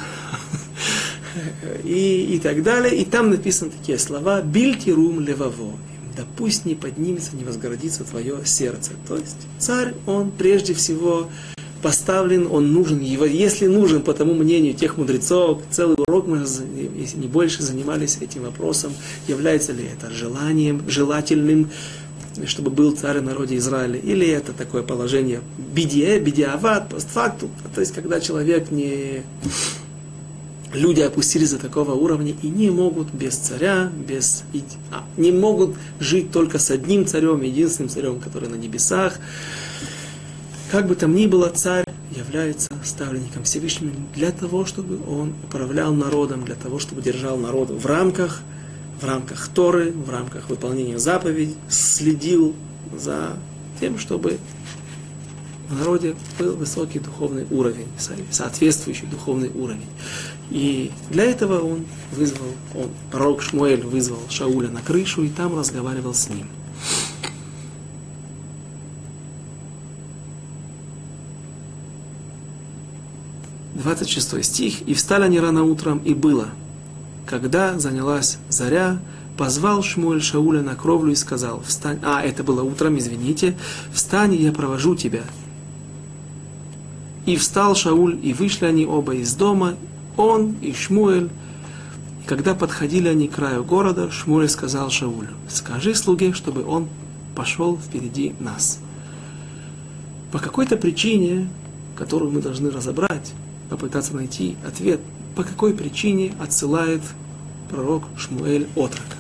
И, 1.84 2.36
и 2.36 2.40
так 2.40 2.62
далее. 2.64 2.96
И 2.96 3.06
там 3.06 3.30
написаны 3.32 3.72
такие 3.72 3.98
слова 3.98 4.42
«бильтирум 4.42 5.20
леваво» 5.20 5.74
да 6.16 6.24
пусть 6.38 6.66
не 6.66 6.76
поднимется, 6.76 7.36
не 7.36 7.44
возгордится 7.44 8.04
твое 8.04 8.46
сердце. 8.46 8.92
То 9.08 9.18
есть 9.18 9.38
царь, 9.60 9.94
он 10.06 10.32
прежде 10.32 10.74
всего 10.74 11.30
поставлен, 11.82 12.48
он 12.50 12.72
нужен, 12.72 13.02
его, 13.02 13.26
если 13.26 13.68
нужен, 13.68 14.02
по 14.02 14.14
тому 14.14 14.34
мнению 14.34 14.74
тех 14.74 14.98
мудрецов, 14.98 15.62
целый 15.70 15.98
урок 16.08 16.28
мы, 16.28 16.38
если 16.38 17.18
не 17.18 17.28
больше, 17.28 17.62
занимались 17.62 18.18
этим 18.22 18.44
вопросом, 18.44 18.94
является 19.28 19.74
ли 19.74 19.86
это 19.86 20.10
желанием, 20.10 20.82
желательным, 20.88 21.70
чтобы 22.46 22.72
был 22.72 22.96
царь 22.96 23.20
в 23.20 23.24
народе 23.24 23.58
Израиля, 23.58 24.00
или 24.00 24.26
это 24.26 24.54
такое 24.54 24.82
положение 24.82 25.42
бедие, 25.58 26.20
бедиават, 26.20 26.90
постфакту, 26.90 27.50
то 27.76 27.82
есть 27.82 27.94
когда 27.94 28.22
человек 28.22 28.72
не 28.72 29.24
люди 30.74 31.02
опустились 31.02 31.52
до 31.52 31.60
такого 31.60 31.94
уровня 31.94 32.34
и 32.42 32.48
не 32.48 32.70
могут 32.70 33.12
без 33.12 33.36
царя, 33.36 33.92
без, 34.08 34.44
а, 34.92 35.04
не 35.18 35.32
могут 35.32 35.76
жить 36.00 36.32
только 36.32 36.60
с 36.60 36.72
одним 36.72 37.06
царем, 37.06 37.42
единственным 37.42 37.90
царем, 37.90 38.20
который 38.20 38.50
на 38.50 38.56
небесах. 38.56 39.20
Как 40.72 40.88
бы 40.88 40.96
там 40.96 41.16
ни 41.16 41.28
было, 41.28 41.50
царь 41.50 41.86
является 42.16 42.70
ставленником 42.84 43.44
Всевышнего 43.44 43.94
для 44.16 44.32
того, 44.32 44.66
чтобы 44.66 45.00
он 45.08 45.34
управлял 45.44 45.94
народом, 45.94 46.46
для 46.46 46.56
того, 46.56 46.80
чтобы 46.80 47.02
держал 47.02 47.38
народ 47.38 47.70
в 47.70 47.86
рамках, 47.86 48.42
в 49.02 49.06
рамках 49.06 49.48
Торы, 49.50 49.92
в 49.92 50.10
рамках 50.10 50.50
выполнения 50.50 51.00
заповедей, 51.00 51.56
следил 51.70 52.56
за 52.98 53.38
тем, 53.80 53.98
чтобы 53.98 54.38
в 55.70 55.80
народе 55.80 56.16
был 56.40 56.56
высокий 56.56 57.00
духовный 57.00 57.46
уровень, 57.50 57.88
соответствующий 58.32 59.08
духовный 59.08 59.50
уровень. 59.50 59.88
И 60.54 60.92
для 61.10 61.24
этого 61.24 61.66
он 61.66 61.84
вызвал, 62.12 62.46
он, 62.76 62.92
пророк 63.12 63.42
Шмуэль 63.42 63.84
вызвал 63.84 64.20
Шауля 64.30 64.70
на 64.70 64.82
крышу 64.82 65.24
и 65.24 65.30
там 65.30 65.58
разговаривал 65.58 66.14
с 66.14 66.30
ним. 66.30 66.48
Двадцать 73.74 74.10
шестой 74.10 74.44
стих. 74.44 74.84
«И 74.84 74.94
встали 74.94 75.24
они 75.24 75.40
рано 75.40 75.64
утром, 75.64 75.98
и 75.98 76.14
было, 76.14 76.50
когда 77.26 77.80
занялась 77.80 78.38
заря, 78.48 79.00
позвал 79.36 79.82
Шмуэль 79.82 80.22
Шауля 80.22 80.62
на 80.62 80.76
кровлю 80.76 81.14
и 81.14 81.16
сказал, 81.16 81.64
встань, 81.66 81.98
а, 82.04 82.22
это 82.22 82.44
было 82.44 82.62
утром, 82.62 83.00
извините, 83.00 83.58
встань, 83.92 84.36
я 84.36 84.52
провожу 84.52 84.96
тебя. 84.96 85.24
И 87.26 87.38
встал 87.38 87.74
Шауль, 87.74 88.20
и 88.22 88.34
вышли 88.34 88.66
они 88.66 88.86
оба 88.86 89.16
из 89.16 89.34
дома, 89.34 89.74
он 90.18 90.56
и 90.62 90.74
Шмуэль, 90.74 91.30
когда 92.26 92.54
подходили 92.54 93.08
они 93.08 93.28
к 93.28 93.36
краю 93.36 93.64
города, 93.64 94.12
Шмуль 94.12 94.48
сказал 94.48 94.90
Шаулю, 94.90 95.34
скажи 95.50 95.94
слуге, 95.96 96.34
чтобы 96.34 96.66
он 96.66 96.88
пошел 97.36 97.78
впереди 97.78 98.34
нас. 98.40 98.80
По 100.32 100.40
какой-то 100.40 100.78
причине, 100.78 101.50
которую 101.96 102.32
мы 102.32 102.42
должны 102.42 102.70
разобрать, 102.70 103.34
попытаться 103.70 104.16
найти 104.16 104.56
ответ, 104.66 105.02
по 105.36 105.44
какой 105.44 105.74
причине 105.74 106.34
отсылает 106.40 107.02
пророк 107.70 108.04
Шмуэль 108.18 108.68
отрока. 108.76 109.18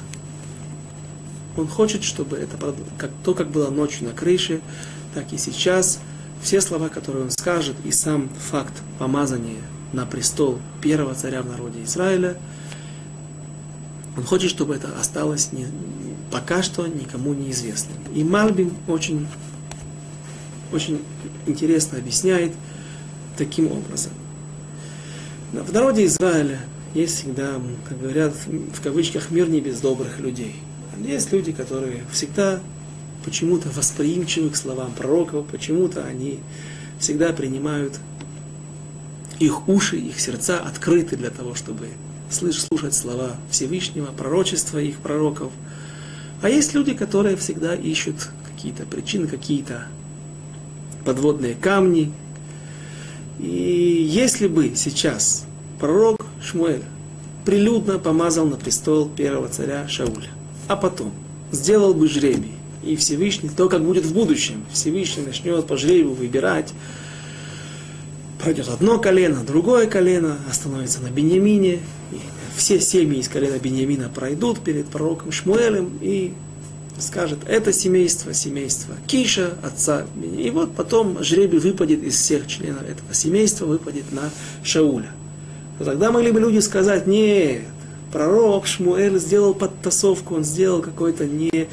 Он 1.57 1.67
хочет, 1.67 2.03
чтобы 2.03 2.37
это 2.37 2.57
как, 2.97 3.11
то, 3.23 3.33
как 3.33 3.49
было 3.49 3.69
ночью 3.69 4.07
на 4.07 4.13
крыше, 4.13 4.61
так 5.13 5.33
и 5.33 5.37
сейчас, 5.37 5.99
все 6.41 6.61
слова, 6.61 6.89
которые 6.89 7.25
он 7.25 7.31
скажет, 7.31 7.75
и 7.83 7.91
сам 7.91 8.29
факт 8.29 8.73
помазания 8.97 9.61
на 9.93 10.05
престол 10.05 10.59
первого 10.81 11.15
царя 11.15 11.41
в 11.41 11.47
народе 11.47 11.83
Израиля, 11.83 12.37
он 14.17 14.23
хочет, 14.23 14.49
чтобы 14.49 14.75
это 14.75 14.89
осталось 14.99 15.51
не, 15.51 15.67
пока 16.31 16.61
что 16.61 16.85
никому 16.87 17.33
неизвестным. 17.33 17.97
И 18.13 18.23
Мальбим 18.23 18.73
очень, 18.87 19.27
очень 20.71 21.01
интересно 21.47 21.97
объясняет 21.97 22.53
таким 23.37 23.71
образом. 23.71 24.11
В 25.51 25.71
народе 25.71 26.05
Израиля 26.05 26.59
есть 26.93 27.19
всегда, 27.19 27.59
как 27.87 27.99
говорят 27.99 28.33
в 28.35 28.81
кавычках, 28.81 29.31
мир 29.31 29.49
не 29.49 29.61
без 29.61 29.79
добрых 29.79 30.19
людей. 30.19 30.55
Есть 30.99 31.31
люди, 31.31 31.51
которые 31.51 32.03
всегда 32.11 32.59
почему-то 33.25 33.69
восприимчивы 33.69 34.49
к 34.49 34.55
словам 34.55 34.91
пророков, 34.91 35.47
почему-то 35.47 36.03
они 36.03 36.39
всегда 36.99 37.33
принимают 37.33 37.99
их 39.39 39.67
уши, 39.67 39.97
их 39.97 40.19
сердца 40.19 40.59
открыты 40.59 41.15
для 41.15 41.29
того, 41.29 41.55
чтобы 41.55 41.89
слушать 42.29 42.93
слова 42.93 43.36
Всевышнего, 43.49 44.07
пророчества 44.07 44.79
их 44.79 44.97
пророков. 44.97 45.51
А 46.41 46.49
есть 46.49 46.73
люди, 46.73 46.93
которые 46.93 47.38
всегда 47.38 47.75
ищут 47.75 48.29
какие-то 48.45 48.86
причины, 48.86 49.27
какие-то 49.27 49.88
подводные 51.05 51.55
камни. 51.55 52.11
И 53.39 54.07
если 54.09 54.47
бы 54.47 54.73
сейчас 54.75 55.45
пророк 55.79 56.25
Шмуэль 56.41 56.84
прилюдно 57.45 57.99
помазал 57.99 58.45
на 58.45 58.55
престол 58.55 59.09
первого 59.09 59.49
царя 59.49 59.88
Шауля, 59.88 60.29
а 60.67 60.75
потом 60.75 61.11
сделал 61.51 61.93
бы 61.93 62.07
жребий, 62.07 62.53
и 62.84 62.95
Всевышний, 62.95 63.49
то, 63.49 63.69
как 63.69 63.84
будет 63.84 64.05
в 64.05 64.13
будущем, 64.13 64.65
Всевышний 64.71 65.25
начнет 65.25 65.65
по 65.65 65.77
жребию 65.77 66.13
выбирать, 66.13 66.73
пройдет 68.43 68.67
одно 68.67 68.99
колено, 68.99 69.43
другое 69.45 69.87
колено, 69.87 70.37
остановится 70.49 71.01
на 71.01 71.09
Беньямине, 71.09 71.79
и 72.11 72.19
все 72.55 72.79
семьи 72.79 73.19
из 73.19 73.29
колена 73.29 73.57
Беньямина 73.57 74.09
пройдут 74.09 74.59
перед 74.59 74.87
пророком 74.87 75.31
Шмуэлем 75.31 75.97
и 76.01 76.33
скажет, 76.99 77.39
это 77.47 77.71
семейство, 77.71 78.33
семейство 78.33 78.95
Киша, 79.07 79.53
отца. 79.63 80.05
И 80.37 80.49
вот 80.51 80.75
потом 80.75 81.23
жребий 81.23 81.59
выпадет 81.59 82.03
из 82.03 82.15
всех 82.15 82.45
членов 82.47 82.83
этого 82.83 83.13
семейства, 83.13 83.65
выпадет 83.65 84.11
на 84.11 84.29
Шауля. 84.63 85.11
То 85.79 85.85
тогда 85.85 86.11
могли 86.11 86.31
бы 86.31 86.39
люди 86.39 86.59
сказать, 86.59 87.07
нет, 87.07 87.61
пророк 88.11 88.67
Шмуэль 88.67 89.19
сделал 89.19 89.53
подтасовку, 89.53 90.35
он 90.35 90.43
сделал 90.43 90.81
какой-то 90.81 91.25
не, 91.25 91.67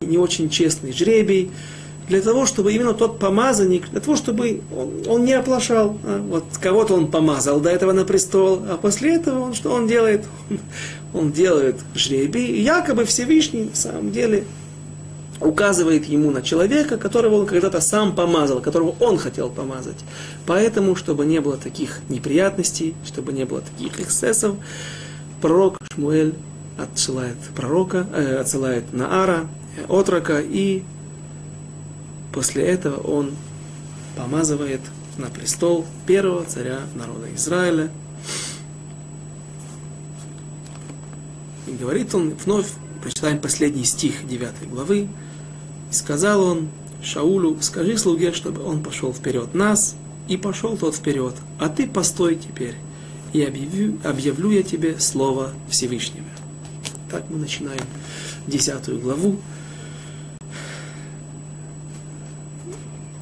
не 0.00 0.18
очень 0.18 0.50
честный 0.50 0.92
жребий, 0.92 1.50
для 2.08 2.20
того, 2.20 2.46
чтобы 2.46 2.72
именно 2.72 2.94
тот 2.94 3.18
помазанник, 3.18 3.90
для 3.90 4.00
того, 4.00 4.16
чтобы 4.16 4.62
он, 4.74 5.02
он 5.06 5.24
не 5.24 5.32
оплошал. 5.34 5.98
А? 6.04 6.22
Вот 6.28 6.44
кого-то 6.60 6.94
он 6.94 7.10
помазал 7.10 7.60
до 7.60 7.70
этого 7.70 7.92
на 7.92 8.04
престол, 8.04 8.62
а 8.68 8.76
после 8.76 9.16
этого 9.16 9.40
он 9.40 9.54
что 9.54 9.70
он 9.70 9.86
делает? 9.86 10.24
Он 11.14 11.32
делает 11.32 11.76
жребий, 11.94 12.60
якобы 12.60 13.06
Всевышний 13.06 13.64
на 13.64 13.74
самом 13.74 14.12
деле 14.12 14.44
указывает 15.40 16.04
ему 16.04 16.30
на 16.30 16.42
человека, 16.42 16.98
которого 16.98 17.36
он 17.36 17.46
когда-то 17.46 17.80
сам 17.80 18.14
помазал, 18.14 18.60
которого 18.60 18.94
он 19.00 19.16
хотел 19.16 19.48
помазать. 19.48 19.96
Поэтому, 20.46 20.96
чтобы 20.96 21.24
не 21.24 21.40
было 21.40 21.56
таких 21.56 22.00
неприятностей, 22.10 22.94
чтобы 23.06 23.32
не 23.32 23.44
было 23.44 23.62
таких 23.62 24.00
эксцессов, 24.00 24.56
пророк 25.40 25.78
Шмуэль 25.94 26.34
отсылает 26.76 27.36
пророка, 27.56 28.06
э, 28.12 28.36
отсылает 28.36 28.92
Наара, 28.92 29.48
э, 29.76 29.84
отрока, 29.88 30.40
и 30.40 30.82
после 32.32 32.64
этого 32.64 32.98
он 33.00 33.32
помазывает 34.16 34.80
на 35.16 35.26
престол 35.26 35.86
первого 36.06 36.44
царя 36.44 36.80
народа 36.94 37.34
Израиля. 37.34 37.90
И 41.66 41.72
говорит 41.72 42.14
он 42.14 42.30
вновь, 42.30 42.68
прочитаем 43.02 43.40
последний 43.40 43.84
стих 43.84 44.26
9 44.26 44.68
главы, 44.68 45.08
и 45.90 45.94
сказал 45.94 46.42
он 46.42 46.68
Шаулю, 47.02 47.58
скажи 47.60 47.96
слуге, 47.96 48.32
чтобы 48.32 48.64
он 48.64 48.82
пошел 48.82 49.12
вперед 49.12 49.54
нас, 49.54 49.96
и 50.28 50.36
пошел 50.36 50.76
тот 50.76 50.94
вперед, 50.94 51.34
а 51.58 51.68
ты 51.68 51.86
постой 51.86 52.36
теперь, 52.36 52.74
и 53.32 53.42
объявлю, 53.42 53.98
объявлю 54.04 54.50
я 54.50 54.62
тебе 54.62 54.98
слово 54.98 55.52
Всевышнего. 55.68 56.26
Так 57.10 57.24
мы 57.30 57.38
начинаем 57.38 57.80
десятую 58.46 59.00
главу. 59.00 59.36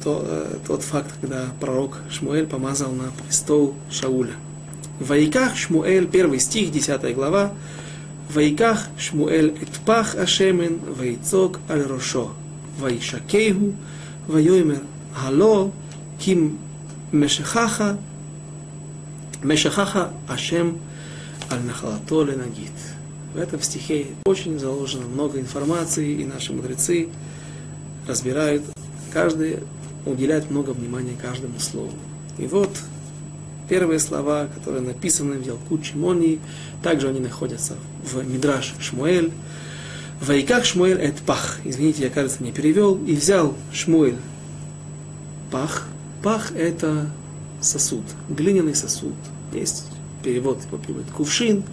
то, 0.03 0.23
э, 0.23 0.57
тот 0.65 0.83
факт, 0.83 1.11
когда 1.21 1.47
пророк 1.59 1.97
Шмуэль 2.09 2.45
помазал 2.45 2.91
на 2.91 3.11
престол 3.11 3.75
Шауля. 3.89 4.33
В 4.99 5.07
Вайках 5.07 5.55
Шмуэль, 5.55 6.07
первый 6.07 6.39
стих, 6.39 6.71
10 6.71 7.13
глава. 7.13 7.53
В 8.29 8.35
Вайках 8.35 8.87
Шмуэль 8.97 9.57
этпах 9.61 10.15
ашемен 10.15 10.79
вайцок 10.97 11.59
аль 11.69 11.83
рошо. 11.83 12.31
Вайшакейгу 12.79 13.75
вайоймер 14.27 14.81
гало 15.15 15.71
ким 16.19 16.59
мешехаха 17.11 17.97
мешехаха 19.43 20.11
ашем 20.27 20.79
аль 21.51 21.61
нахалато 21.61 22.23
ленагит. 22.23 22.71
В 23.33 23.37
этом 23.37 23.61
стихе 23.61 24.07
очень 24.25 24.57
заложено 24.57 25.05
много 25.05 25.39
информации, 25.39 26.21
и 26.21 26.25
наши 26.25 26.53
мудрецы 26.53 27.07
разбирают 28.07 28.63
каждый 29.13 29.59
уделяет 30.07 30.49
много 30.49 30.71
внимания 30.71 31.15
каждому 31.21 31.59
слову. 31.59 31.93
И 32.37 32.47
вот 32.47 32.71
первые 33.69 33.99
слова, 33.99 34.47
которые 34.53 34.81
написаны 34.81 35.35
в 35.35 35.45
Ялкут 35.45 35.83
Чимони, 35.83 36.39
также 36.83 37.09
они 37.09 37.19
находятся 37.19 37.75
в 38.03 38.23
Мидраш 38.25 38.73
Шмуэль, 38.79 39.31
Вайках 40.21 40.65
Шмуэль 40.65 40.99
эт 40.99 41.17
пах. 41.17 41.59
Извините, 41.63 42.03
я, 42.03 42.09
кажется, 42.09 42.43
не 42.43 42.51
перевел. 42.51 42.95
И 43.05 43.15
взял 43.15 43.55
Шмуэль 43.71 44.17
пах. 45.51 45.87
Пах 46.23 46.51
это 46.53 47.11
сосуд, 47.61 48.03
глиняный 48.29 48.73
сосуд. 48.73 49.13
Есть 49.53 49.85
перевод, 50.23 50.63
его 50.65 50.77
переводит 50.77 51.11
кувшин. 51.11 51.63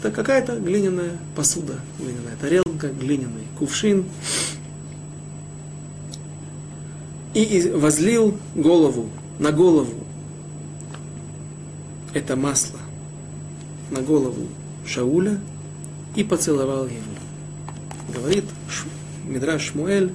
Это 0.00 0.10
какая-то 0.10 0.56
глиняная 0.58 1.12
посуда, 1.36 1.80
глиняная 1.98 2.36
тарелка, 2.40 2.88
глиняный 2.88 3.44
кувшин. 3.58 4.04
И 7.34 7.70
возлил 7.74 8.38
голову, 8.54 9.10
на 9.38 9.50
голову 9.50 9.94
это 12.12 12.36
масло, 12.36 12.78
на 13.90 14.00
голову 14.00 14.46
Шауля 14.86 15.40
и 16.14 16.22
поцеловал 16.22 16.86
его 16.86 17.14
говорит 18.14 18.44
Мидраш 19.26 19.70
Шмуэль, 19.70 20.12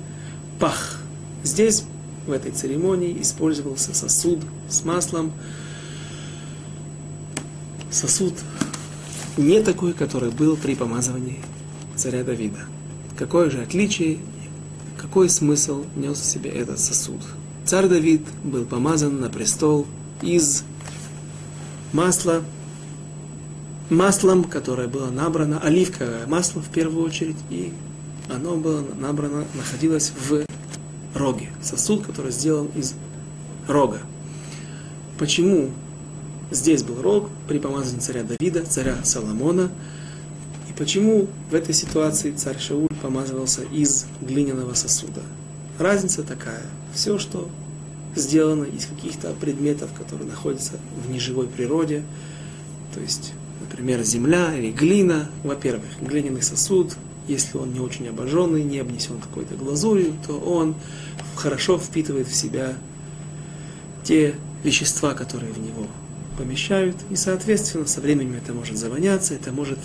пах. 0.60 1.00
Здесь, 1.44 1.84
в 2.28 2.32
этой 2.32 2.52
церемонии, 2.52 3.22
использовался 3.22 3.94
сосуд 3.94 4.40
с 4.68 4.84
маслом. 4.84 5.32
Сосуд 7.92 8.34
не 9.38 9.62
такой, 9.62 9.94
который 9.94 10.32
был 10.32 10.58
при 10.58 10.76
помазывании 10.76 11.40
царя 11.96 12.24
Давида. 12.24 12.60
Какое 13.18 13.50
же 13.50 13.62
отличие, 13.62 14.20
какой 15.00 15.30
смысл 15.30 15.86
нес 15.96 16.20
в 16.20 16.26
себе 16.26 16.50
этот 16.50 16.80
сосуд? 16.80 17.22
Царь 17.66 17.88
Давид 17.88 18.26
был 18.44 18.66
помазан 18.66 19.22
на 19.22 19.30
престол 19.30 19.88
из 20.22 20.64
масла, 21.94 22.44
маслом, 23.90 24.44
которое 24.44 24.88
было 24.88 25.10
набрано, 25.10 25.60
оливковое 25.60 26.28
масло 26.28 26.62
в 26.62 26.70
первую 26.70 27.06
очередь, 27.06 27.38
и 27.50 27.72
оно 28.30 28.58
было 28.58 28.84
набрано, 29.00 29.46
находилось 29.56 30.12
в 30.30 30.46
роге, 31.16 31.50
сосуд, 31.62 32.06
который 32.06 32.32
сделан 32.32 32.68
из 32.76 32.94
рога. 33.68 34.00
Почему 35.18 35.72
здесь 36.52 36.84
был 36.84 37.02
рог 37.02 37.30
при 37.48 37.60
помазании 37.60 38.02
царя 38.02 38.24
Давида, 38.24 38.66
царя 38.66 38.98
Соломона, 39.04 39.72
почему 40.80 41.28
в 41.52 41.54
этой 41.54 41.76
ситуации 41.76 42.32
царь 42.32 42.58
Шауль 42.58 42.88
помазывался 43.02 43.62
из 43.64 44.08
глиняного 44.22 44.74
сосуда? 44.74 45.22
Разница 45.78 46.24
такая. 46.24 46.64
Все, 46.96 47.20
что 47.20 47.48
сделано 48.16 48.64
из 48.64 48.86
каких-то 48.86 49.32
предметов, 49.34 49.92
которые 49.96 50.28
находятся 50.28 50.80
в 51.06 51.12
неживой 51.12 51.48
природе, 51.48 52.04
то 52.96 53.02
есть 53.02 53.34
например, 53.62 54.04
земля 54.04 54.56
или 54.58 54.72
глина. 54.72 55.30
Во-первых, 55.44 55.86
глиняный 56.02 56.42
сосуд, 56.42 56.96
если 57.28 57.58
он 57.58 57.74
не 57.74 57.80
очень 57.80 58.08
обожженный, 58.08 58.64
не 58.64 58.80
обнесен 58.80 59.20
какой-то 59.20 59.56
глазурью, 59.56 60.14
то 60.26 60.40
он 60.40 60.76
хорошо 61.36 61.78
впитывает 61.78 62.28
в 62.28 62.36
себя 62.36 62.74
те 64.04 64.36
вещества, 64.64 65.14
которые 65.14 65.52
в 65.52 65.60
него 65.60 65.88
помещают, 66.38 66.96
и, 67.10 67.16
соответственно, 67.16 67.86
со 67.86 68.00
временем 68.00 68.36
это 68.36 68.54
может 68.54 68.78
завоняться, 68.78 69.34
это 69.34 69.52
может 69.52 69.80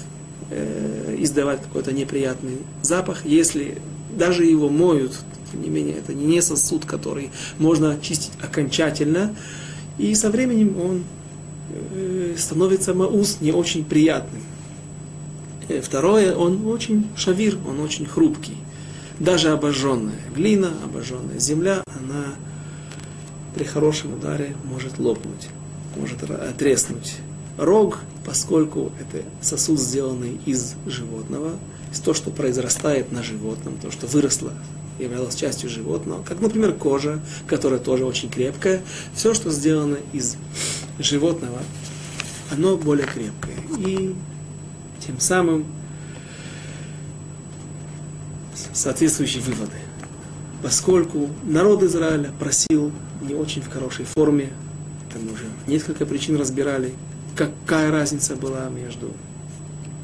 э, 0.51 1.16
издавать 1.18 1.62
какой-то 1.62 1.92
неприятный 1.92 2.59
запах, 2.82 3.24
если 3.24 3.78
даже 4.16 4.45
его 4.45 4.68
моют, 4.68 5.12
тем 5.51 5.62
не 5.62 5.68
менее, 5.68 5.97
это 5.97 6.14
не 6.14 6.40
сосуд, 6.40 6.84
который 6.84 7.30
можно 7.59 7.92
очистить 7.92 8.32
окончательно, 8.40 9.34
и 9.99 10.14
со 10.14 10.30
временем 10.30 10.80
он 10.80 11.05
э, 11.70 12.34
становится 12.38 12.95
маус 12.95 13.38
не 13.40 13.53
очень 13.53 13.84
приятным. 13.84 14.42
Э, 15.68 15.80
второе, 15.80 16.34
он 16.34 16.66
очень 16.66 17.09
шавир, 17.16 17.59
он 17.66 17.80
очень 17.80 18.07
хрупкий. 18.07 18.57
Даже 19.18 19.51
обожженная 19.51 20.20
глина, 20.34 20.72
обожженная 20.84 21.38
земля, 21.38 21.82
она 21.86 22.34
при 23.55 23.64
хорошем 23.64 24.14
ударе 24.14 24.57
может 24.64 24.99
лопнуть 24.99 25.49
может 25.97 26.22
отреснуть 26.22 27.16
рог, 27.57 28.01
поскольку 28.24 28.92
это 29.00 29.24
сосуд, 29.40 29.78
сделанный 29.78 30.40
из 30.46 30.74
животного, 30.86 31.52
из 31.92 32.00
то, 32.00 32.14
что 32.14 32.30
произрастает 32.30 33.12
на 33.12 33.22
животном, 33.22 33.76
то, 33.78 33.90
что 33.90 34.06
выросло, 34.06 34.52
являлось 34.98 35.34
частью 35.34 35.68
животного, 35.68 36.22
как, 36.22 36.40
например, 36.40 36.72
кожа, 36.72 37.20
которая 37.46 37.80
тоже 37.80 38.04
очень 38.04 38.28
крепкая, 38.28 38.82
все, 39.14 39.34
что 39.34 39.50
сделано 39.50 39.98
из 40.12 40.36
животного, 40.98 41.58
оно 42.50 42.76
более 42.76 43.06
крепкое. 43.06 43.56
И 43.78 44.14
тем 45.04 45.20
самым 45.20 45.66
соответствующие 48.72 49.42
выводы. 49.42 49.76
Поскольку 50.62 51.28
народ 51.44 51.82
Израиля 51.82 52.32
просил 52.38 52.90
не 53.20 53.34
очень 53.34 53.62
в 53.62 53.68
хорошей 53.68 54.06
форме 54.06 54.50
мы 55.18 55.32
уже 55.32 55.44
несколько 55.66 56.06
причин 56.06 56.36
разбирали, 56.36 56.92
какая 57.37 57.91
разница 57.91 58.37
была 58.37 58.68
между 58.68 59.12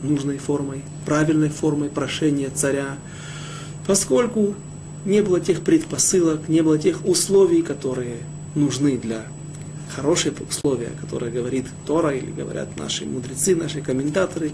нужной 0.03 0.39
формой, 0.39 0.83
правильной 1.07 1.51
формой 1.51 1.89
прошения 1.89 2.51
царя, 2.51 2.97
поскольку 3.87 4.55
не 5.05 5.22
было 5.22 5.41
тех 5.41 5.62
предпосылок, 5.62 6.49
не 6.49 6.62
было 6.62 6.78
тех 6.78 7.05
условий, 7.05 7.62
которые 7.62 8.16
нужны 8.55 8.99
для 8.99 9.24
хорошие 9.95 10.33
условия, 10.49 10.91
которые 11.01 11.33
говорит 11.33 11.66
Тора 11.87 12.14
или 12.14 12.31
говорят 12.31 12.76
наши 12.76 13.05
мудрецы, 13.05 13.57
наши 13.57 13.81
комментаторы, 13.81 14.53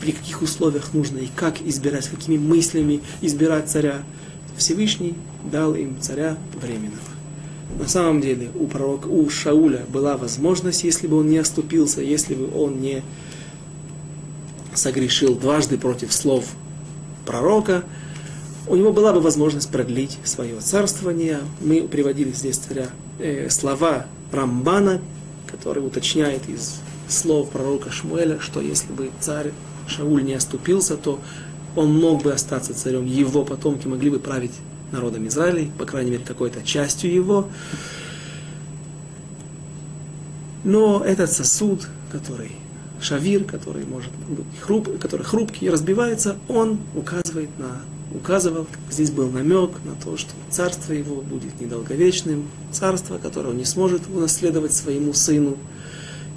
при 0.00 0.12
каких 0.12 0.42
условиях 0.42 0.92
нужно 0.92 1.18
и 1.18 1.28
как 1.36 1.62
избирать, 1.62 2.08
какими 2.08 2.36
мыслями 2.36 3.00
избирать 3.20 3.70
царя. 3.70 4.02
Всевышний 4.56 5.14
дал 5.50 5.74
им 5.74 6.00
царя 6.00 6.36
временного. 6.60 7.11
На 7.78 7.88
самом 7.88 8.20
деле 8.20 8.50
у 8.54 8.66
пророка, 8.66 9.06
у 9.08 9.28
Шауля 9.28 9.84
была 9.88 10.16
возможность, 10.16 10.84
если 10.84 11.06
бы 11.06 11.18
он 11.20 11.28
не 11.28 11.38
оступился, 11.38 12.00
если 12.00 12.34
бы 12.34 12.50
он 12.56 12.80
не 12.80 13.02
согрешил 14.74 15.34
дважды 15.34 15.78
против 15.78 16.12
слов 16.12 16.44
пророка, 17.26 17.84
у 18.68 18.76
него 18.76 18.92
была 18.92 19.12
бы 19.12 19.20
возможность 19.20 19.70
продлить 19.70 20.18
свое 20.24 20.60
царствование. 20.60 21.40
Мы 21.60 21.82
приводили 21.82 22.32
здесь 22.32 22.58
царя, 22.58 22.88
э, 23.18 23.48
слова 23.50 24.06
Рамбана, 24.30 25.00
который 25.50 25.84
уточняет 25.84 26.48
из 26.48 26.80
слов 27.08 27.50
пророка 27.50 27.90
Шмуэля, 27.90 28.38
что 28.40 28.60
если 28.60 28.92
бы 28.92 29.10
царь 29.20 29.52
Шауль 29.88 30.24
не 30.24 30.34
оступился, 30.34 30.96
то 30.96 31.18
он 31.74 31.98
мог 31.98 32.22
бы 32.22 32.32
остаться 32.32 32.74
царем, 32.74 33.06
его 33.06 33.44
потомки 33.44 33.86
могли 33.86 34.10
бы 34.10 34.18
править 34.18 34.52
народом 34.92 35.26
Израиля, 35.28 35.70
по 35.78 35.84
крайней 35.84 36.12
мере, 36.12 36.24
какой-то 36.24 36.62
частью 36.62 37.12
его. 37.12 37.48
Но 40.64 41.02
этот 41.04 41.32
сосуд, 41.32 41.88
который 42.10 42.52
шавир, 43.00 43.44
который 43.44 43.84
может 43.84 44.12
быть 44.28 44.46
хруп, 44.60 44.98
который 44.98 45.24
хрупкий 45.24 45.66
и 45.66 45.70
разбивается, 45.70 46.36
он 46.48 46.78
указывает 46.94 47.50
на, 47.58 47.80
указывал, 48.14 48.66
здесь 48.90 49.10
был 49.10 49.30
намек 49.30 49.70
на 49.84 49.94
то, 49.94 50.16
что 50.16 50.30
царство 50.50 50.92
его 50.92 51.16
будет 51.20 51.60
недолговечным, 51.60 52.48
царство, 52.70 53.18
которое 53.18 53.50
он 53.50 53.56
не 53.56 53.64
сможет 53.64 54.02
унаследовать 54.08 54.72
своему 54.72 55.12
сыну, 55.12 55.56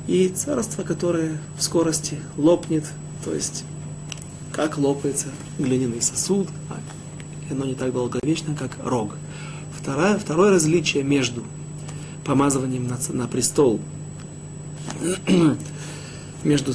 и 0.08 0.28
царство, 0.30 0.84
которое 0.84 1.38
в 1.58 1.64
скорости 1.64 2.20
лопнет, 2.38 2.84
то 3.24 3.34
есть 3.34 3.64
как 4.52 4.78
лопается 4.78 5.28
глиняный 5.60 6.02
сосуд, 6.02 6.48
а 6.70 6.80
и 7.50 7.54
оно 7.54 7.66
не 7.66 7.76
так 7.76 7.94
долговечно, 7.94 8.56
как 8.56 8.78
рог. 8.84 9.16
Второе, 9.80 10.18
второе 10.18 10.52
различие 10.52 11.04
между 11.04 11.44
помазыванием 12.26 12.88
на, 12.88 12.98
на 13.10 13.28
престол, 13.28 13.80
между 16.44 16.74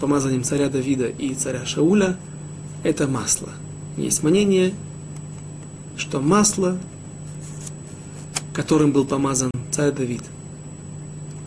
помазанием 0.00 0.44
царя 0.44 0.68
Давида 0.68 1.06
и 1.06 1.34
царя 1.34 1.64
Шауля, 1.64 2.16
это 2.82 3.08
масло. 3.08 3.48
Есть 3.96 4.22
мнение, 4.22 4.74
что 5.96 6.20
масло, 6.20 6.78
которым 8.52 8.92
был 8.92 9.04
помазан 9.04 9.50
царь 9.70 9.92
Давид, 9.92 10.22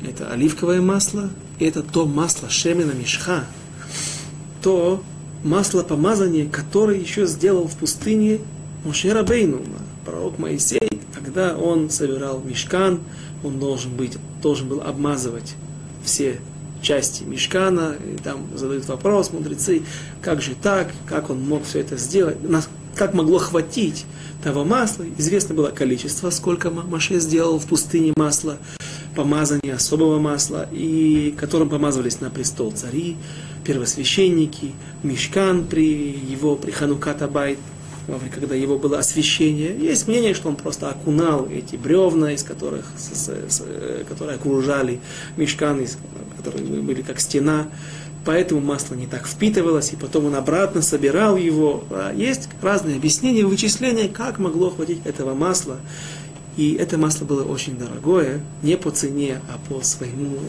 это 0.02 0.32
оливковое 0.32 0.82
масло, 0.82 1.30
и 1.60 1.66
это 1.66 1.84
то 1.84 2.06
масло 2.06 2.50
Шемена 2.50 2.92
Мишха, 2.92 3.46
то 4.62 5.04
масло 5.48 5.84
помазания, 5.84 6.48
которое 6.48 7.00
еще 7.00 7.26
сделал 7.26 7.68
в 7.68 7.76
пустыне 7.76 8.40
Мошера 8.84 9.24
Бейну, 9.24 9.62
пророк 10.06 10.38
Моисей, 10.38 11.02
когда 11.14 11.58
он 11.58 11.90
собирал 11.90 12.42
мешкан, 12.42 13.00
он 13.44 13.60
должен, 13.60 13.96
быть, 13.96 14.18
должен 14.42 14.68
был 14.68 14.82
обмазывать 14.82 15.56
все 16.04 16.40
части 16.82 17.24
мешкана, 17.24 17.96
и 18.06 18.18
там 18.18 18.48
задают 18.56 18.88
вопрос 18.88 19.32
мудрецы, 19.32 19.82
как 20.22 20.42
же 20.42 20.54
так, 20.56 20.92
как 21.08 21.30
он 21.30 21.42
мог 21.42 21.64
все 21.66 21.80
это 21.80 21.98
сделать, 21.98 22.38
как 22.96 23.14
могло 23.14 23.40
хватить 23.40 24.06
того 24.44 24.64
масла. 24.64 25.06
Известно 25.18 25.56
было 25.56 25.70
количество, 25.70 26.30
сколько 26.30 26.70
Маше 26.70 27.20
сделал 27.20 27.60
в 27.60 27.66
пустыне 27.66 28.14
масла, 28.16 28.58
помазания 29.16 29.76
особого 29.76 30.20
масла, 30.20 30.68
и 30.72 31.34
которым 31.38 31.70
помазывались 31.70 32.22
на 32.22 32.30
престол 32.30 32.72
цари, 32.72 33.18
первосвященники, 33.68 34.72
мешкан 35.04 35.66
при 35.66 35.86
его, 35.86 36.56
при 36.56 36.72
Хануката 36.72 37.28
Байт, 37.28 37.60
когда 38.34 38.56
его 38.56 38.80
было 38.80 39.00
освящение. 39.00 39.78
Есть 39.78 40.08
мнение, 40.08 40.34
что 40.34 40.48
он 40.48 40.56
просто 40.56 40.90
окунал 40.90 41.48
эти 41.52 41.76
бревна, 41.76 42.32
из 42.32 42.44
которых, 42.44 42.86
с, 42.98 43.28
с, 43.28 43.64
которые 44.08 44.38
окружали 44.38 45.02
мешкан, 45.36 45.82
из, 45.82 45.98
которые 46.38 46.82
были 46.82 47.02
как 47.02 47.20
стена, 47.20 47.68
поэтому 48.24 48.62
масло 48.62 48.96
не 48.96 49.06
так 49.06 49.28
впитывалось, 49.28 49.92
и 49.92 49.98
потом 49.98 50.28
он 50.28 50.36
обратно 50.36 50.82
собирал 50.82 51.36
его. 51.36 51.84
А 51.92 52.14
есть 52.16 52.48
разные 52.62 52.96
объяснения, 52.96 53.46
вычисления, 53.46 54.08
как 54.08 54.40
могло 54.40 54.70
хватить 54.70 55.06
этого 55.06 55.34
масла. 55.34 55.78
И 56.56 56.74
это 56.74 56.98
масло 56.98 57.26
было 57.26 57.44
очень 57.44 57.78
дорогое, 57.78 58.42
не 58.64 58.78
по 58.78 58.90
цене, 58.90 59.42
а 59.48 59.60
по 59.70 59.84
своему, 59.84 60.40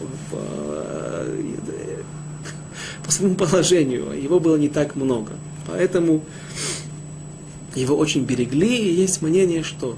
по, 3.08 3.12
своему 3.12 3.36
положению. 3.36 4.12
Его 4.22 4.38
было 4.38 4.56
не 4.56 4.68
так 4.68 4.94
много. 4.94 5.32
Поэтому 5.66 6.22
его 7.74 7.96
очень 7.96 8.24
берегли, 8.24 8.76
и 8.76 8.92
есть 8.92 9.22
мнение, 9.22 9.62
что 9.62 9.96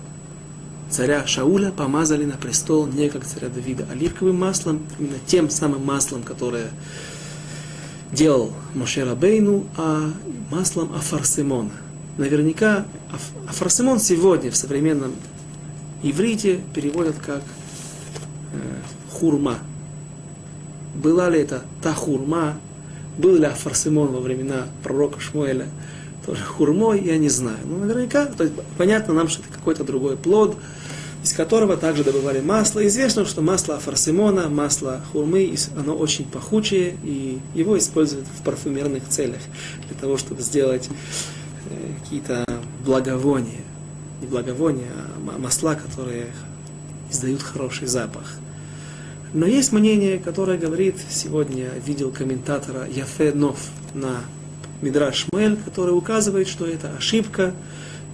царя 0.90 1.26
Шауля 1.26 1.72
помазали 1.72 2.24
на 2.24 2.36
престол 2.36 2.86
не 2.86 3.08
как 3.08 3.26
царя 3.26 3.48
Давида 3.48 3.86
оливковым 3.90 4.36
маслом, 4.36 4.86
именно 5.00 5.16
тем 5.26 5.50
самым 5.50 5.84
маслом, 5.84 6.22
которое 6.22 6.70
делал 8.12 8.52
Моше 8.74 9.02
Рабейну, 9.02 9.66
а 9.76 10.12
маслом 10.50 10.92
Афарсимона. 10.94 11.72
Наверняка 12.16 12.86
Афарсимон 13.48 13.98
сегодня 13.98 14.52
в 14.52 14.56
современном 14.56 15.14
иврите 16.04 16.60
переводят 16.74 17.16
как 17.16 17.42
э, 18.52 18.58
хурма. 19.10 19.58
Была 20.94 21.28
ли 21.28 21.40
это 21.40 21.64
та 21.82 21.92
хурма, 21.92 22.58
был 23.18 23.36
ли 23.36 23.44
Афарсимон 23.44 24.08
во 24.08 24.20
времена 24.20 24.66
пророка 24.82 25.20
Шмуэля 25.20 25.66
тоже 26.24 26.44
хурмой, 26.44 27.02
я 27.02 27.18
не 27.18 27.28
знаю. 27.28 27.58
Но 27.64 27.78
наверняка, 27.78 28.26
то 28.26 28.44
есть 28.44 28.54
понятно 28.76 29.14
нам, 29.14 29.28
что 29.28 29.42
это 29.42 29.52
какой-то 29.52 29.84
другой 29.84 30.16
плод, 30.16 30.56
из 31.22 31.32
которого 31.32 31.76
также 31.76 32.04
добывали 32.04 32.40
масло. 32.40 32.86
Известно, 32.86 33.24
что 33.24 33.42
масло 33.42 33.76
афарсимона, 33.76 34.48
масло 34.48 35.00
хурмы, 35.12 35.54
оно 35.76 35.94
очень 35.94 36.24
пахучее, 36.24 36.96
и 37.04 37.38
его 37.54 37.76
используют 37.78 38.26
в 38.26 38.42
парфюмерных 38.42 39.08
целях, 39.08 39.40
для 39.88 39.96
того, 39.98 40.16
чтобы 40.16 40.42
сделать 40.42 40.88
э, 41.68 41.92
какие-то 42.02 42.44
благовония. 42.84 43.60
Не 44.20 44.26
благовония, 44.26 44.90
а 44.94 45.38
масла, 45.38 45.74
которые 45.74 46.26
издают 47.10 47.42
хороший 47.42 47.86
запах. 47.86 48.34
Но 49.32 49.46
есть 49.46 49.72
мнение, 49.72 50.18
которое 50.18 50.58
говорит, 50.58 50.96
сегодня 51.08 51.68
видел 51.86 52.10
комментатора 52.10 52.86
Яфе 52.88 53.32
Нов 53.32 53.58
на 53.94 54.22
Мидраш 54.82 55.26
Шмель, 55.30 55.56
который 55.64 55.96
указывает, 55.96 56.48
что 56.48 56.66
это 56.66 56.90
ошибка, 56.96 57.54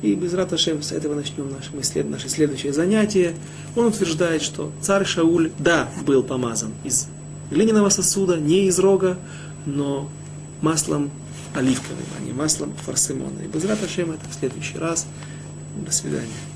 и 0.02 0.14
без 0.14 0.34
Раташем 0.34 0.82
с 0.82 0.92
этого 0.92 1.14
начнем 1.14 1.50
наше, 1.50 2.04
наше 2.04 2.28
следующее 2.28 2.72
занятие. 2.72 3.34
Он 3.74 3.86
утверждает, 3.86 4.42
что 4.42 4.70
царь 4.82 5.06
Шауль, 5.06 5.50
да, 5.58 5.88
был 6.04 6.22
помазан 6.22 6.72
из 6.84 7.06
глиняного 7.50 7.88
сосуда, 7.88 8.36
не 8.36 8.66
из 8.66 8.78
рога, 8.78 9.16
но 9.64 10.10
маслом 10.60 11.10
оливковым, 11.54 12.04
а 12.18 12.22
не 12.22 12.32
маслом 12.32 12.74
фарсимона. 12.84 13.40
И 13.42 13.46
без 13.46 13.64
Раташем 13.64 14.12
это 14.12 14.28
в 14.28 14.34
следующий 14.34 14.78
раз. 14.78 15.06
До 15.84 15.92
свидания. 15.92 16.55